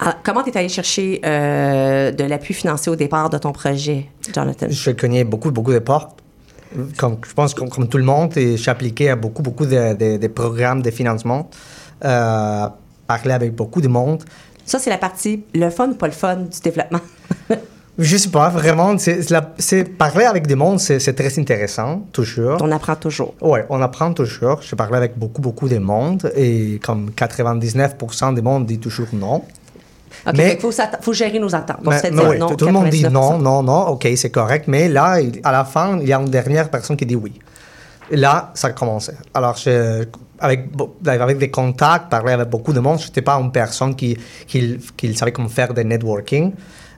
Alors, 0.00 0.14
comment 0.24 0.42
tu 0.42 0.50
es 0.50 0.56
allé 0.58 0.68
chercher 0.68 1.20
euh, 1.24 2.10
de 2.10 2.24
l'appui 2.24 2.52
financier 2.52 2.90
au 2.90 2.96
départ 2.96 3.30
de 3.30 3.38
ton 3.38 3.52
projet, 3.52 4.06
Jonathan? 4.34 4.66
Je 4.70 4.90
connais 4.90 5.22
beaucoup, 5.22 5.52
beaucoup 5.52 5.72
de 5.72 5.78
portes. 5.78 6.18
Comme, 6.96 7.18
je 7.24 7.32
pense 7.32 7.54
comme, 7.54 7.68
comme 7.68 7.86
tout 7.88 7.98
le 7.98 8.04
monde, 8.04 8.36
et 8.36 8.56
j'ai 8.56 8.72
appliqué 8.72 9.08
à 9.10 9.14
beaucoup, 9.14 9.42
beaucoup 9.42 9.66
de, 9.66 9.94
de- 9.94 10.16
de 10.16 10.26
programmes 10.26 10.82
de 10.82 10.90
financement. 10.90 11.48
Euh, 12.04 12.66
parler 13.06 13.32
avec 13.32 13.54
beaucoup 13.54 13.80
de 13.80 13.88
monde. 13.88 14.22
Ça, 14.64 14.78
c'est 14.78 14.90
la 14.90 14.98
partie, 14.98 15.44
le 15.54 15.70
fun 15.70 15.88
ou 15.88 15.94
pas 15.94 16.06
le 16.06 16.12
fun 16.12 16.36
du 16.36 16.60
développement? 16.62 17.00
Je 17.96 18.16
sais 18.16 18.30
pas, 18.30 18.48
vraiment, 18.48 18.96
c'est, 18.98 19.84
parler 19.96 20.24
avec 20.24 20.48
des 20.48 20.56
mondes, 20.56 20.80
c'est, 20.80 20.98
c'est 20.98 21.12
très 21.12 21.38
intéressant, 21.38 22.04
toujours. 22.10 22.58
On 22.60 22.72
apprend 22.72 22.96
toujours. 22.96 23.34
Oui, 23.40 23.60
on 23.68 23.80
apprend 23.80 24.12
toujours. 24.12 24.62
Je 24.62 24.74
parle 24.74 24.96
avec 24.96 25.16
beaucoup, 25.16 25.40
beaucoup 25.40 25.68
de 25.68 25.78
monde 25.78 26.32
et 26.34 26.80
comme 26.82 27.10
99% 27.10 28.34
des 28.34 28.42
mondes 28.42 28.66
dit 28.66 28.80
toujours 28.80 29.06
non. 29.12 29.44
OK, 30.26 30.34
il 30.38 30.58
faut, 31.00 31.12
gérer 31.12 31.38
nos 31.38 31.54
attentes. 31.54 31.76
On 31.84 31.90
Mais- 31.90 31.96
se 31.98 32.02
fait 32.02 32.10
mais 32.10 32.22
dire 32.22 32.30
oui, 32.30 32.38
non, 32.38 32.48
tout, 32.56 32.66
le 32.66 32.72
monde 32.72 32.88
dit 32.88 33.04
99%. 33.04 33.10
non, 33.10 33.38
non, 33.38 33.62
non, 33.62 33.86
ok, 33.88 34.08
c'est 34.16 34.30
correct. 34.30 34.64
Mais 34.66 34.88
là, 34.88 35.18
à 35.44 35.52
la 35.52 35.64
fin, 35.64 35.98
il 36.00 36.08
y 36.08 36.12
a 36.12 36.18
une 36.18 36.30
dernière 36.30 36.70
personne 36.70 36.96
qui 36.96 37.06
dit 37.06 37.16
oui. 37.16 37.32
Et 38.10 38.16
là, 38.16 38.50
ça 38.54 38.68
a 38.68 38.70
commencé. 38.72 39.12
Alors, 39.34 39.56
je- 39.56 40.04
avec, 40.40 40.68
avec 41.06 41.38
des 41.38 41.50
contacts, 41.50 42.10
parler 42.10 42.32
avec 42.32 42.48
beaucoup 42.48 42.72
de 42.72 42.80
monde, 42.80 42.98
je 43.00 43.06
n'étais 43.06 43.22
pas 43.22 43.34
une 43.36 43.52
personne 43.52 43.94
qui, 43.94 44.16
qui, 44.46 44.78
qui 44.96 45.14
savait 45.14 45.32
comment 45.32 45.48
faire 45.48 45.72
des 45.74 45.84
networking. 45.84 46.52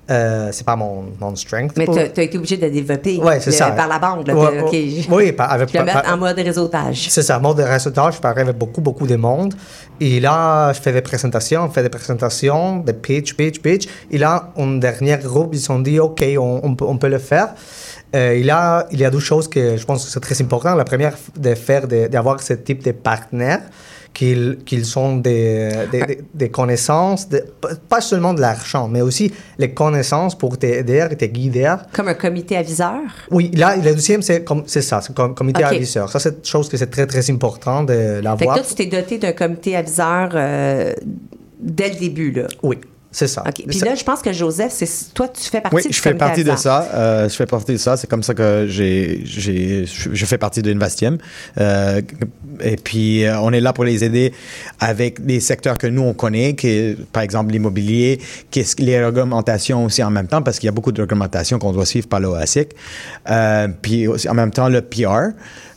Euh, 0.08 0.50
c'est 0.52 0.64
pas 0.64 0.76
mon, 0.76 1.06
mon 1.20 1.34
strength. 1.34 1.72
Mais 1.76 1.84
tu 1.84 1.98
as 1.98 2.22
été 2.22 2.38
obligé 2.38 2.56
de 2.56 2.68
développer 2.68 3.16
Ouais, 3.18 3.40
le- 3.44 3.50
ça. 3.50 3.72
par 3.72 3.88
la 3.88 3.98
bande. 3.98 4.24
Là, 4.28 4.36
Ouais, 4.36 4.56
de- 4.56 4.62
OK, 4.62 4.72
ouais. 4.72 4.88
je- 5.02 5.10
Oui, 5.12 5.32
par- 5.32 5.50
avec- 5.50 5.66
je 5.68 5.72
vais 5.72 5.78
par- 5.80 5.86
mettre 5.96 6.02
par- 6.04 6.14
en 6.14 6.16
mode 6.16 6.36
réseautage. 6.38 7.08
C'est 7.10 7.22
ça, 7.22 7.40
mode 7.40 7.56
de 7.56 7.64
réseautage, 7.64 8.14
je 8.14 8.20
parlais 8.20 8.42
avec 8.42 8.56
beaucoup, 8.56 8.80
beaucoup 8.80 9.04
de 9.08 9.16
monde. 9.16 9.54
Et 10.00 10.20
là, 10.20 10.72
je 10.72 10.80
fais 10.80 10.92
des 10.92 11.00
présentations, 11.02 11.64
on 11.64 11.70
fait 11.70 11.82
des 11.82 11.88
présentations, 11.88 12.76
des 12.78 12.92
pitch, 12.92 13.34
pitch, 13.34 13.58
pitch. 13.60 13.88
Et 14.12 14.18
là, 14.18 14.52
en 14.56 14.66
dernier 14.76 15.18
groupe, 15.18 15.50
ils 15.54 15.58
se 15.58 15.66
sont 15.66 15.80
dit, 15.80 15.98
OK, 15.98 16.24
on, 16.38 16.60
on 16.62 16.76
peut, 16.76 16.84
on 16.86 16.98
peut 16.98 17.08
le 17.08 17.18
faire. 17.18 17.48
Euh, 18.14 18.32
et 18.32 18.42
là, 18.42 18.86
il 18.92 19.00
y 19.00 19.04
a 19.04 19.10
deux 19.10 19.18
choses 19.20 19.48
que 19.48 19.76
je 19.76 19.84
pense 19.84 20.04
que 20.04 20.10
c'est 20.10 20.20
très 20.20 20.40
important. 20.40 20.74
La 20.74 20.84
première, 20.84 21.16
de 21.36 21.54
faire, 21.54 21.86
d'avoir 21.88 22.40
ce 22.40 22.52
type 22.54 22.82
de 22.84 22.92
partenaires 22.92 23.62
qu'ils 24.14 24.58
qu'ils 24.64 24.86
sont 24.86 25.16
des, 25.16 25.68
des, 25.92 26.00
des- 26.06 26.20
des 26.32 26.48
connaissances, 26.48 27.28
de- 27.28 27.44
pas 27.88 28.00
seulement 28.00 28.32
de 28.32 28.40
l'argent, 28.40 28.88
mais 28.88 29.02
aussi 29.02 29.30
les 29.58 29.72
connaissances 29.74 30.34
pour 30.38 30.56
t'aider 30.56 31.06
et 31.10 31.16
te 31.16 31.24
guider. 31.26 31.74
Comme 31.92 32.08
un 32.08 32.14
comité 32.14 32.56
aviseur? 32.56 33.00
Oui, 33.30 33.50
là, 33.54 33.76
le 33.76 33.92
deuxième, 33.94 34.22
c'est 34.22 34.42
ça, 34.82 35.02
c'est 35.02 35.14
comme 35.14 35.34
comité 35.34 35.62
aviseur. 35.64 36.08
Ça, 36.10 36.18
c'est 36.18 36.30
une 36.38 36.44
chose 36.44 36.68
que 36.70 36.78
c'est 36.78 36.86
très, 36.86 37.06
très 37.06 37.28
important 37.30 37.82
de 37.82 37.92
Fait 37.92 38.18
que 38.20 38.24
l'avoir. 38.24 38.56
toi, 38.56 38.64
tu 38.66 38.74
t'es 38.74 38.86
doté 38.86 39.18
d'un 39.18 39.32
comité 39.32 39.76
aviseur 39.76 40.30
euh, 40.34 40.94
dès 41.60 41.90
le 41.90 41.96
début. 41.96 42.30
Là? 42.32 42.46
Oui, 42.62 42.78
c'est 43.16 43.28
ça. 43.28 43.42
OK. 43.48 43.64
Puis 43.66 43.78
là, 43.78 43.94
je 43.94 44.04
pense 44.04 44.20
que 44.20 44.30
Joseph, 44.30 44.72
c'est 44.72 45.14
toi, 45.14 45.26
tu 45.28 45.44
fais 45.44 45.62
partie 45.62 45.74
Oui, 45.74 45.82
du 45.84 45.96
je 45.96 46.02
fais 46.02 46.12
partie 46.12 46.44
de 46.44 46.54
ça. 46.54 46.86
Euh, 46.92 47.30
je 47.30 47.34
fais 47.34 47.46
partie 47.46 47.72
de 47.72 47.78
ça. 47.78 47.96
C'est 47.96 48.06
comme 48.06 48.22
ça 48.22 48.34
que 48.34 48.66
j'ai, 48.68 49.22
j'ai, 49.24 49.86
je 49.86 50.26
fais 50.26 50.36
partie 50.36 50.60
de 50.60 50.70
Investium. 50.70 51.16
Euh, 51.58 52.02
et 52.60 52.76
puis, 52.76 53.24
euh, 53.24 53.40
on 53.40 53.54
est 53.54 53.60
là 53.62 53.72
pour 53.72 53.84
les 53.84 54.04
aider 54.04 54.34
avec 54.80 55.24
des 55.24 55.40
secteurs 55.40 55.78
que 55.78 55.86
nous, 55.86 56.02
on 56.02 56.12
connaît, 56.12 56.56
qui 56.56 56.68
est, 56.68 56.98
par 57.10 57.22
exemple, 57.22 57.52
l'immobilier, 57.52 58.20
qu'est-ce 58.50 58.76
que 58.76 58.82
les 58.82 59.02
réglementations 59.02 59.86
aussi 59.86 60.02
en 60.02 60.10
même 60.10 60.26
temps, 60.26 60.42
parce 60.42 60.58
qu'il 60.58 60.66
y 60.66 60.68
a 60.68 60.72
beaucoup 60.72 60.92
de 60.92 61.00
réglementations 61.00 61.58
qu'on 61.58 61.72
doit 61.72 61.86
suivre 61.86 62.08
par 62.08 62.20
l'OASIC. 62.20 62.68
Euh, 63.30 63.68
puis 63.80 64.08
aussi, 64.08 64.28
en 64.28 64.34
même 64.34 64.50
temps, 64.50 64.68
le 64.68 64.82
PR. 64.82 65.32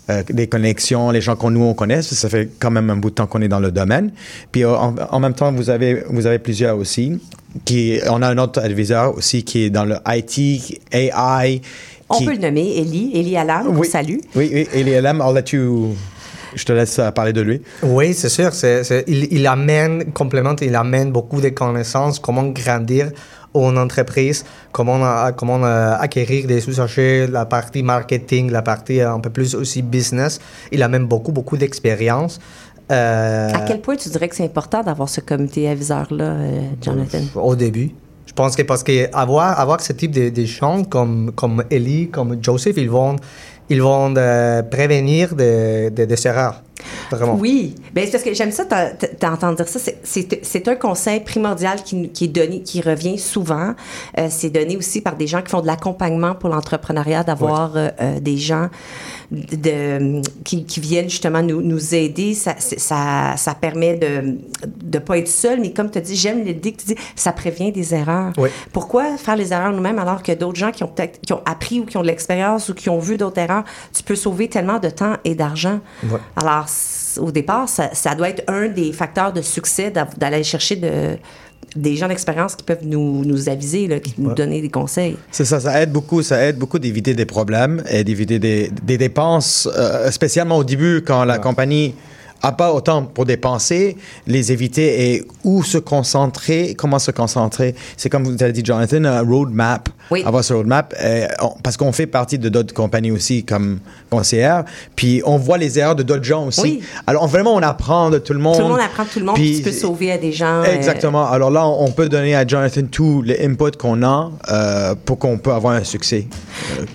Euh, 0.09 0.23
des 0.29 0.47
connexions, 0.47 1.11
les 1.11 1.21
gens 1.21 1.35
qu'on 1.35 1.51
nous 1.51 1.63
on 1.63 1.73
connaît, 1.73 2.01
ça 2.01 2.29
fait 2.29 2.49
quand 2.59 2.71
même 2.71 2.89
un 2.89 2.95
bout 2.97 3.09
de 3.09 3.15
temps 3.15 3.27
qu'on 3.27 3.41
est 3.41 3.47
dans 3.47 3.59
le 3.59 3.71
domaine. 3.71 4.11
Puis 4.51 4.63
euh, 4.63 4.75
en, 4.75 4.95
en 5.11 5.19
même 5.19 5.33
temps, 5.33 5.51
vous 5.51 5.69
avez 5.69 6.03
vous 6.09 6.25
avez 6.25 6.39
plusieurs 6.39 6.77
aussi. 6.77 7.19
Qui, 7.65 7.99
on 8.07 8.21
a 8.21 8.27
un 8.27 8.37
autre 8.37 8.61
adviseur 8.61 9.15
aussi 9.17 9.43
qui 9.43 9.63
est 9.65 9.69
dans 9.71 9.83
le 9.85 9.95
IT, 10.07 10.79
AI. 10.91 11.61
On 12.07 12.15
qui- 12.17 12.25
peut 12.25 12.33
le 12.33 12.37
nommer, 12.37 12.77
Élie, 12.77 13.11
Élie 13.15 13.37
Alam, 13.37 13.65
qu'on 13.67 13.75
Oui. 13.77 13.87
salue. 13.87 14.17
Oui, 14.35 14.49
oui, 14.53 14.67
et 14.71 14.83
LM, 15.01 15.21
I'll 15.25 15.33
let 15.33 15.55
you. 15.55 15.95
Je 16.55 16.63
te 16.63 16.71
laisse 16.73 16.97
euh, 16.99 17.11
parler 17.11 17.33
de 17.33 17.41
lui. 17.41 17.61
Oui, 17.83 18.13
c'est 18.15 18.29
sûr. 18.29 18.49
il, 19.07 19.27
il 19.31 19.45
amène, 19.47 20.11
complémente, 20.13 20.61
il 20.61 20.75
amène 20.75 21.11
beaucoup 21.11 21.41
de 21.41 21.49
connaissances, 21.49 22.17
comment 22.19 22.43
grandir 22.45 23.11
en 23.53 23.77
entreprise, 23.77 24.45
comment, 24.71 25.31
comment 25.35 25.63
acquérir 25.63 26.47
des 26.47 26.67
usagers, 26.69 27.27
la 27.27 27.45
partie 27.45 27.83
marketing, 27.83 28.51
la 28.51 28.61
partie 28.61 29.01
euh, 29.01 29.13
un 29.13 29.19
peu 29.19 29.29
plus 29.29 29.55
aussi 29.55 29.81
business. 29.81 30.39
Il 30.71 30.83
amène 30.83 31.05
beaucoup, 31.05 31.31
beaucoup 31.31 31.57
d'expérience. 31.57 32.39
Euh, 32.91 33.51
À 33.53 33.61
quel 33.61 33.81
point 33.81 33.95
tu 33.95 34.09
dirais 34.09 34.27
que 34.27 34.35
c'est 34.35 34.45
important 34.45 34.83
d'avoir 34.83 35.09
ce 35.09 35.21
comité 35.21 35.67
aviseur-là, 35.69 36.23
euh, 36.23 36.61
Jonathan? 36.81 37.19
Au 37.35 37.55
début. 37.55 37.91
Je 38.25 38.33
pense 38.33 38.55
que 38.55 38.61
parce 38.61 38.83
que 38.83 39.13
avoir, 39.15 39.59
avoir 39.59 39.81
ce 39.81 39.93
type 39.93 40.11
gens 40.45 40.83
comme, 40.83 41.31
comme 41.35 41.63
Ellie, 41.71 42.09
comme 42.09 42.37
Joseph, 42.41 42.77
ils 42.77 42.89
vont, 42.89 43.15
ils 43.69 43.81
vont 43.81 44.13
euh, 44.15 44.61
prévenir 44.63 45.35
des 45.35 45.89
de, 45.89 46.05
des 46.05 46.27
erreurs. 46.27 46.61
Vraiment. 47.11 47.35
Oui, 47.35 47.75
ben, 47.93 48.05
c'est 48.05 48.11
parce 48.11 48.23
que 48.23 48.33
j'aime 48.33 48.51
ça 48.51 48.65
t'en- 48.65 48.91
t'entendre 49.19 49.55
dire 49.57 49.67
ça. 49.67 49.79
C'est- 50.03 50.67
un 50.67 50.75
conseil 50.75 51.21
primordial 51.21 51.81
qui, 51.83 52.09
qui 52.09 52.25
est 52.25 52.27
donné, 52.27 52.61
qui 52.61 52.81
revient 52.81 53.17
souvent. 53.17 53.73
Euh, 54.17 54.27
c'est 54.29 54.49
donné 54.49 54.77
aussi 54.77 55.01
par 55.01 55.15
des 55.15 55.25
gens 55.25 55.41
qui 55.41 55.49
font 55.49 55.61
de 55.61 55.67
l'accompagnement 55.67 56.35
pour 56.35 56.49
l'entrepreneuriat, 56.49 57.23
d'avoir 57.23 57.75
euh, 57.75 57.89
euh, 58.01 58.19
des 58.19 58.37
gens 58.37 58.69
de, 59.31 60.21
qui, 60.43 60.65
qui 60.65 60.79
viennent 60.79 61.09
justement 61.09 61.41
nous, 61.41 61.61
nous 61.61 61.95
aider. 61.95 62.33
Ça, 62.33 62.55
ça, 62.59 63.35
ça 63.37 63.55
permet 63.55 63.97
de 63.97 64.37
ne 64.93 64.99
pas 64.99 65.17
être 65.17 65.27
seul, 65.27 65.59
mais 65.59 65.71
comme 65.73 65.89
tu 65.89 65.99
dit, 66.01 66.15
j'aime 66.15 66.43
l'idée 66.43 66.71
que 66.73 66.81
tu 66.81 66.87
dis, 66.87 66.95
ça 67.15 67.31
prévient 67.31 67.71
des 67.71 67.93
erreurs. 67.93 68.33
Oui. 68.37 68.49
Pourquoi 68.73 69.17
faire 69.17 69.35
les 69.35 69.53
erreurs 69.53 69.71
nous-mêmes 69.71 69.99
alors 69.99 70.23
que 70.23 70.31
d'autres 70.31 70.57
gens 70.59 70.71
qui 70.71 70.83
ont 70.83 70.87
peut-être 70.87 71.19
qui 71.21 71.33
ont 71.33 71.41
appris 71.45 71.79
ou 71.79 71.85
qui 71.85 71.97
ont 71.97 72.01
de 72.01 72.07
l'expérience 72.07 72.69
ou 72.69 72.73
qui 72.73 72.89
ont 72.89 72.99
vu 72.99 73.17
d'autres 73.17 73.39
erreurs, 73.39 73.63
tu 73.93 74.03
peux 74.03 74.15
sauver 74.15 74.47
tellement 74.47 74.79
de 74.79 74.89
temps 74.89 75.13
et 75.25 75.35
d'argent. 75.35 75.79
Ouais. 76.03 76.19
Alors, 76.35 76.68
au 77.19 77.31
départ, 77.31 77.67
ça, 77.67 77.89
ça 77.93 78.15
doit 78.15 78.29
être 78.29 78.43
un 78.47 78.67
des 78.67 78.93
facteurs 78.93 79.33
de 79.33 79.41
succès 79.41 79.91
d'aller 80.17 80.43
chercher 80.43 80.75
de, 80.75 81.17
des 81.75 81.95
gens 81.95 82.07
d'expérience 82.07 82.55
qui 82.55 82.63
peuvent 82.63 82.85
nous, 82.85 83.25
nous 83.25 83.49
aviser, 83.49 83.87
là, 83.87 83.99
qui 83.99 84.13
nous 84.17 84.33
donner 84.33 84.61
des 84.61 84.69
conseils. 84.69 85.17
C'est 85.31 85.45
ça, 85.45 85.59
ça 85.59 85.81
aide 85.81 85.91
beaucoup, 85.91 86.21
ça 86.21 86.43
aide 86.45 86.57
beaucoup 86.57 86.79
d'éviter 86.79 87.13
des 87.13 87.25
problèmes 87.25 87.83
et 87.89 88.03
d'éviter 88.03 88.39
des, 88.39 88.71
des 88.83 88.97
dépenses, 88.97 89.69
euh, 89.75 90.11
spécialement 90.11 90.57
au 90.57 90.63
début 90.63 91.03
quand 91.05 91.25
la 91.25 91.39
compagnie 91.39 91.95
a 92.41 92.51
pas 92.51 92.73
autant 92.73 93.03
pour 93.03 93.25
dépenser, 93.25 93.97
les 94.27 94.51
éviter 94.51 95.13
et 95.13 95.23
où 95.43 95.63
se 95.63 95.77
concentrer, 95.77 96.75
comment 96.77 96.99
se 96.99 97.11
concentrer. 97.11 97.75
C'est 97.97 98.09
comme 98.09 98.23
vous 98.23 98.41
avez 98.43 98.51
dit, 98.53 98.61
Jonathan, 98.63 99.03
un 99.05 99.21
roadmap. 99.21 99.89
Oui. 100.11 100.23
Avoir 100.25 100.43
ce 100.43 100.53
roadmap, 100.53 100.95
euh, 101.03 101.27
on- 101.41 101.51
parce 101.61 101.77
qu'on 101.77 101.91
fait 101.91 102.07
partie 102.07 102.39
de 102.39 102.49
d'autres 102.49 102.73
compagnies 102.73 103.11
aussi 103.11 103.43
comme 103.43 103.79
conseillère, 104.09 104.63
puis 104.95 105.21
on 105.25 105.37
voit 105.37 105.57
les 105.59 105.77
erreurs 105.77 105.95
de 105.95 106.01
d'autres 106.03 106.23
gens 106.23 106.47
aussi. 106.47 106.61
Oui. 106.61 106.81
Alors 107.05 107.27
vraiment, 107.27 107.53
on 107.53 107.61
apprend 107.61 108.09
de 108.09 108.17
tout 108.17 108.33
le 108.33 108.39
monde. 108.39 108.55
Tout 108.55 108.63
le 108.63 108.69
monde 108.69 108.79
apprend 108.79 109.03
de 109.03 109.09
tout 109.09 109.19
le 109.19 109.25
monde, 109.25 109.35
puis 109.35 109.57
tu 109.57 109.61
peux 109.63 109.71
sauver 109.71 110.11
à 110.11 110.17
des 110.17 110.31
gens. 110.31 110.61
euh, 110.63 110.73
Exactement. 110.75 111.27
Alors 111.29 111.51
là, 111.51 111.67
on 111.67 111.91
peut 111.91 112.09
donner 112.09 112.35
à 112.35 112.45
Jonathan 112.47 112.81
tout 112.91 113.21
le 113.21 113.39
input 113.39 113.77
qu'on 113.77 114.01
a 114.01 114.31
euh, 114.49 114.95
pour 115.05 115.19
qu'on 115.19 115.37
peut 115.37 115.51
avoir 115.51 115.73
un 115.75 115.83
succès. 115.83 116.27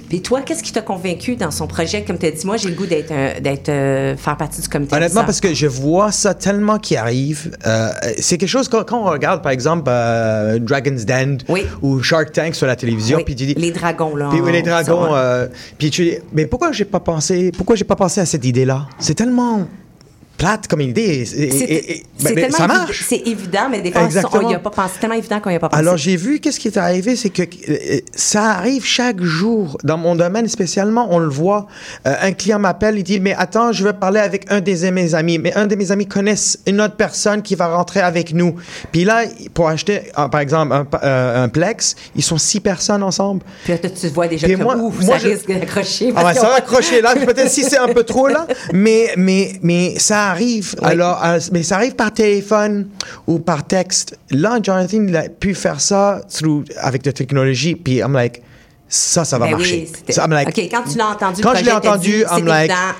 Puis 0.09 0.21
toi, 0.21 0.41
qu'est-ce 0.43 0.63
qui 0.65 0.73
t'a 0.73 0.83
convaincu 0.83 1.37
dans 1.37 1.51
son 1.53 1.67
projet? 1.69 2.03
Comme 2.03 2.19
tu 2.19 2.27
as 2.27 2.31
dit, 2.33 2.45
moi, 2.45 2.57
j'ai 2.57 2.71
le 2.71 2.75
goût 2.75 2.87
d'être, 2.87 3.41
d'être 3.41 3.69
euh, 3.69 4.17
faire 4.17 4.37
partie 4.37 4.61
du 4.61 4.69
comité. 4.69 4.97
Honnêtement. 4.97 5.21
Parce 5.35 5.41
que 5.41 5.53
je 5.53 5.67
vois 5.67 6.13
ça 6.13 6.33
tellement 6.33 6.79
qui 6.79 6.97
arrive. 6.97 7.51
Euh, 7.67 7.89
c'est 8.21 8.39
quelque 8.39 8.49
chose 8.49 8.69
quand, 8.69 8.85
quand 8.85 9.01
on 9.01 9.11
regarde, 9.11 9.43
par 9.43 9.51
exemple, 9.51 9.87
euh, 9.89 10.61
Dragon's 10.61 11.05
Den 11.05 11.39
ou 11.83 12.01
Shark 12.05 12.31
Tank 12.31 12.55
sur 12.55 12.69
la 12.69 12.77
télévision, 12.77 13.19
puis 13.25 13.35
tu 13.35 13.47
dis 13.47 13.55
les 13.55 13.73
dragons 13.73 14.15
là. 14.15 14.29
Puis 14.31 14.41
oui, 14.41 14.53
les 14.53 14.63
dragons. 14.63 15.13
euh, 15.13 15.49
puis 15.77 15.91
tu 15.91 16.05
dis, 16.05 16.19
mais 16.33 16.47
pourquoi 16.47 16.71
j'ai 16.71 16.85
pas 16.85 17.01
pensé, 17.01 17.51
pourquoi 17.51 17.75
j'ai 17.75 17.83
pas 17.83 17.97
pensé 17.97 18.21
à 18.21 18.27
cette 18.27 18.45
idée-là? 18.45 18.87
C'est 19.01 19.15
tellement 19.15 19.67
plate 20.45 20.69
comme 20.69 20.81
idée. 20.83 21.25
C'est, 21.25 22.35
ben, 22.35 22.51
ça 22.51 22.67
marche. 22.67 23.05
C'est 23.09 23.23
évident, 23.27 23.69
mais 23.71 23.81
des 23.81 23.91
fois, 23.93 24.09
on 24.35 24.49
n'y 24.49 24.55
a 24.55 24.59
pas 24.59 24.71
pensé. 24.71 24.91
C'est 24.95 25.01
tellement 25.01 25.15
évident 25.17 25.41
qu'on 25.41 25.51
n'y 25.51 25.57
a 25.57 25.61
pas 25.61 25.69
pensé. 25.69 25.81
Alors 25.81 25.97
j'ai 25.97 26.17
vu 26.17 26.41
qu'est-ce 26.41 26.61
qui 26.61 26.69
est 26.69 26.77
arrivé, 26.77 27.17
c'est 27.17 27.31
que 27.31 27.43
euh, 27.43 28.01
ça 28.15 28.51
arrive 28.51 28.85
chaque 28.85 29.23
jour 29.23 29.79
dans 29.85 29.97
mon 29.97 30.15
domaine 30.15 30.49
spécialement, 30.49 31.09
on 31.11 31.19
le 31.19 31.29
voit. 31.29 31.67
Euh, 32.07 32.15
un 32.21 32.33
client 32.33 32.59
m'appelle, 32.59 32.99
il 32.99 33.03
dit 33.05 33.21
mais 33.21 33.35
attends, 33.37 33.73
je 33.73 33.85
veux 33.85 33.93
parler 33.93 34.21
avec 34.21 34.51
un 34.51 34.61
de 34.61 34.91
mes 34.91 35.15
amis, 35.15 35.39
mais 35.39 35.55
un 35.55 35.67
de 35.67 35.75
mes 35.77 35.91
amis 35.93 36.07
connaissent 36.07 36.59
une 36.67 36.81
autre 36.81 36.97
personne 36.97 37.43
qui 37.43 37.55
va 37.55 37.69
rentrer 37.75 38.01
avec 38.01 38.35
nous. 38.35 38.57
Puis 38.93 39.05
là, 39.05 39.23
pour 39.55 39.69
acheter 39.69 40.03
euh, 40.19 40.29
par 40.29 40.41
exemple 40.41 40.75
un, 40.75 40.87
euh, 41.03 41.45
un 41.45 41.49
plex, 41.49 41.97
ils 42.17 42.23
sont 42.23 42.39
six 42.39 42.61
personnes 42.61 43.03
ensemble. 43.03 43.43
Puis 43.65 43.73
là, 43.73 43.79
tu 43.79 44.09
vois 44.09 44.29
déjà 44.29 44.47
que 44.47 44.55
moi- 44.57 44.77
ouf, 44.77 45.01
moi, 45.01 45.19
ça 45.19 45.25
je- 45.25 45.29
risque 45.33 45.49
d'accrocher. 45.49 46.13
Ah 46.17 46.35
ça 46.35 46.49
va 46.49 46.57
accrocher 46.57 47.01
là, 47.01 47.15
peut-être 47.27 47.51
si 47.51 47.63
c'est 47.63 47.79
un 47.79 47.89
peu 47.89 48.03
trop 48.05 48.29
là, 48.29 48.47
mais, 48.73 49.11
mais, 49.17 49.53
mais 49.63 49.99
ça 49.99 50.34
arrive. 50.35 50.75
Alors, 50.83 51.25
euh, 51.25 51.39
mais 51.53 51.63
ça 51.63 51.77
arrive 51.77 51.95
par 51.95 52.13
téléphone 52.13 52.89
ou 53.27 53.39
par 53.39 53.67
texte. 53.67 54.17
Là, 54.31 54.59
Jonathan, 54.63 54.99
il 55.09 55.17
a 55.17 55.29
pu 55.29 55.55
faire 55.55 55.81
ça 55.81 56.21
through, 56.33 56.65
avec 56.77 57.05
la 57.07 57.13
technologie, 57.13 57.75
puis 57.75 57.97
I'm 57.99 58.13
like, 58.13 58.43
ça, 58.89 59.25
ça 59.25 59.39
va 59.39 59.47
Ben 59.47 59.53
oui, 59.55 59.59
marcher. 59.59 59.89
c'était- 59.95 60.13
So 60.13 60.23
I'm 60.23 60.31
like, 60.31 60.49
OK, 60.49 60.59
quand 60.71 60.83
tu 60.91 60.99
l'as 60.99 61.09
entendu, 61.09 61.41
le 61.41 61.43
quand 61.43 61.55
je 61.59 61.65
l'ai 61.65 61.71
projet 61.71 61.89
entendu, 61.89 62.11
dit, 62.11 62.25
I'm 62.31 62.47
like, 62.47 62.71
évident, 62.71 62.95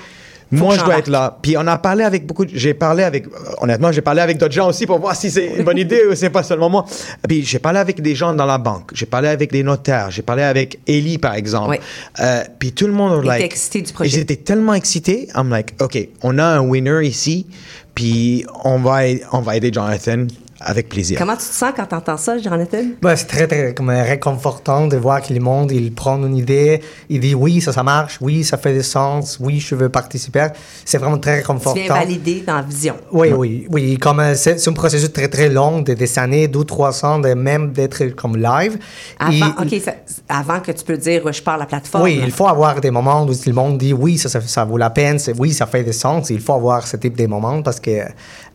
moi, 0.51 0.75
je 0.77 0.83
dois 0.83 0.99
être 0.99 1.07
là. 1.07 1.37
Puis 1.41 1.57
on 1.57 1.65
a 1.67 1.77
parlé 1.77 2.03
avec 2.03 2.25
beaucoup. 2.25 2.45
de- 2.45 2.51
J'ai 2.53 2.73
parlé 2.73 3.03
avec. 3.03 3.25
Honnêtement, 3.61 3.91
j'ai 3.91 4.01
parlé 4.01 4.21
avec 4.21 4.37
d'autres 4.37 4.53
gens 4.53 4.69
aussi 4.69 4.85
pour 4.85 4.99
voir 4.99 5.15
si 5.15 5.31
c'est 5.31 5.55
une 5.57 5.63
bonne 5.63 5.77
idée 5.77 6.03
ou 6.09 6.15
c'est 6.15 6.29
pas 6.29 6.43
seulement 6.43 6.69
moi. 6.69 6.85
Puis 7.27 7.43
j'ai 7.43 7.59
parlé 7.59 7.79
avec 7.79 8.01
des 8.01 8.15
gens 8.15 8.33
dans 8.33 8.45
la 8.45 8.57
banque. 8.57 8.91
J'ai 8.93 9.05
parlé 9.07 9.27
avec 9.27 9.51
des 9.51 9.63
notaires. 9.63 10.11
J'ai 10.11 10.21
parlé 10.21 10.43
avec 10.43 10.79
Ellie, 10.87 11.17
par 11.17 11.33
exemple. 11.35 11.71
Oui. 11.71 11.77
Euh, 12.19 12.43
puis 12.59 12.71
tout 12.73 12.87
le 12.87 12.93
monde, 12.93 13.21
Il 13.23 13.27
like, 13.27 13.37
était 13.39 13.45
excité 13.45 13.81
du 13.81 13.91
projet. 13.93 14.09
et 14.09 14.19
J'étais 14.19 14.35
tellement 14.35 14.73
excité. 14.75 15.27
I'm 15.35 15.49
like, 15.49 15.73
OK, 15.81 15.97
on 16.21 16.37
a 16.37 16.45
un 16.45 16.59
winner 16.61 17.05
ici. 17.05 17.47
Puis 17.95 18.45
on 18.63 18.77
va, 18.79 18.99
on 19.31 19.39
va 19.39 19.55
aider 19.55 19.71
Jonathan 19.73 20.27
avec 20.65 20.89
plaisir. 20.89 21.17
Comment 21.19 21.33
tu 21.37 21.39
te 21.45 21.53
sens 21.53 21.71
quand 21.75 21.85
tu 21.85 21.95
entends 21.95 22.17
ça, 22.17 22.37
Jonathan? 22.37 22.83
Ouais, 23.03 23.15
c'est 23.15 23.27
très, 23.27 23.47
très 23.47 23.73
comme, 23.73 23.89
réconfortant 23.89 24.87
de 24.87 24.97
voir 24.97 25.21
que 25.21 25.33
le 25.33 25.39
monde, 25.39 25.71
il 25.71 25.93
prend 25.93 26.17
une 26.25 26.35
idée, 26.35 26.81
il 27.09 27.19
dit 27.19 27.35
oui, 27.35 27.61
ça, 27.61 27.71
ça 27.71 27.83
marche, 27.83 28.17
oui, 28.21 28.43
ça 28.43 28.57
fait 28.57 28.73
du 28.73 28.83
sens, 28.83 29.37
oui, 29.39 29.59
je 29.59 29.75
veux 29.75 29.89
participer. 29.89 30.47
C'est 30.83 30.97
vraiment 30.97 31.17
très 31.19 31.33
Tu 31.33 31.37
réconfortant. 31.41 31.79
viens 31.79 31.93
valider 31.93 32.43
dans 32.45 32.55
la 32.55 32.61
vision. 32.63 32.95
Oui, 33.11 33.31
oui, 33.31 33.67
oui. 33.69 33.97
Comme 33.97 34.19
euh, 34.19 34.33
c'est 34.35 34.59
c'est 34.59 34.69
un 34.69 34.73
processus 34.73 35.11
très 35.13 35.27
très 35.27 35.49
long, 35.49 35.81
de 35.81 35.93
des 35.93 36.19
années, 36.19 36.47
deux, 36.47 36.63
trois 36.63 37.05
ans, 37.05 37.19
de 37.19 37.33
même 37.33 37.71
d'être 37.71 38.03
comme 38.15 38.35
live. 38.37 38.77
Avant, 39.19 39.31
Et- 39.33 39.75
OK, 39.75 39.81
ça- 39.83 39.95
avant 40.27 40.59
que 40.59 40.71
tu 40.71 40.83
peux 40.83 40.97
dire, 40.97 41.31
je 41.31 41.41
pars 41.41 41.55
à 41.55 41.59
la 41.59 41.65
plateforme. 41.65 42.03
oui, 42.03 42.19
il 42.23 42.31
faut 42.31 42.47
avoir 42.47 42.81
des 42.81 42.91
moments 42.91 43.23
où 43.23 43.27
le 43.45 43.53
monde 43.53 43.77
dit 43.77 43.93
oui, 43.93 44.17
ça, 44.17 44.29
ça, 44.29 44.41
ça 44.41 44.65
vaut 44.65 44.77
la 44.77 44.89
peine, 44.89 45.19
c'est- 45.19 45.37
oui, 45.39 45.53
ça 45.53 45.65
fait 45.67 45.83
du 45.83 45.93
sens. 45.93 46.29
Il 46.29 46.39
faut 46.39 46.53
avoir 46.53 46.85
ce 46.87 46.97
type 46.97 47.15
de 47.17 47.27
moments 47.27 47.61
parce 47.61 47.79
que 47.79 48.01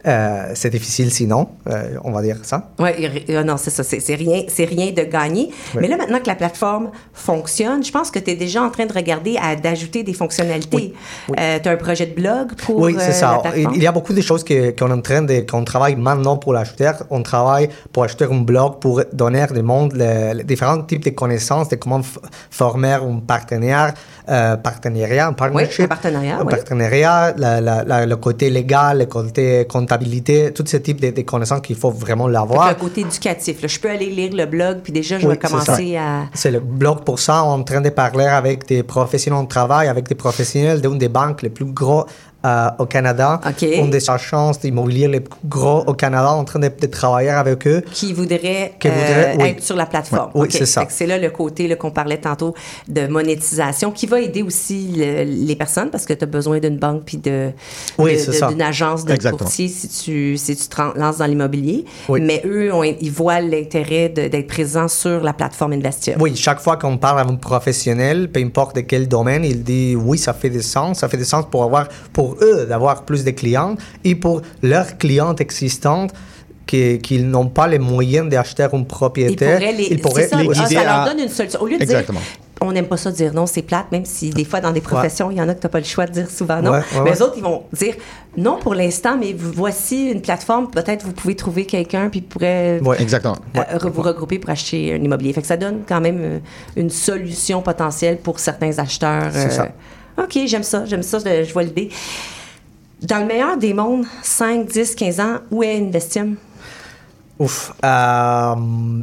euh, 0.06 0.52
c'est 0.54 0.70
difficile 0.70 1.10
sinon, 1.10 1.48
euh, 1.68 1.96
on 2.04 2.12
va 2.12 2.22
dire 2.22 2.38
ça. 2.42 2.70
Oui, 2.78 2.90
non, 3.44 3.56
c'est 3.56 3.70
ça. 3.70 3.82
C'est 3.82 4.14
rien, 4.14 4.42
rien 4.58 4.92
de. 4.92 5.10
Oui. 5.74 5.80
Mais 5.80 5.88
là, 5.88 5.96
maintenant 5.96 6.20
que 6.20 6.26
la 6.28 6.34
plateforme 6.34 6.90
fonctionne, 7.12 7.84
je 7.84 7.90
pense 7.92 8.10
que 8.10 8.18
tu 8.18 8.30
es 8.30 8.34
déjà 8.36 8.62
en 8.62 8.70
train 8.70 8.86
de 8.86 8.92
regarder 8.92 9.36
à 9.42 9.56
d'ajouter 9.56 10.02
des 10.02 10.14
fonctionnalités. 10.14 10.94
tu 11.28 11.68
as 11.68 11.70
un 11.70 11.76
projet 11.76 12.06
de 12.06 12.14
blog 12.14 12.54
pour 12.64 12.76
Oui, 12.78 12.94
euh, 12.96 13.00
c'est 13.00 13.12
ça. 13.12 13.42
Il, 13.56 13.82
y 13.82 13.86
a 13.86 13.92
beaucoup 13.92 14.12
de 14.12 14.20
choses 14.20 14.44
qu'on 14.44 14.54
est 14.54 14.82
en 14.82 15.00
train 15.00 15.22
de, 15.22 15.40
qu'on 15.40 15.64
travaille 15.64 15.96
maintenant 15.96 16.36
pour 16.36 16.52
l'acheter. 16.52 16.90
On 17.10 17.22
travaille 17.22 17.68
pour 17.92 18.04
acheter 18.04 18.24
un 18.24 18.40
blog 18.40 18.78
pour 18.80 19.02
donner 19.12 19.44
au 19.50 19.62
monde 19.62 19.92
les, 19.94 20.34
les 20.34 20.44
différents 20.44 20.82
types 20.82 21.04
de 21.04 21.10
connaissances 21.10 21.68
de 21.68 21.76
comment 21.76 22.00
former 22.50 22.92
un 22.92 23.20
partenaire, 23.26 23.94
euh, 24.28 24.56
partenariat, 24.56 25.26
un 25.28 25.32
partnership. 25.32 25.84
un 25.84 25.88
partenariat, 25.88 26.36
un 26.38 26.44
oui. 26.44 26.50
partenariat, 26.50 27.34
la- 27.36 27.60
la- 27.60 27.84
la- 27.84 28.06
le 28.06 28.16
côté 28.16 28.50
légal, 28.50 28.98
le 28.98 29.06
côté 29.06 29.66
comptabilité, 29.90 30.52
tous 30.52 30.66
ces 30.66 30.80
types 30.80 31.00
de, 31.00 31.10
de 31.10 31.22
connaissances 31.22 31.60
qu'il 31.60 31.76
faut 31.76 31.90
vraiment 31.90 32.28
l'avoir. 32.28 32.68
le 32.68 32.74
côté 32.74 33.00
éducatif. 33.02 33.60
là, 33.62 33.68
je 33.68 33.78
peux 33.78 33.90
aller 33.90 34.06
lire 34.06 34.32
le 34.34 34.46
blog, 34.46 34.78
puis 34.82 34.92
déjà, 34.92 35.18
je 35.18 35.26
Oui, 35.26 35.32
vais 35.34 35.38
commencer 35.38 35.96
à... 35.96 36.26
C'est 36.34 36.50
le 36.50 36.60
blog 36.60 37.04
pour 37.04 37.18
ça. 37.18 37.44
On 37.44 37.58
est 37.58 37.60
en 37.60 37.64
train 37.64 37.80
de 37.80 37.90
parler 37.90 38.24
avec 38.26 38.66
des 38.68 38.82
professionnels 38.82 39.42
de 39.44 39.48
travail, 39.48 39.88
avec 39.88 40.08
des 40.08 40.14
professionnels 40.14 40.80
d'une 40.80 40.98
des 40.98 41.08
banques 41.08 41.42
les 41.42 41.50
plus 41.50 41.64
gros 41.64 42.04
euh, 42.44 42.68
au 42.78 42.86
Canada. 42.86 43.40
Une 43.62 43.90
des 43.90 44.08
agences 44.10 44.60
d'immobilier 44.60 45.08
les 45.08 45.20
plus 45.20 45.38
gros 45.48 45.80
au 45.86 45.94
Canada. 45.94 46.32
On 46.34 46.40
en 46.40 46.44
train 46.44 46.58
de, 46.58 46.70
de 46.80 46.86
travailler 46.86 47.30
avec 47.30 47.66
eux. 47.66 47.82
qui 47.92 48.12
voudrait, 48.12 48.72
euh, 48.86 49.34
oui. 49.38 49.48
être 49.48 49.62
sur 49.62 49.76
la 49.76 49.86
plateforme. 49.86 50.30
Oui, 50.34 50.48
c'est 50.50 50.66
ça. 50.66 50.84
C'est 50.88 51.06
là 51.06 51.18
le 51.18 51.30
côté 51.30 51.74
qu'on 51.76 51.90
parlait 51.90 52.18
tantôt 52.18 52.54
de 52.88 53.06
monétisation 53.06 53.90
qui 53.90 54.06
va 54.06 54.20
aider 54.20 54.42
aussi 54.42 54.92
le- 54.96 55.24
les 55.24 55.56
personnes 55.56 55.90
parce 55.90 56.04
que 56.06 56.12
tu 56.14 56.24
as 56.24 56.26
besoin 56.26 56.58
d'une 56.58 56.78
banque 56.78 57.02
puis 57.04 57.18
de, 57.18 57.50
Oui, 57.98 58.16
d'une 58.48 58.62
agence 58.62 59.04
de 59.04 59.12
Exactement. 59.12 59.38
courtier 59.44 59.68
si 59.68 59.88
tu, 59.88 60.36
si 60.36 60.56
tu 60.56 60.66
te 60.68 60.98
lances 60.98 61.18
dans 61.18 61.26
l'immobilier. 61.26 61.84
Oui. 62.08 62.20
Mais 62.22 62.42
eux, 62.44 62.70
ils 63.00 63.10
voient 63.12 63.40
l'intérêt 63.40 64.08
d'être 64.08 64.46
présents 64.46 64.88
sur 64.88 65.22
la 65.22 65.32
plateforme 65.32 65.72
Investia. 65.72 66.16
Oui, 66.18 66.34
chaque 66.36 66.60
fois 66.60 66.76
qu'on 66.76 66.96
parle 66.96 67.20
avec 67.20 67.32
un 67.32 67.36
professionnel, 67.36 68.30
peu 68.30 68.40
importe 68.40 68.76
de 68.76 68.80
quel 68.80 69.06
domaine, 69.08 69.44
il 69.44 69.62
dit 69.62 69.94
oui, 69.96 70.18
ça 70.18 70.32
fait 70.32 70.50
du 70.50 70.62
sens. 70.62 70.98
Ça 71.00 71.08
fait 71.08 71.16
du 71.16 71.24
sens 71.24 71.44
pour 71.50 71.62
avoir, 71.64 71.88
pour 72.12 72.29
eux, 72.42 72.66
d'avoir 72.66 73.04
plus 73.04 73.24
de 73.24 73.30
clients 73.30 73.74
et 74.04 74.14
pour 74.14 74.42
leurs 74.62 74.98
clients 74.98 75.34
existants 75.36 76.06
qui, 76.66 76.98
qui 77.00 77.20
n'ont 77.22 77.48
pas 77.48 77.66
les 77.66 77.78
moyens 77.80 78.28
d'acheter 78.28 78.66
une 78.72 78.80
Ils 78.80 78.86
propriété. 78.86 79.44
pourraient 79.44 79.72
les, 79.72 79.84
ils 79.90 80.00
pourraient 80.00 80.28
les 80.32 80.48
ah, 80.50 80.52
guider 80.64 80.74
ça 80.76 80.84
leur 80.84 81.04
donne 81.06 81.18
une 81.20 81.28
solution. 81.28 81.60
Au 81.62 81.66
lieu 81.66 81.78
de 81.78 81.82
Exactement. 81.82 82.20
dire, 82.20 82.28
on 82.62 82.72
n'aime 82.72 82.86
pas 82.86 82.98
ça 82.98 83.10
dire 83.10 83.32
non, 83.32 83.46
c'est 83.46 83.62
plate, 83.62 83.90
même 83.90 84.04
si 84.04 84.28
des 84.30 84.44
fois 84.44 84.60
dans 84.60 84.70
des 84.70 84.82
professions, 84.82 85.30
il 85.30 85.38
y 85.38 85.40
en 85.40 85.48
a 85.48 85.54
que 85.54 85.60
tu 85.60 85.66
n'as 85.66 85.70
pas 85.70 85.78
le 85.78 85.84
choix 85.86 86.06
de 86.06 86.12
dire 86.12 86.30
souvent 86.30 86.60
non. 86.62 86.72
Ouais, 86.72 86.76
ouais, 86.78 86.84
mais 86.92 87.00
ouais. 87.00 87.10
les 87.12 87.22
autres, 87.22 87.34
ils 87.38 87.42
vont 87.42 87.62
dire 87.72 87.94
non 88.36 88.58
pour 88.60 88.74
l'instant, 88.74 89.16
mais 89.18 89.34
voici 89.36 90.10
une 90.10 90.20
plateforme, 90.20 90.70
peut-être 90.70 91.04
vous 91.04 91.12
pouvez 91.12 91.34
trouver 91.34 91.64
quelqu'un 91.64 92.08
puis 92.10 92.20
pourrait 92.20 92.78
Ouais, 92.84 93.00
exactement. 93.02 93.36
euh, 93.56 93.78
re- 93.78 93.90
vous 93.90 94.02
regrouper 94.02 94.38
pour 94.38 94.50
acheter 94.50 94.92
un 94.92 95.02
immobilier. 95.02 95.32
Fait 95.32 95.40
que 95.40 95.46
ça 95.48 95.56
donne 95.56 95.80
quand 95.88 96.02
même 96.02 96.18
euh, 96.20 96.38
une 96.76 96.90
solution 96.90 97.62
potentielle 97.62 98.18
pour 98.18 98.38
certains 98.38 98.78
acheteurs. 98.78 99.30
C'est 99.32 99.50
ça. 99.50 99.68
OK, 100.22 100.38
j'aime 100.46 100.62
ça, 100.62 100.84
j'aime 100.86 101.02
ça, 101.02 101.18
je, 101.18 101.44
je 101.44 101.52
vois 101.52 101.62
l'idée. 101.62 101.88
Dans 103.02 103.18
le 103.18 103.26
meilleur 103.26 103.56
des 103.56 103.72
mondes, 103.72 104.04
5, 104.22 104.66
10, 104.66 104.94
15 104.94 105.20
ans, 105.20 105.36
où 105.50 105.62
est 105.62 105.78
Investium? 105.78 106.36
Ouf. 107.38 107.72
Euh, 107.82 108.54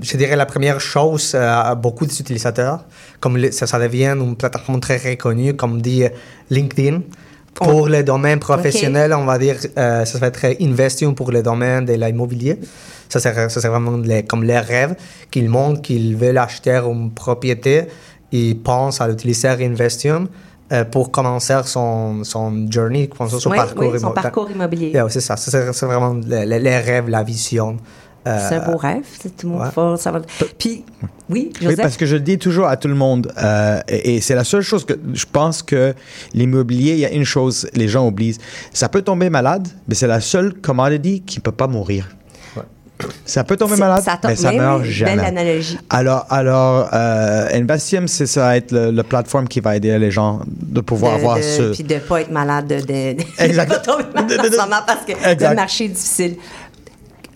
je 0.03 0.15
dirais 0.18 0.36
la 0.36 0.45
première 0.45 0.80
chose, 0.80 1.32
euh, 1.34 1.74
beaucoup 1.74 2.05
d'utilisateurs, 2.05 2.86
comme 3.20 3.36
le- 3.38 3.51
ça, 3.51 3.65
ça 3.65 3.80
devient 3.80 4.13
une 4.15 4.36
plateforme 4.36 4.80
très 4.80 4.97
reconnue, 4.97 5.55
comme 5.55 5.82
dit 5.82 6.03
euh, 6.03 6.09
LinkedIn. 6.51 7.01
Pour 7.55 7.88
les 7.88 8.03
domaines 8.03 8.38
professionnels, 8.39 9.11
on 9.15 9.26
va 9.26 9.39
dire, 9.39 9.55
euh, 9.80 10.05
ça 10.05 10.20
va 10.20 10.28
être 10.28 10.45
investir 10.61 11.11
pour 11.15 11.32
le 11.32 11.41
domaine 11.41 11.86
de 11.86 11.93
l'immobilier. 11.93 12.59
Ça, 13.09 13.20
c'est 13.20 13.34
ça, 13.34 13.49
c'est 13.49 13.68
vraiment 13.68 13.97
les- 13.97 14.22
comme 14.24 14.43
les 14.43 14.59
rêves 14.59 14.93
qu'ils 15.32 15.49
montrent 15.49 15.82
qu'ils 15.82 16.15
veulent 16.15 16.38
acheter 16.38 16.76
une 16.86 17.09
propriété. 17.09 17.86
Ils 18.32 18.59
pensent 18.59 19.01
à 19.01 19.07
l'utiliser 19.07 19.47
Investium 19.47 20.28
euh, 20.72 20.84
pour 20.86 21.11
commencer 21.11 21.55
son, 21.65 22.24
son 22.24 22.68
journey, 22.70 23.07
commencer 23.07 23.39
son 23.39 23.49
Oui, 23.51 23.57
parcours 23.57 23.91
oui, 23.91 23.99
son 23.99 24.07
immo- 24.07 24.13
parcours 24.13 24.51
immobilier. 24.51 24.89
Yeah, 24.91 25.07
c'est 25.09 25.22
ça. 25.22 25.38
Ça, 25.38 25.74
C'est 25.74 25.86
vraiment 25.86 26.13
les, 26.26 26.78
rêves, 26.80 27.09
la 27.09 27.24
vision. 27.24 27.78
Euh, 28.28 28.38
C'est 28.49 28.55
un 28.55 28.70
beau 28.72 28.76
rêve. 28.78 29.05
C'est 29.22 29.38
tout 29.38 29.47
le 29.47 29.53
monde 29.53 29.61
ouais. 29.61 29.72
faut 29.74 29.95
savoir. 29.95 30.24
Puis, 30.57 30.84
oui, 31.30 31.51
Oui, 31.53 31.53
Joseph? 31.61 31.78
parce 31.82 31.95
que 31.95 32.05
je 32.05 32.15
le 32.15 32.22
dis 32.22 32.38
toujours 32.38 32.68
à 32.68 32.76
tout 32.76 32.89
le 32.89 32.95
monde, 32.95 33.32
euh, 33.38 33.80
et, 33.88 34.15
et 34.15 34.22
c'est 34.22 34.36
la 34.36 34.43
seule 34.43 34.63
chose 34.63 34.84
que 34.86 34.93
je 35.13 35.26
pense 35.32 35.63
que 35.63 35.93
l'immobilier, 36.34 36.93
il 36.93 36.99
y 36.99 37.05
a 37.05 37.11
une 37.11 37.24
chose, 37.24 37.70
les 37.74 37.88
gens 37.88 38.05
oublient, 38.05 38.38
ça 38.74 38.89
peut 38.89 39.01
tomber 39.01 39.30
malade, 39.30 39.70
mais 39.88 39.95
c'est 39.95 40.07
la 40.07 40.20
seule 40.20 40.53
commodity 40.55 41.22
qui 41.22 41.38
ne 41.39 41.43
peut 41.43 41.53
pas 41.53 41.68
mourir. 41.68 42.09
Ça 43.26 43.43
peut 43.43 43.58
tomber 43.58 43.76
malade, 43.76 44.02
ça 44.04 44.18
tombe- 44.18 44.32
mais 44.32 44.36
ça 44.36 44.52
meurt 44.52 44.82
oui, 44.82 44.91
jamais. 44.91 45.16
belle 45.18 45.26
analogie. 45.26 45.78
Alors, 45.89 46.26
alors 46.30 46.89
euh, 46.93 47.48
Investium, 47.54 48.08
c'est 48.08 48.26
ça 48.26 48.41
va 48.41 48.58
être 48.58 48.72
le, 48.72 48.91
le 48.91 49.04
plateforme 49.04 49.48
qui 49.48 49.60
va 49.60 49.76
aider 49.76 49.98
les 50.00 50.10
gens 50.12 50.39
de 50.48 50.82
pouvoir 50.82 51.14
de, 51.14 51.18
avoir 51.20 51.38
de- 51.38 51.41
ce... 51.43 51.74
Puis 51.74 51.84
de 51.84 51.93
ne 51.93 52.00
pas 52.00 52.22
être 52.22 52.32
malade, 52.32 52.68
de, 52.68 52.80
de 52.82 53.56
pas 53.56 53.78
tomber 53.80 54.04
malade 54.16 54.52
en 54.60 54.86
parce 54.86 55.06
que 55.06 55.12
le 55.50 55.56
marché 55.56 55.86
est 55.86 55.89
difficile. 55.89 56.38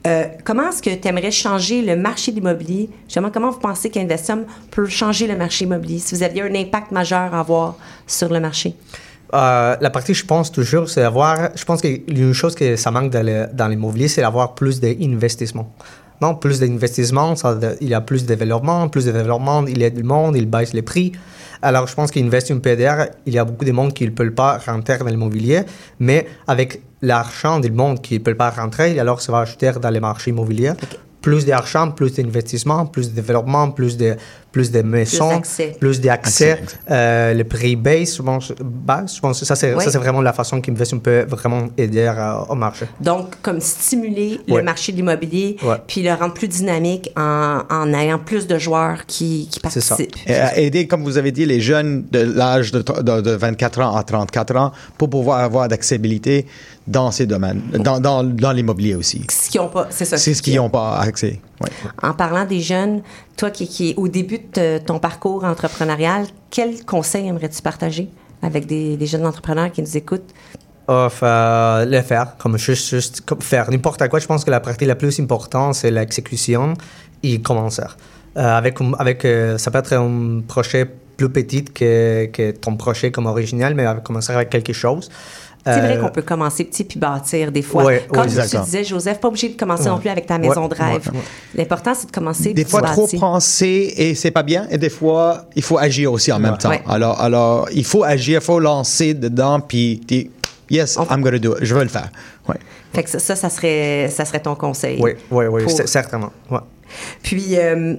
Euh, 0.07 0.23
comment 0.43 0.69
est-ce 0.69 0.81
que 0.81 0.95
tu 0.95 1.07
aimerais 1.07 1.29
changer 1.29 1.83
le 1.83 1.95
marché 1.95 2.31
de 2.31 2.37
l'immobilier? 2.37 2.89
Justement, 3.05 3.29
comment 3.31 3.51
vous 3.51 3.59
pensez 3.59 3.91
qu'Investium 3.91 4.45
peut 4.71 4.87
changer 4.87 5.27
le 5.27 5.35
marché 5.37 5.65
immobilier? 5.65 5.99
Si 5.99 6.15
vous 6.15 6.23
aviez 6.23 6.41
un 6.41 6.55
impact 6.55 6.91
majeur 6.91 7.35
à 7.35 7.39
avoir 7.41 7.75
sur 8.07 8.29
le 8.33 8.39
marché? 8.39 8.73
Euh, 9.33 9.75
la 9.79 9.89
partie, 9.89 10.13
je 10.13 10.25
pense 10.25 10.51
toujours, 10.51 10.89
c'est 10.89 11.03
avoir. 11.03 11.49
Je 11.55 11.63
pense 11.63 11.81
qu'une 11.81 12.33
chose 12.33 12.53
que 12.55 12.75
ça 12.75 12.91
manque 12.91 13.11
dans 13.11 13.25
le- 13.25 13.47
dans 13.53 13.67
l'immobilier, 13.67 14.07
c'est 14.07 14.21
d'avoir 14.21 14.55
plus 14.55 14.79
d'investissement. 14.81 15.73
Non, 16.21 16.35
plus 16.35 16.59
d'investissement, 16.59 17.35
ça- 17.35 17.57
il 17.79 17.87
y 17.89 17.93
a 17.93 18.01
plus 18.01 18.23
de 18.25 18.35
développement, 18.35 18.87
plus 18.89 19.05
de 19.05 19.11
développement, 19.11 19.65
il 19.65 19.79
y 19.79 19.85
a 19.85 19.89
du 19.89 20.03
monde, 20.03 20.35
il 20.35 20.45
baisse 20.47 20.73
les 20.73 20.81
prix. 20.83 21.13
Alors, 21.63 21.87
je 21.87 21.95
pense 21.95 22.11
qu'investir 22.11 22.55
un 22.55 22.59
PDR, 22.59 23.07
il 23.25 23.33
y 23.33 23.39
a 23.39 23.45
beaucoup 23.45 23.65
de 23.65 23.71
monde 23.71 23.93
qui 23.93 24.05
ne 24.05 24.09
peut 24.11 24.29
pas 24.31 24.57
rentrer 24.57 24.97
dans 24.97 25.05
l'immobilier, 25.05 25.61
mais 25.99 26.27
avec 26.47 26.81
l'argent 27.01 27.59
du 27.59 27.71
monde 27.71 28.01
qui 28.01 28.15
ne 28.15 28.19
peut 28.19 28.35
pas 28.35 28.49
rentrer, 28.51 28.99
alors 28.99 29.21
ça 29.21 29.31
va 29.31 29.39
acheter 29.39 29.71
dans 29.81 29.89
les 29.89 29.99
marchés 29.99 30.31
immobiliers. 30.31 30.73
Plus 31.21 31.45
d'argent, 31.45 31.91
plus 31.91 32.13
d'investissement, 32.15 32.87
plus 32.87 33.09
de 33.11 33.15
développement, 33.15 33.69
plus 33.71 33.95
de, 33.95 34.15
plus 34.51 34.69
de 34.71 34.81
maisons, 34.81 35.29
d'accès. 35.29 35.75
plus 35.79 36.01
d'accès, 36.01 36.51
Accès, 36.51 36.75
euh, 36.89 37.33
le 37.33 37.43
prix 37.45 37.75
baisse, 37.77 38.17
je 38.17 38.21
pense, 38.21 38.51
basse. 38.61 39.15
Je 39.15 39.21
pense 39.21 39.43
ça, 39.43 39.55
c'est 39.55 39.73
Oui. 39.73 39.83
ça, 39.83 39.91
c'est 39.91 39.97
vraiment 39.97 40.21
la 40.21 40.33
façon 40.33 40.59
qu'Investion 40.59 40.99
peut 40.99 41.23
vraiment 41.27 41.69
aider 41.77 41.99
euh, 42.13 42.33
au 42.49 42.55
marché. 42.55 42.85
Donc, 42.99 43.35
comme 43.41 43.61
stimuler 43.61 44.41
le 44.47 44.61
marché 44.61 44.91
de 44.91 44.97
l'immobilier, 44.97 45.55
Ouais. 45.63 45.77
puis 45.87 46.01
le 46.03 46.13
rendre 46.13 46.33
plus 46.33 46.49
dynamique 46.49 47.09
en, 47.15 47.61
en 47.69 47.93
ayant 47.93 48.19
plus 48.19 48.45
de 48.45 48.57
joueurs 48.59 49.05
qui, 49.05 49.47
qui 49.49 49.59
C'est 49.69 49.79
ça. 49.81 49.95
participent. 49.95 50.17
Et 50.29 50.33
à 50.35 50.57
aider, 50.57 50.85
comme 50.87 51.03
vous 51.03 51.17
avez 51.17 51.31
dit, 51.31 51.45
les 51.45 51.61
jeunes 51.61 52.03
de 52.11 52.19
l'âge 52.19 52.71
de, 52.73 52.81
de- 52.81 53.21
de 53.21 53.31
24 53.31 53.79
ans 53.81 53.95
à 53.95 54.03
34 54.03 54.55
ans 54.57 54.71
pour 54.97 55.09
pouvoir 55.09 55.39
avoir 55.39 55.67
d'accessibilité 55.69 56.45
dans 56.87 57.11
ces 57.11 57.25
domaines, 57.25 57.61
dans, 57.79 57.99
dans, 57.99 58.23
dans 58.23 58.51
l'immobilier 58.51 58.95
aussi. 58.95 59.25
Ce 59.29 59.49
qu'ils 59.49 59.61
ont 59.61 59.69
pas, 59.69 59.87
c'est 59.91 60.03
ça. 60.05 60.17
C'est 60.17 60.33
ce 60.33 60.41
qu'ils 60.41 60.55
n'ont 60.57 60.69
pas 60.69 60.97
accès. 60.99 61.39
Ouais. 61.61 61.69
En 62.01 62.13
parlant 62.13 62.45
des 62.45 62.59
jeunes, 62.61 63.01
toi 63.37 63.49
qui, 63.51 63.67
qui 63.67 63.91
est 63.91 63.95
au 63.97 64.07
début 64.07 64.39
de 64.53 64.79
ton 64.79 64.99
parcours 64.99 65.43
entrepreneurial, 65.43 66.25
quel 66.49 66.85
conseil 66.85 67.27
aimerais-tu 67.27 67.61
partager 67.61 68.09
avec 68.41 68.65
des, 68.65 68.97
des 68.97 69.05
jeunes 69.05 69.25
entrepreneurs 69.25 69.71
qui 69.71 69.81
nous 69.81 69.97
écoutent? 69.97 70.33
Of, 70.87 71.19
euh, 71.23 71.85
le 71.85 72.01
faire, 72.01 72.35
comme 72.37 72.57
juste, 72.57 72.89
juste 72.89 73.21
comme 73.21 73.41
faire 73.41 73.69
n'importe 73.69 74.07
quoi. 74.09 74.19
Je 74.19 74.25
pense 74.25 74.43
que 74.43 74.51
la 74.51 74.59
partie 74.59 74.85
la 74.85 74.95
plus 74.95 75.19
importante, 75.19 75.75
c'est 75.75 75.91
l'exécution 75.91 76.73
et 77.23 77.39
commencer. 77.39 77.83
Euh, 78.37 78.57
avec, 78.57 78.79
avec, 78.97 79.23
euh, 79.25 79.57
ça 79.57 79.71
peut 79.71 79.77
être 79.77 79.93
un 79.93 80.41
projet 80.47 80.89
plus 81.17 81.29
petit 81.29 81.65
que, 81.65 82.25
que 82.33 82.51
ton 82.51 82.75
projet 82.77 83.11
comme 83.11 83.27
original, 83.27 83.75
mais 83.75 83.85
avec, 83.85 84.03
commencer 84.03 84.33
avec 84.33 84.49
quelque 84.49 84.73
chose. 84.73 85.09
C'est 85.63 85.79
vrai 85.79 85.97
Euh, 85.97 86.01
qu'on 86.01 86.09
peut 86.09 86.21
commencer 86.23 86.63
petit 86.63 86.83
puis 86.83 86.97
bâtir 86.99 87.51
des 87.51 87.61
fois. 87.61 87.85
Ouais, 87.85 88.05
Comme 88.09 88.21
ouais, 88.25 88.47
tu 88.47 88.57
disais, 88.57 88.83
Joseph, 88.83 89.19
pas 89.19 89.27
obligé 89.27 89.49
de 89.49 89.57
commencer 89.57 89.89
non 89.89 89.99
plus 89.99 90.09
avec 90.09 90.25
ta 90.25 90.37
maison 90.37 90.67
de 90.67 90.73
rêve. 90.75 91.11
L'important, 91.55 91.93
c'est 91.93 92.07
de 92.07 92.11
commencer 92.11 92.53
Des 92.53 92.65
fois, 92.65 92.81
trop 92.81 93.07
penser 93.19 93.93
et 93.97 94.15
c'est 94.15 94.31
pas 94.31 94.43
bien. 94.43 94.67
Et 94.71 94.77
des 94.77 94.89
fois, 94.89 95.45
il 95.55 95.61
faut 95.61 95.77
agir 95.77 96.11
aussi 96.11 96.31
en 96.31 96.39
même 96.39 96.57
temps. 96.57 96.71
Alors, 96.87 97.19
alors, 97.21 97.67
il 97.73 97.85
faut 97.85 98.03
agir, 98.03 98.39
il 98.41 98.45
faut 98.45 98.59
lancer 98.59 99.13
dedans, 99.13 99.59
puis 99.59 99.97
dire, 100.07 100.25
yes, 100.69 100.97
I'm 101.09 101.21
going 101.21 101.33
to 101.33 101.39
do 101.39 101.51
it. 101.57 101.63
Je 101.63 101.75
vais 101.75 101.83
le 101.83 101.89
faire. 101.89 102.09
Ouais. 102.49 102.55
Fait 102.93 103.03
que 103.03 103.09
ça, 103.09 103.19
ça, 103.19 103.35
ça 103.35 103.49
serait, 103.49 104.09
ça 104.09 104.25
serait 104.25 104.41
ton 104.41 104.55
conseil. 104.55 104.99
Oui, 105.01 105.11
oui, 105.29 105.45
oui, 105.45 105.63
Pour- 105.63 105.71
certainement. 105.87 106.31
ouais. 106.49 106.59
Puis, 107.23 107.57
euh, 107.57 107.95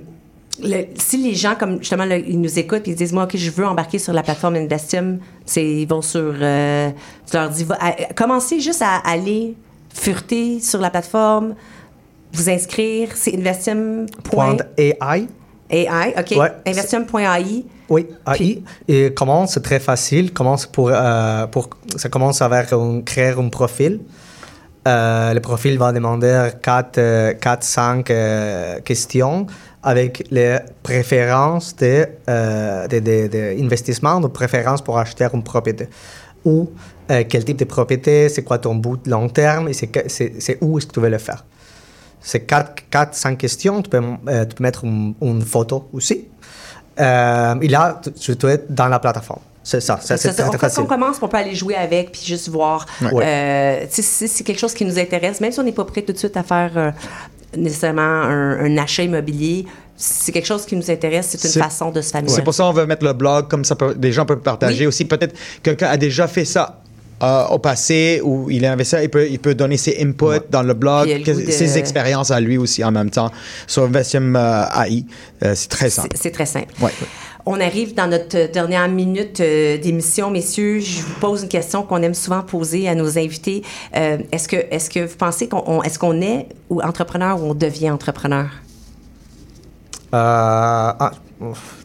le- 0.63 0.87
si 0.97 1.17
les 1.19 1.35
gens, 1.35 1.55
comme 1.55 1.79
justement, 1.79 2.05
là, 2.05 2.17
ils 2.17 2.41
nous 2.41 2.59
écoutent 2.59 2.87
et 2.89 2.91
ils 2.91 2.97
disent, 2.97 3.13
moi, 3.13 3.25
OK, 3.25 3.37
je 3.37 3.51
veux 3.51 3.67
embarquer 3.67 3.99
sur 3.99 4.13
la 4.13 4.23
plateforme 4.23 4.57
Investium, 4.57 5.19
c'est, 5.47 5.65
ils 5.65 5.87
vont 5.89 6.03
sur. 6.03 6.35
euh, 6.41 6.91
tu 7.31 7.37
leur 7.37 7.49
dis, 7.51 7.65
va- 7.65 7.79
à- 7.81 8.13
commencez 8.15 8.61
juste 8.61 8.83
à 8.83 8.97
aller 9.05 9.55
fureter 9.95 10.59
sur 10.61 10.81
la 10.81 10.91
plateforme, 10.91 11.55
vous 12.33 12.51
inscrire, 12.51 13.11
c'est 13.15 13.35
Investium. 13.37 14.07
Point 14.25 14.57
AI. 14.77 15.27
OK. 16.19 16.35
Ouais. 16.39 16.51
Investium.ai. 16.67 17.65
Oui, 17.89 18.07
AI. 18.27 18.63
Et 18.89 19.13
comment 19.15 19.47
c'est 19.47 19.63
très 19.63 19.81
facile. 19.81 20.33
Commence 20.33 20.67
pour, 20.67 20.91
euh, 20.93 21.47
pour, 21.47 21.69
ça 21.97 22.09
commence 22.09 22.43
avec 22.43 22.73
un, 22.73 23.01
créer 23.03 23.35
un 23.39 23.49
profil. 23.49 24.01
Euh, 24.89 25.33
le 25.35 25.41
profil 25.41 25.79
va 25.79 25.93
demander 25.93 26.49
4-5 26.63 28.83
questions 28.83 29.47
avec 29.83 30.25
les 30.31 30.59
préférences 30.83 31.75
de, 31.77 32.07
euh, 32.29 32.87
de, 32.89 32.99
de- 33.01 33.27
de 33.29 33.63
investissement, 33.65 34.21
de 34.21 34.29
préférences 34.29 34.81
pour 34.83 34.99
acheter 34.99 35.27
une 35.33 35.43
propriété. 35.43 35.89
Ou 36.45 36.71
euh, 37.11 37.25
quel 37.29 37.45
type 37.45 37.57
de 37.59 37.65
propriété, 37.65 38.29
c'est 38.29 38.43
quoi 38.43 38.59
ton 38.59 38.75
but 38.77 39.07
long 39.07 39.29
terme 39.29 39.69
et 39.69 39.73
c'est 39.73 39.89
que- 39.89 40.09
c'est 40.09 40.35
c'est 40.41 40.59
où 40.61 40.79
est-ce 40.79 40.87
que 40.87 40.93
tu 40.93 41.01
veux 41.01 41.09
le 41.11 41.19
faire. 41.19 41.45
C'est 42.21 42.47
4-5 42.49 43.37
questions. 43.37 43.83
Tu 43.83 43.91
peux, 43.91 44.01
euh, 44.29 44.45
tu 44.45 44.55
peux 44.55 44.63
mettre 44.63 44.85
une, 44.85 45.15
une 45.21 45.43
photo 45.43 45.89
aussi. 45.93 46.27
Euh, 47.01 47.55
et 47.61 47.69
là, 47.69 48.01
tu, 48.03 48.13
tu 48.13 48.35
dois 48.37 48.53
être 48.53 48.73
dans 48.73 48.87
la 48.89 48.99
plateforme. 49.01 49.41
C'est 49.65 49.81
ça. 49.81 49.99
C'est 50.01 50.09
Ça, 50.09 50.17
c'est 50.17 50.29
ça, 50.29 50.35
très, 50.35 50.43
on, 50.45 50.49
très 50.51 50.59
quand 50.59 50.67
facile. 50.69 50.83
on 50.83 50.87
commence, 50.87 51.17
on 51.23 51.29
peut 51.29 51.37
aller 51.37 51.55
jouer 51.55 51.75
avec 51.77 52.13
puis 52.13 52.21
juste 52.25 52.49
voir. 52.49 52.87
Ouais. 53.13 53.25
Euh, 53.25 53.87
si 53.91 54.03
c'est 54.29 54.45
quelque 54.45 54.59
chose 54.59 54.75
qui 54.75 54.85
nous 54.85 54.99
intéresse, 54.99 55.41
même 55.41 55.53
si 55.53 55.59
on 55.61 55.63
n'est 55.65 55.73
pas 55.73 55.85
prêt 55.85 56.03
tout 56.03 56.13
de 56.13 56.19
suite 56.19 56.37
à 56.37 56.43
faire 56.43 56.71
euh, 56.77 56.91
nécessairement 57.57 58.01
un, 58.03 58.59
un 58.65 58.77
achat 58.79 59.03
immobilier, 59.03 59.67
c'est 59.97 60.33
quelque 60.33 60.47
chose 60.47 60.65
qui 60.67 60.75
nous 60.75 60.91
intéresse, 60.91 61.37
c'est 61.39 61.55
une 61.57 61.63
façon 61.63 61.91
de 61.91 62.01
se 62.01 62.11
familiariser. 62.11 62.37
C'est 62.37 62.45
pour 62.45 62.55
ça 62.55 62.65
qu'on 62.65 62.73
veut 62.73 62.87
mettre 62.87 63.05
le 63.05 63.13
blog, 63.13 63.49
comme 63.49 63.65
ça 63.65 63.77
peut- 63.77 63.95
des 63.95 64.11
gens 64.13 64.25
peuvent 64.27 64.41
partager 64.41 64.81
Oui. 64.81 64.87
aussi. 64.87 65.05
Peut-être 65.05 65.35
quelqu'un 65.63 65.89
a 65.89 65.97
déjà 65.97 66.27
fait 66.29 66.45
ça. 66.45 66.79
euh, 67.23 67.45
au 67.51 67.59
passé, 67.61 68.21
où 68.25 68.51
il 68.51 68.65
a 68.67 68.73
investi, 68.73 68.97
il 69.01 69.09
peut, 69.09 69.29
il 69.31 69.39
peut 69.39 69.55
donner 69.55 69.77
ses 69.77 69.97
inputs 70.03 70.43
dans 70.51 70.65
le 70.65 70.75
blog, 70.75 71.07
le 71.09 71.19
que- 71.23 71.31
de- 71.31 71.53
ses 71.53 71.79
expériences 71.79 72.33
à 72.33 72.41
lui 72.41 72.59
aussi 72.59 72.83
en 72.83 72.91
même 72.91 73.11
temps. 73.11 73.31
Sur 73.69 73.85
Investium 73.85 74.35
euh, 74.35 74.65
AI, 74.75 75.05
euh, 75.45 75.53
c'est 75.55 75.69
très 75.69 75.89
simple. 75.89 76.09
C'est- 76.17 76.23
C'est 76.25 76.31
très 76.33 76.47
simple. 76.47 76.75
Ouais. 76.81 76.91
On 77.45 77.59
arrive 77.61 77.95
dans 77.95 78.07
notre 78.07 78.53
dernière 78.53 78.87
minute 78.89 79.41
euh, 79.41 79.77
d'émission, 79.77 80.31
messieurs. 80.31 80.79
Je 80.79 81.03
vous 81.03 81.15
pose 81.21 81.43
une 81.43 81.49
question 81.49 81.83
qu'on 81.83 82.01
aime 82.03 82.15
souvent 82.15 82.43
poser 82.43 82.89
à 82.89 82.95
nos 82.95 83.19
invités. 83.19 83.65
Euh, 83.97 84.19
est-ce 84.31 84.47
que, 84.47 84.57
est-ce 84.71 84.89
que 84.89 85.01
vous 85.07 85.17
pensez 85.17 85.49
qu'on, 85.49 85.63
on- 85.67 85.83
est-ce 85.83 85.99
qu'on 85.99 86.21
est 86.21 86.47
ou 86.71 86.81
entrepreneur 86.81 87.43
ou 87.43 87.51
on 87.51 87.55
devient 87.55 87.91
entrepreneur? 87.91 88.47
Euh, 90.15 90.19
ah, 90.99 91.11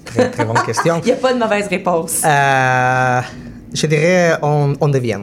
très, 0.06 0.30
très 0.30 0.46
bonne 0.46 0.62
question. 0.66 1.00
Il 1.04 1.06
n'y 1.06 1.12
a 1.14 1.16
pas 1.16 1.34
de 1.34 1.40
mauvaise 1.40 1.68
réponse. 1.68 2.22
Je 3.74 3.88
dirais 3.88 4.38
on, 4.44 4.76
on 4.80 4.90
devient. 4.90 5.22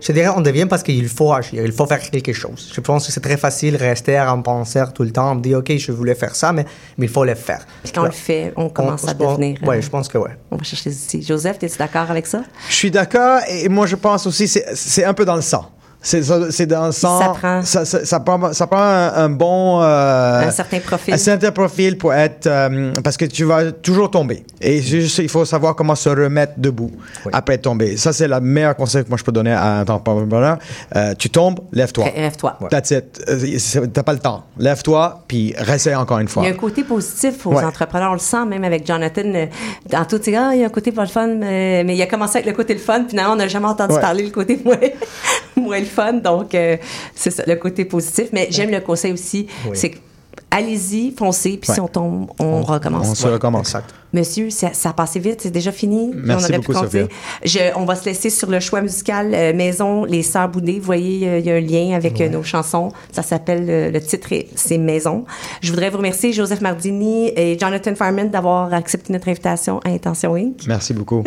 Je 0.00 0.12
dirais 0.12 0.28
on 0.34 0.40
devient 0.40 0.66
parce 0.66 0.82
qu'il 0.82 1.08
faut 1.08 1.32
agir, 1.32 1.64
il 1.64 1.72
faut 1.72 1.86
faire 1.86 2.00
quelque 2.00 2.32
chose. 2.32 2.70
Je 2.74 2.80
pense 2.80 3.06
que 3.06 3.12
c'est 3.12 3.20
très 3.20 3.36
facile 3.36 3.76
de 3.76 3.78
rester 3.78 4.18
en 4.20 4.42
penseur 4.42 4.92
tout 4.92 5.02
le 5.02 5.10
temps, 5.10 5.34
me 5.34 5.40
dire, 5.40 5.58
OK, 5.58 5.76
je 5.76 5.92
voulais 5.92 6.14
faire 6.14 6.34
ça, 6.34 6.52
mais, 6.52 6.64
mais 6.96 7.06
il 7.06 7.12
faut 7.12 7.24
le 7.24 7.34
faire. 7.34 7.66
Puis 7.82 7.92
quand 7.92 8.02
on 8.02 8.06
le 8.06 8.10
fait, 8.10 8.52
on 8.56 8.68
commence 8.68 9.06
à 9.06 9.14
devenir. 9.14 9.58
Oui, 9.62 9.76
euh, 9.76 9.80
je 9.80 9.88
pense 9.88 10.08
que 10.08 10.18
oui. 10.18 10.30
On 10.50 10.56
va 10.56 10.64
chercher 10.64 10.90
des 10.90 10.96
outils. 10.96 11.22
Joseph, 11.22 11.62
es-tu 11.62 11.78
d'accord 11.78 12.10
avec 12.10 12.26
ça? 12.26 12.42
Je 12.68 12.74
suis 12.74 12.90
d'accord 12.90 13.40
et 13.48 13.68
moi 13.68 13.86
je 13.86 13.96
pense 13.96 14.26
aussi 14.26 14.48
c'est 14.48 15.04
un 15.04 15.14
peu 15.14 15.24
dans 15.24 15.36
le 15.36 15.42
sang. 15.42 15.70
C'est 16.00 16.22
ça- 16.22 16.50
c'est 16.52 16.66
dans 16.66 16.86
le 16.86 16.92
sens. 16.92 17.20
Ça 17.22 17.28
prend- 17.30 17.62
Ça, 17.64 17.84
ça- 17.84 18.04
ça 18.04 18.20
prend, 18.20 18.52
ça 18.52 18.66
prend 18.68 18.80
un, 18.80 19.12
un 19.14 19.28
bon. 19.28 19.80
euh, 19.82 20.46
Un 20.46 20.50
certain 20.52 20.78
profil. 20.78 21.12
Un 21.14 21.16
certain 21.18 21.50
profil 21.50 21.98
pour 21.98 22.14
être. 22.14 22.46
euh, 22.46 22.92
parce 23.02 23.16
que 23.16 23.24
tu 23.24 23.42
vas 23.44 23.72
toujours 23.72 24.08
tomber. 24.10 24.44
Et 24.60 24.80
juste, 24.80 25.18
il 25.18 25.28
faut 25.28 25.44
savoir 25.44 25.74
comment 25.74 25.96
se 25.96 26.08
remettre 26.08 26.52
debout 26.56 26.92
après 27.32 27.58
tomber. 27.58 27.96
Ça, 27.96 28.12
c'est 28.12 28.28
le 28.28 28.38
meilleur 28.40 28.76
conseil 28.76 29.02
que 29.04 29.08
moi 29.08 29.18
je 29.18 29.24
peux 29.24 29.32
donner 29.32 29.52
à 29.52 29.78
un 29.80 29.82
entrepreneur. 29.82 30.58
Euh, 30.94 31.14
tu 31.18 31.30
tombes, 31.30 31.58
lève-toi. 31.72 32.04
Lève-toi. 32.14 32.58
That's 32.70 32.90
it. 32.92 33.92
T'as 33.92 34.02
pas 34.04 34.12
le 34.12 34.18
temps. 34.20 34.44
Lève-toi, 34.56 35.24
puis 35.26 35.52
réessaye 35.58 35.94
encore 35.96 36.20
une 36.20 36.28
fois. 36.28 36.44
Il 36.44 36.46
y 36.46 36.50
a 36.50 36.54
un 36.54 36.56
côté 36.56 36.84
positif 36.84 37.44
aux 37.46 37.54
Ouais. 37.54 37.64
entrepreneurs. 37.64 38.10
On 38.10 38.14
le 38.14 38.18
sent 38.20 38.44
même 38.46 38.62
avec 38.64 38.86
Jonathan. 38.86 39.22
Dans 39.90 40.04
tout, 40.04 40.18
tu 40.20 40.30
dis, 40.30 40.36
ah, 40.36 40.50
il 40.54 40.60
y 40.60 40.62
a 40.62 40.66
un 40.66 40.70
côté 40.70 40.92
pas 40.92 41.02
le 41.02 41.08
fun, 41.08 41.26
mais, 41.26 41.82
mais 41.84 41.96
il 41.96 42.02
a 42.02 42.06
commencé 42.06 42.36
avec 42.38 42.46
le 42.46 42.54
côté 42.54 42.72
le 42.74 42.80
fun. 42.80 43.04
Finalement, 43.08 43.32
on 43.32 43.36
n'a 43.36 43.48
jamais 43.48 43.66
entendu 43.66 43.94
Ouais. 43.94 44.00
parler 44.00 44.22
le 44.24 44.30
côté 44.30 44.60
moins, 44.64 44.76
moins 45.56 45.78
le 45.80 45.84
fun. 45.88 46.14
Donc, 46.14 46.54
euh, 46.54 46.76
c'est 47.14 47.30
ça, 47.30 47.42
le 47.46 47.56
côté 47.56 47.84
positif. 47.84 48.28
Mais 48.32 48.48
j'aime 48.50 48.70
le 48.70 48.80
conseil 48.80 49.12
aussi. 49.12 49.46
Oui. 49.66 49.72
C'est 49.74 49.90
que 49.90 49.98
allez-y, 50.50 51.12
foncez, 51.12 51.58
puis 51.58 51.72
si 51.72 51.80
on 51.80 51.88
tombe, 51.88 52.30
on, 52.38 52.62
recommence. 52.62 53.08
On 53.08 53.14
se 53.14 53.26
recommence. 53.26 53.76
Monsieur, 54.12 54.48
ça, 54.50 54.70
ça 54.72 54.90
a 54.90 54.92
passé 54.94 55.18
vite, 55.20 55.40
c'est 55.42 55.50
déjà 55.50 55.70
fini. 55.72 56.10
Merci 56.14 56.44
on 56.46 56.48
aurait 56.48 56.58
beaucoup, 56.58 56.86
pu. 56.88 57.04
Je- 57.44 57.58
on 57.76 57.84
va 57.84 57.94
se 57.94 58.04
laisser 58.06 58.30
sur 58.30 58.48
le 58.50 58.58
choix 58.60 58.80
musical 58.80 59.32
euh, 59.34 59.52
Maison, 59.54 60.04
les 60.04 60.22
Sœurs 60.22 60.48
Boudé. 60.48 60.78
Vous 60.78 60.86
voyez, 60.86 61.28
euh, 61.28 61.38
il 61.38 61.44
y 61.46 61.50
a 61.50 61.54
un 61.56 61.60
lien 61.60 61.94
avec 61.96 62.20
euh, 62.20 62.28
nos 62.28 62.42
chansons. 62.42 62.90
Ça 63.12 63.22
s'appelle, 63.22 63.66
euh, 63.68 63.90
le 63.90 64.00
titre, 64.00 64.32
est- 64.32 64.48
c'est 64.54 64.78
Maison. 64.78 65.24
Je 65.60 65.70
voudrais 65.70 65.90
vous 65.90 65.98
remercier, 65.98 66.32
Joseph 66.32 66.60
Mardini 66.62 67.32
et 67.36 67.58
Jonathan 67.58 67.94
Farman, 67.94 68.30
d'avoir 68.30 68.72
accepté 68.72 69.12
notre 69.12 69.28
invitation 69.28 69.80
à 69.84 69.90
Intention 69.90 70.34
Inc. 70.36 70.66
Merci 70.66 70.94
beaucoup. 70.94 71.22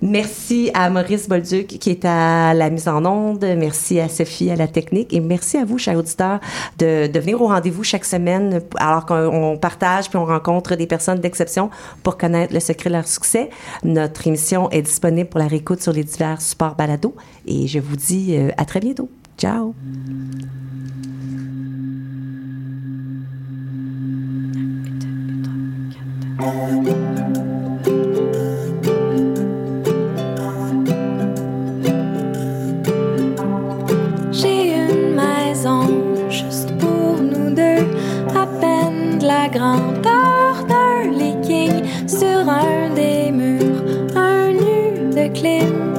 Merci 0.00 0.70
à 0.74 0.90
Maurice 0.90 1.28
Bolduc 1.28 1.66
qui 1.66 1.90
est 1.90 2.04
à 2.04 2.54
la 2.54 2.70
mise 2.70 2.88
en 2.88 3.04
onde. 3.04 3.44
Merci 3.56 4.00
à 4.00 4.08
Sophie 4.08 4.50
à 4.50 4.56
la 4.56 4.68
technique. 4.68 5.12
Et 5.12 5.20
merci 5.20 5.56
à 5.58 5.64
vous, 5.64 5.78
chers 5.78 5.96
auditeurs, 5.96 6.40
de, 6.78 7.06
de 7.06 7.20
venir 7.20 7.40
au 7.40 7.48
rendez-vous 7.48 7.84
chaque 7.84 8.04
semaine 8.04 8.60
alors 8.76 9.06
qu'on 9.06 9.52
on 9.52 9.56
partage 9.56 10.08
puis 10.08 10.18
on 10.18 10.24
rencontre 10.24 10.74
des 10.76 10.86
personnes 10.86 11.18
d'exception 11.18 11.70
pour 12.02 12.11
connaître 12.16 12.52
le 12.52 12.60
secret 12.60 12.90
de 12.90 12.94
leur 12.94 13.06
succès. 13.06 13.50
Notre 13.84 14.26
émission 14.26 14.70
est 14.70 14.82
disponible 14.82 15.28
pour 15.28 15.40
la 15.40 15.46
réécoute 15.46 15.82
sur 15.82 15.92
les 15.92 16.04
divers 16.04 16.40
supports 16.40 16.74
balado. 16.74 17.14
Et 17.46 17.66
je 17.66 17.78
vous 17.78 17.96
dis 17.96 18.36
euh, 18.36 18.50
à 18.56 18.64
très 18.64 18.80
bientôt. 18.80 19.08
Ciao. 19.38 19.74
J'ai 34.32 34.74
une 34.74 35.14
maison 35.14 36.30
juste 36.30 36.76
pour 36.78 37.20
nous 37.20 37.54
deux, 37.54 37.84
à 38.34 38.46
peine 38.60 39.18
de 39.18 39.26
la 39.26 39.48
grandeur 39.48 40.64
d'un 40.66 41.10
leaking 41.10 41.31
sur 42.18 42.46
un 42.46 42.90
des 42.94 43.30
murs, 43.32 43.82
un 44.14 44.52
nu 44.52 45.14
de 45.16 45.28
clim 45.32 45.94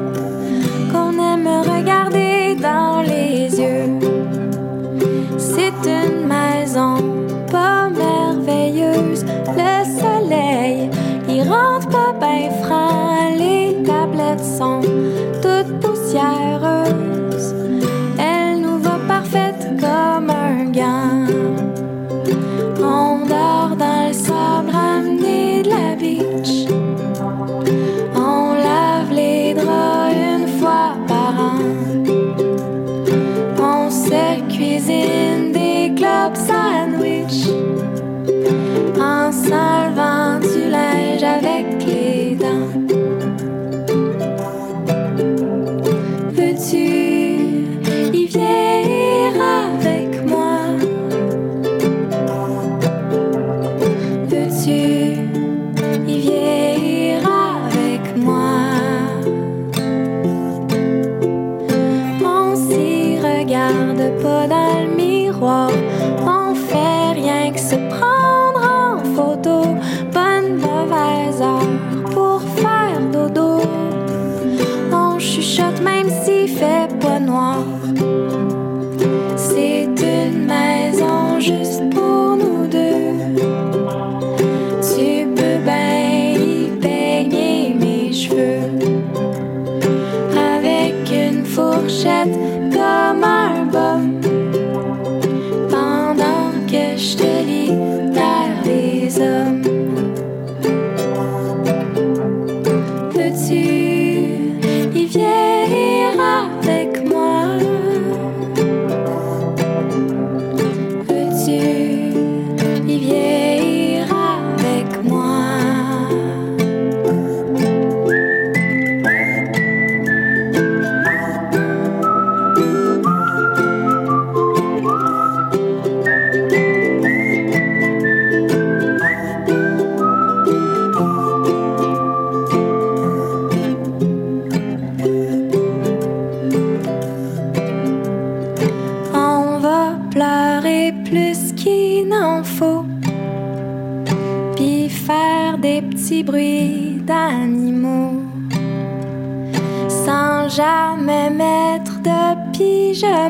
qu'on 0.91 1.13
aime 1.31 1.47
regarder 1.47 2.55
dans 2.61 3.01
les 3.01 3.49
yeux. 3.59 3.99
C'est 5.37 5.79
une 6.01 6.27
maison 6.27 6.95
pas 7.51 7.89
merveilleuse, 7.89 9.25
le 9.57 9.73
soleil 9.99 10.89
il 11.29 11.41
rentre 11.49 11.89
pas 11.89 12.13
bien 12.19 12.51
franc, 12.63 13.31
les 13.35 13.81
tablettes 13.83 14.45
sont 14.59 14.81
toutes 15.41 15.79
poussiéreuses. 15.79 17.02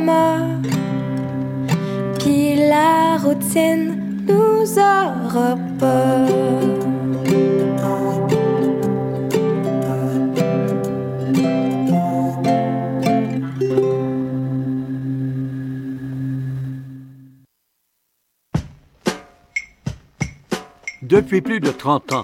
Pyjama. 0.04 0.60
Puis 2.20 2.56
la 2.56 3.18
routine 3.18 4.24
nous 4.28 4.80
aura 4.80 5.58
pas. 5.80 6.28
Depuis 21.02 21.42
plus 21.42 21.60
de 21.60 21.70
30 21.70 22.14
ans, 22.14 22.24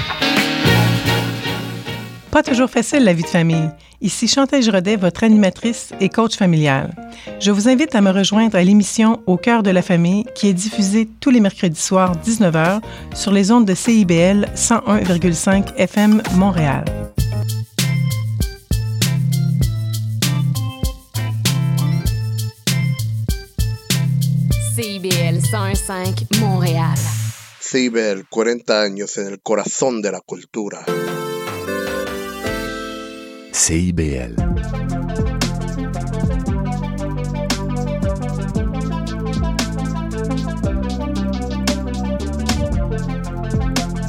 Pas 2.31 2.43
toujours 2.43 2.69
facile 2.69 3.03
la 3.03 3.11
vie 3.11 3.23
de 3.23 3.27
famille. 3.27 3.69
Ici 3.99 4.25
Chantal 4.25 4.61
Giraudet, 4.61 4.95
votre 4.95 5.25
animatrice 5.25 5.91
et 5.99 6.07
coach 6.07 6.37
familial. 6.37 6.95
Je 7.41 7.51
vous 7.51 7.67
invite 7.67 7.93
à 7.93 7.99
me 7.99 8.09
rejoindre 8.09 8.55
à 8.55 8.63
l'émission 8.63 9.21
Au 9.25 9.35
cœur 9.35 9.63
de 9.63 9.69
la 9.69 9.81
famille 9.81 10.25
qui 10.33 10.47
est 10.47 10.53
diffusée 10.53 11.09
tous 11.19 11.29
les 11.29 11.41
mercredis 11.41 11.79
soirs 11.79 12.15
19h 12.25 12.79
sur 13.13 13.33
les 13.33 13.51
ondes 13.51 13.65
de 13.65 13.75
CIBL 13.75 14.47
101,5 14.55 15.75
FM 15.75 16.23
Montréal. 16.35 16.85
CIBL 24.73 25.39
101.5 25.39 26.39
Montréal. 26.39 26.95
CIBL, 27.59 28.23
40 28.29 28.81
años 28.81 29.17
en 29.17 29.27
el 29.27 29.41
corazón 29.41 30.01
de 30.01 30.11
la 30.11 30.21
cultura. 30.21 30.85
CIBL. 33.61 35.30